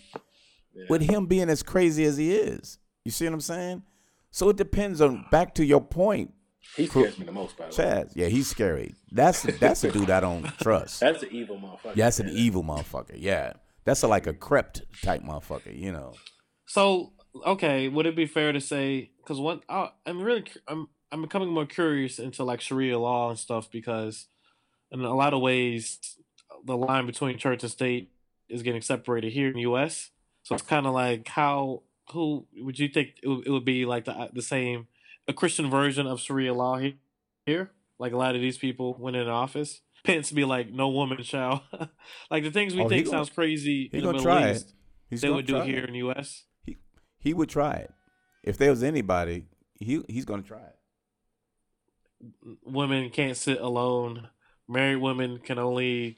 Yeah. 0.73 0.85
With 0.89 1.01
him 1.01 1.27
being 1.27 1.49
as 1.49 1.61
crazy 1.61 2.03
as 2.05 2.17
he 2.17 2.33
is. 2.33 2.79
You 3.05 3.11
see 3.11 3.25
what 3.25 3.33
I'm 3.33 3.41
saying? 3.41 3.83
So 4.31 4.49
it 4.49 4.55
depends 4.55 5.01
on 5.01 5.25
back 5.29 5.53
to 5.55 5.65
your 5.65 5.81
point. 5.81 6.33
He 6.75 6.87
scares 6.87 7.19
me 7.19 7.25
the 7.25 7.31
most, 7.31 7.57
by 7.57 7.67
the 7.67 7.71
Chaz, 7.71 8.05
way. 8.05 8.11
Yeah, 8.15 8.27
he's 8.27 8.47
scary. 8.47 8.95
That's 9.11 9.43
that's 9.43 9.83
a 9.83 9.91
dude 9.91 10.09
I 10.09 10.19
don't 10.19 10.45
trust. 10.59 10.99
That's 10.99 11.23
an 11.23 11.29
evil 11.31 11.57
motherfucker. 11.57 11.95
Yeah, 11.95 12.05
that's 12.05 12.19
an 12.19 12.29
evil 12.29 12.63
motherfucker. 12.63 13.15
Yeah. 13.15 13.53
That's 13.85 14.03
a, 14.03 14.07
like 14.07 14.27
a 14.27 14.33
crept 14.33 14.83
type 15.01 15.23
motherfucker, 15.23 15.77
you 15.77 15.91
know. 15.91 16.13
So 16.65 17.13
okay, 17.45 17.89
would 17.89 18.05
it 18.05 18.15
be 18.15 18.25
fair 18.25 18.51
to 18.51 18.61
say 18.61 19.11
because 19.17 19.39
one 19.39 19.61
I, 19.69 19.89
I'm 20.05 20.21
really 20.21 20.45
I'm 20.67 20.87
I'm 21.11 21.21
becoming 21.21 21.49
more 21.49 21.65
curious 21.65 22.19
into 22.19 22.43
like 22.43 22.61
Sharia 22.61 22.97
law 22.97 23.29
and 23.29 23.37
stuff 23.37 23.69
because 23.69 24.27
in 24.91 25.01
a 25.01 25.13
lot 25.13 25.33
of 25.33 25.41
ways 25.41 26.17
the 26.65 26.77
line 26.77 27.05
between 27.05 27.37
church 27.37 27.63
and 27.63 27.71
state 27.71 28.11
is 28.49 28.63
getting 28.63 28.81
separated 28.81 29.33
here 29.33 29.47
in 29.47 29.55
the 29.55 29.61
U.S. 29.61 30.11
So 30.43 30.55
it's 30.55 30.63
kind 30.63 30.87
of 30.87 30.93
like 30.93 31.27
how 31.27 31.83
who 32.11 32.45
would 32.57 32.79
you 32.79 32.87
think 32.87 33.15
it 33.21 33.27
would, 33.27 33.47
it 33.47 33.49
would 33.49 33.65
be 33.65 33.85
like 33.85 34.05
the 34.05 34.29
the 34.33 34.41
same 34.41 34.87
a 35.27 35.33
Christian 35.33 35.69
version 35.69 36.07
of 36.07 36.19
Sharia 36.19 36.53
law 36.53 36.79
here? 37.45 37.71
Like 37.99 38.13
a 38.13 38.17
lot 38.17 38.35
of 38.35 38.41
these 38.41 38.57
people 38.57 38.95
went 38.99 39.15
in 39.15 39.27
office. 39.27 39.81
Pence 40.03 40.31
be 40.31 40.43
like, 40.43 40.71
"No 40.71 40.89
woman 40.89 41.23
shall." 41.23 41.63
like 42.29 42.43
the 42.43 42.51
things 42.51 42.75
we 42.75 42.81
oh, 42.81 42.89
think 42.89 43.07
sounds 43.07 43.29
crazy 43.29 43.89
in 43.93 44.03
the 44.03 44.11
Middle 44.11 44.47
East, 44.49 44.73
they 45.09 45.29
would 45.29 45.45
do 45.45 45.61
here 45.61 45.79
it. 45.79 45.85
in 45.85 45.93
the 45.93 45.99
U.S 45.99 46.43
he 46.63 46.77
he 47.19 47.33
would 47.33 47.49
try 47.49 47.73
it. 47.73 47.91
If 48.43 48.57
there 48.57 48.69
was 48.69 48.83
anybody, 48.83 49.45
he 49.79 50.03
he's 50.07 50.25
gonna 50.25 50.43
try 50.43 50.61
it. 50.61 50.77
Women 52.63 53.09
can't 53.09 53.37
sit 53.37 53.59
alone. 53.59 54.29
Married 54.67 54.97
women 54.97 55.39
can 55.39 55.59
only. 55.59 56.17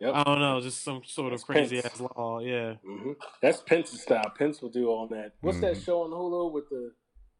Yep. 0.00 0.14
I 0.14 0.24
don't 0.24 0.40
know, 0.40 0.60
just 0.62 0.82
some 0.82 1.02
sort 1.04 1.32
That's 1.32 1.42
of 1.42 1.46
crazy 1.46 1.82
Pence. 1.82 1.94
ass 1.94 2.00
law. 2.00 2.40
Yeah, 2.40 2.74
mm-hmm. 2.86 3.12
that's 3.42 3.60
Pence's 3.60 4.00
style. 4.00 4.32
Pence 4.36 4.62
will 4.62 4.70
do 4.70 4.88
all 4.88 5.06
that. 5.08 5.32
What's 5.42 5.58
mm-hmm. 5.58 5.74
that 5.74 5.82
show 5.82 6.02
on 6.04 6.10
Hulu 6.10 6.52
with 6.52 6.70
the 6.70 6.92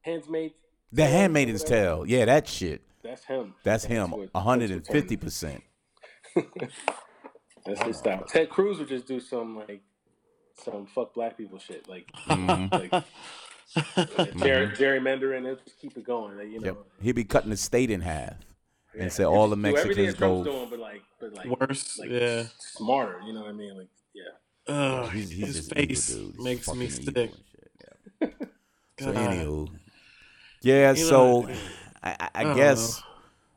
handmaid? 0.03 0.53
The 0.92 1.07
Handmaid's 1.07 1.64
Tale. 1.64 2.05
Yeah, 2.07 2.24
that 2.24 2.48
shit. 2.48 2.83
That's 3.03 3.24
him. 3.24 3.55
That's, 3.64 3.85
that's 3.85 3.85
him. 3.85 4.29
hundred 4.35 4.70
and 4.70 4.87
fifty 4.87 5.16
percent. 5.16 5.62
That's 7.66 7.83
his 7.83 7.98
style. 7.98 8.24
Ted 8.26 8.48
Cruz 8.48 8.79
would 8.79 8.88
just 8.88 9.07
do 9.07 9.20
some 9.20 9.57
like 9.57 9.83
some 10.64 10.87
fuck 10.87 11.14
black 11.14 11.37
people 11.37 11.59
shit, 11.59 11.88
like, 11.88 12.11
mm-hmm. 12.29 12.74
like 14.18 14.37
Jerry, 14.38 14.68
gerrymandering 14.68 15.48
and 15.48 15.59
just 15.64 15.79
keep 15.81 15.96
it 15.96 16.05
going. 16.05 16.37
Like, 16.37 16.48
you 16.48 16.61
know, 16.61 16.66
yep. 16.66 16.76
he'd 17.00 17.12
be 17.12 17.24
cutting 17.24 17.50
the 17.50 17.57
state 17.57 17.90
in 17.90 18.00
half 18.00 18.35
yeah. 18.94 19.03
and 19.03 19.12
say 19.12 19.24
all 19.24 19.48
the 19.48 19.57
Mexicans 19.57 20.14
go 20.14 20.44
doing, 20.44 20.68
but 20.70 20.79
like, 20.79 21.03
but 21.20 21.35
like 21.35 21.61
worse, 21.61 21.98
like, 21.98 22.11
yeah, 22.11 22.44
smarter. 22.59 23.20
You 23.26 23.33
know 23.33 23.42
what 23.42 23.50
I 23.50 23.53
mean? 23.53 23.79
Like, 23.79 23.88
yeah. 24.14 24.74
Uh, 24.74 25.07
he's, 25.09 25.31
he's 25.31 25.57
his 25.57 25.68
face 25.68 26.16
makes 26.38 26.72
me 26.72 26.88
sick. 26.88 27.33
Yeah. 28.20 28.29
so 29.00 29.12
anywho, 29.12 29.68
yeah. 30.94 31.09
so 31.09 31.49
I, 32.03 32.16
I, 32.20 32.29
I 32.35 32.55
guess 32.55 33.03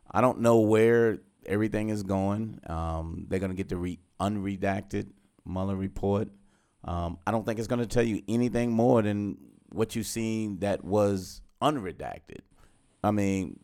I 0.09 0.21
don't 0.21 0.41
know 0.41 0.59
where 0.59 1.19
everything 1.45 1.89
is 1.89 2.03
going. 2.03 2.59
Um, 2.67 3.25
they're 3.27 3.39
gonna 3.39 3.53
get 3.53 3.69
the 3.69 3.77
re- 3.77 3.99
unredacted 4.19 5.09
Mueller 5.45 5.75
report. 5.75 6.29
Um, 6.85 7.17
I 7.25 7.31
don't 7.31 7.45
think 7.45 7.59
it's 7.59 7.67
going 7.67 7.79
to 7.79 7.87
tell 7.87 8.03
you 8.03 8.21
anything 8.27 8.71
more 8.71 9.01
than 9.01 9.37
what 9.71 9.95
you've 9.95 10.05
seen 10.05 10.59
that 10.59 10.83
was 10.83 11.41
unredacted. 11.61 12.41
I 13.03 13.11
mean, 13.11 13.59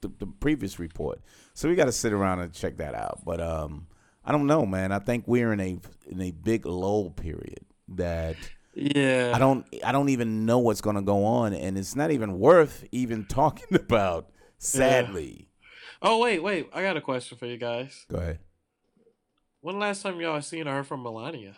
the, 0.00 0.10
the 0.18 0.26
previous 0.26 0.78
report. 0.78 1.20
So 1.54 1.68
we 1.68 1.76
got 1.76 1.84
to 1.84 1.92
sit 1.92 2.12
around 2.12 2.40
and 2.40 2.52
check 2.52 2.78
that 2.78 2.94
out. 2.94 3.20
But 3.24 3.40
um, 3.40 3.86
I 4.24 4.32
don't 4.32 4.46
know, 4.46 4.66
man. 4.66 4.90
I 4.92 4.98
think 4.98 5.24
we're 5.26 5.52
in 5.52 5.60
a 5.60 5.78
in 6.06 6.20
a 6.20 6.30
big 6.30 6.66
lull 6.66 7.10
period 7.10 7.60
that. 7.88 8.36
Yeah. 8.74 9.32
I 9.34 9.38
don't 9.38 9.66
I 9.84 9.92
don't 9.92 10.08
even 10.08 10.46
know 10.46 10.58
what's 10.58 10.80
going 10.80 10.96
to 10.96 11.02
go 11.02 11.24
on 11.24 11.52
and 11.52 11.76
it's 11.76 11.94
not 11.94 12.10
even 12.10 12.38
worth 12.38 12.84
even 12.92 13.24
talking 13.28 13.76
about 13.76 14.30
sadly. 14.58 15.36
Yeah. 15.38 16.08
Oh 16.10 16.18
wait, 16.18 16.42
wait. 16.42 16.68
I 16.72 16.82
got 16.82 16.96
a 16.96 17.00
question 17.00 17.38
for 17.38 17.46
you 17.46 17.56
guys. 17.58 18.06
Go 18.10 18.18
ahead. 18.18 18.38
When 19.60 19.78
last 19.78 20.02
time 20.02 20.20
y'all 20.20 20.40
seen 20.42 20.66
heard 20.66 20.86
from 20.86 21.02
Melania? 21.02 21.54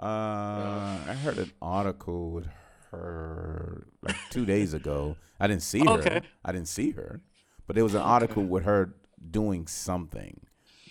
Uh, 0.00 0.96
I 1.08 1.16
heard 1.24 1.38
an 1.38 1.50
article 1.60 2.30
with 2.30 2.46
her 2.92 3.88
like 4.02 4.14
two 4.30 4.46
days 4.46 4.72
ago. 4.74 5.16
I 5.40 5.48
didn't 5.48 5.62
see 5.62 5.80
her. 5.80 5.90
Okay. 5.90 6.20
I 6.44 6.52
didn't 6.52 6.68
see 6.68 6.92
her, 6.92 7.20
but 7.66 7.74
there 7.74 7.82
was 7.82 7.94
an 7.94 8.02
article 8.02 8.44
with 8.44 8.64
her 8.64 8.94
doing 9.30 9.66
something. 9.66 10.40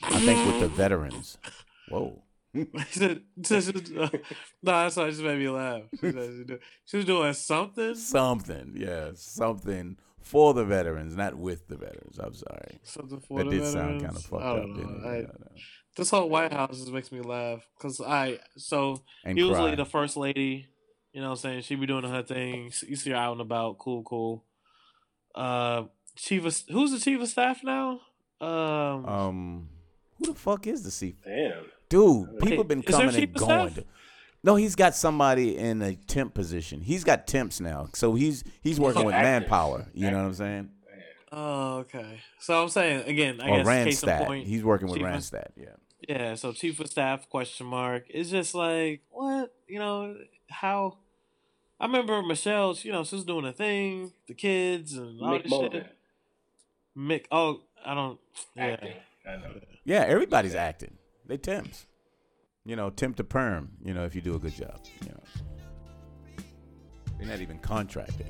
I 0.04 0.20
think 0.20 0.46
with 0.46 0.60
the 0.60 0.68
veterans. 0.68 1.38
Whoa. 1.90 2.22
no, 3.02 4.10
that's 4.64 4.96
why 4.96 5.06
she 5.06 5.12
just 5.12 5.24
made 5.24 5.40
me 5.40 5.50
laugh. 5.50 5.84
She 6.86 6.98
was 6.98 7.06
doing 7.06 7.34
something. 7.34 7.96
Something, 7.96 8.74
yeah, 8.76 9.12
something 9.16 9.98
for 10.22 10.54
the 10.54 10.66
veterans, 10.66 11.16
not 11.16 11.36
with 11.36 11.68
the 11.68 11.78
veterans. 11.78 12.20
I'm 12.20 12.34
sorry. 12.34 12.80
Something 12.84 13.20
for 13.20 13.40
that 13.40 13.46
the 13.46 13.52
did 13.52 13.64
veterans? 13.64 13.74
sound 13.74 14.02
kind 14.02 14.16
of 14.16 14.24
fucked 14.24 14.44
up, 14.44 14.76
didn't 14.76 15.06
it? 15.06 15.08
I, 15.08 15.26
this 15.96 16.10
whole 16.12 16.30
White 16.30 16.54
House 16.54 16.78
just 16.78 16.92
makes 16.92 17.12
me 17.12 17.22
laugh 17.22 17.68
because 17.78 18.00
I 18.02 18.40
so 18.56 19.04
and 19.24 19.38
usually 19.38 19.72
cry. 19.72 19.76
the 19.76 19.86
first 19.86 20.16
lady, 20.18 20.68
you 21.12 21.22
know, 21.22 21.30
what 21.30 21.40
I'm 21.40 21.42
saying 21.42 21.62
she 21.62 21.76
be 21.76 21.88
doing 21.88 22.04
her 22.04 22.24
thing. 22.24 22.72
You 22.88 22.96
see 22.96 23.10
her 23.10 23.16
out 23.16 23.34
and 23.34 23.42
about, 23.42 23.78
cool, 23.80 24.04
cool. 24.04 24.44
Uh, 25.34 25.84
chief 26.16 26.46
of 26.46 26.62
who's 26.70 26.92
the 26.92 27.00
chief 27.00 27.22
of 27.22 27.28
staff 27.28 27.64
now? 27.64 28.02
Um, 28.40 29.06
um 29.06 29.70
who 30.18 30.26
the 30.28 30.34
fuck 30.36 30.68
is 30.68 30.84
the 30.84 30.92
chief? 30.92 31.16
Damn, 31.24 31.66
dude, 31.90 32.40
people 32.40 32.64
been 32.64 32.84
coming 32.84 33.16
and 33.16 33.34
going. 33.34 33.86
No, 34.44 34.56
he's 34.56 34.76
got 34.76 34.96
somebody 34.96 35.58
in 35.58 35.82
a 35.82 35.96
temp 35.96 36.34
position. 36.34 36.82
He's 36.82 37.04
got 37.04 37.28
temps 37.28 37.60
now, 37.60 37.90
so 37.94 38.16
he's 38.16 38.44
he's 38.62 38.80
working 38.80 39.06
with 39.06 39.16
manpower. 39.16 39.88
You 39.94 40.12
know 40.12 40.18
what 40.18 40.26
I'm 40.26 40.34
saying? 40.34 40.70
Oh, 41.32 41.78
okay. 41.80 42.20
So 42.40 42.62
I'm 42.62 42.70
saying 42.70 43.08
again, 43.08 43.42
I 43.42 43.50
or 43.50 43.58
guess 43.58 43.68
Randstad. 43.68 43.86
Case 43.86 44.04
in 44.04 44.26
point, 44.26 44.48
he's 44.48 44.64
working 44.64 44.88
with 44.88 45.02
Randstad. 45.02 45.50
Yeah. 45.58 45.66
Yeah, 46.08 46.36
so 46.36 46.54
chief 46.54 46.80
of 46.80 46.88
staff 46.88 47.28
question 47.28 47.66
mark. 47.66 48.06
It's 48.10 48.30
just 48.30 48.54
like 48.56 49.02
what 49.10 49.54
you 49.68 49.80
know 49.80 50.16
how. 50.50 50.98
I 51.80 51.86
remember 51.86 52.22
Michelle. 52.22 52.78
You 52.82 52.92
know, 52.92 53.04
she's 53.04 53.24
doing 53.24 53.46
a 53.46 53.52
thing, 53.52 54.14
the 54.28 54.34
kids 54.34 54.94
and 54.94 55.20
all 55.22 55.38
Mick 55.38 55.44
this 55.44 55.50
Mullen. 55.50 55.72
shit. 55.72 55.96
Mick. 56.98 57.26
Oh, 57.32 57.62
I 57.86 57.94
don't. 57.94 58.20
Yeah. 58.56 58.66
Acting. 58.66 58.94
I 59.28 59.36
know. 59.38 59.60
Yeah, 59.84 60.06
everybody's 60.08 60.56
acting. 60.56 60.98
They 61.28 61.38
temps. 61.38 61.86
You 62.66 62.76
know, 62.76 62.90
temp 62.90 63.16
to 63.18 63.24
perm. 63.24 63.70
You 63.84 63.94
know, 63.94 64.06
if 64.06 64.16
you 64.16 64.22
do 64.22 64.36
a 64.36 64.40
good 64.40 64.56
job. 64.56 64.80
You 65.02 65.10
know, 65.10 66.44
they're 67.18 67.28
not 67.28 67.42
even 67.42 67.60
contracted. 67.60 68.28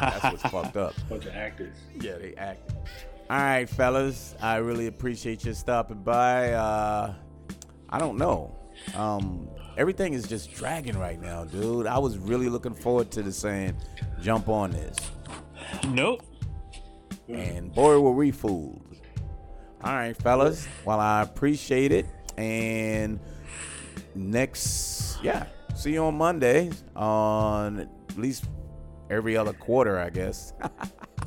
That's 0.00 0.24
what's 0.24 0.42
fucked 0.50 0.76
up. 0.76 0.94
Bunch 1.08 1.26
of 1.26 1.34
actors. 1.34 1.76
Yeah, 2.00 2.16
they 2.18 2.34
act. 2.34 2.72
All 3.28 3.38
right, 3.38 3.68
fellas. 3.68 4.34
I 4.40 4.56
really 4.56 4.86
appreciate 4.86 5.44
you 5.44 5.54
stopping 5.54 6.02
by. 6.02 6.52
Uh, 6.52 7.14
I 7.88 7.98
don't 7.98 8.18
know. 8.18 8.56
Um, 8.94 9.48
everything 9.76 10.14
is 10.14 10.26
just 10.26 10.52
dragging 10.54 10.98
right 10.98 11.20
now, 11.20 11.44
dude. 11.44 11.86
I 11.86 11.98
was 11.98 12.18
really 12.18 12.48
looking 12.48 12.74
forward 12.74 13.10
to 13.12 13.22
the 13.22 13.32
saying, 13.32 13.76
jump 14.20 14.48
on 14.48 14.70
this. 14.72 14.96
Nope. 15.88 16.22
And 17.28 17.72
boy, 17.72 18.00
were 18.00 18.12
we 18.12 18.30
fooled. 18.30 18.89
All 19.82 19.94
right, 19.94 20.16
fellas. 20.16 20.68
Well, 20.84 21.00
I 21.00 21.22
appreciate 21.22 21.92
it. 21.92 22.06
And 22.36 23.18
next, 24.14 25.22
yeah, 25.22 25.46
see 25.74 25.94
you 25.94 26.04
on 26.04 26.16
Monday 26.16 26.70
on 26.94 27.80
at 27.80 28.18
least 28.18 28.44
every 29.10 29.36
other 29.36 29.52
quarter, 29.52 29.98
I 29.98 30.10
guess. 30.10 30.52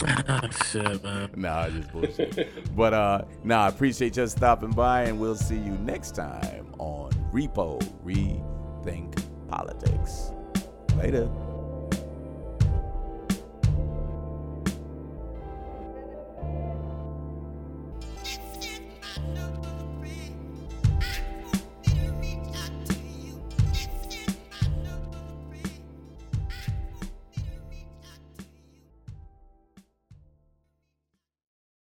Shit, 0.72 1.04
man. 1.04 1.30
nah, 1.36 1.70
just 1.70 1.92
bullshit. 1.92 2.76
but 2.76 2.94
uh, 2.94 3.24
nah, 3.44 3.66
I 3.66 3.68
appreciate 3.70 4.18
you 4.18 4.28
stopping 4.28 4.72
by, 4.72 5.04
and 5.04 5.20
we'll 5.20 5.36
see 5.36 5.56
you 5.56 5.72
next 5.80 6.16
time 6.16 6.74
on 6.78 7.12
Repo 7.32 7.80
Rethink 8.04 9.24
Politics. 9.48 10.32
Later. 10.98 11.30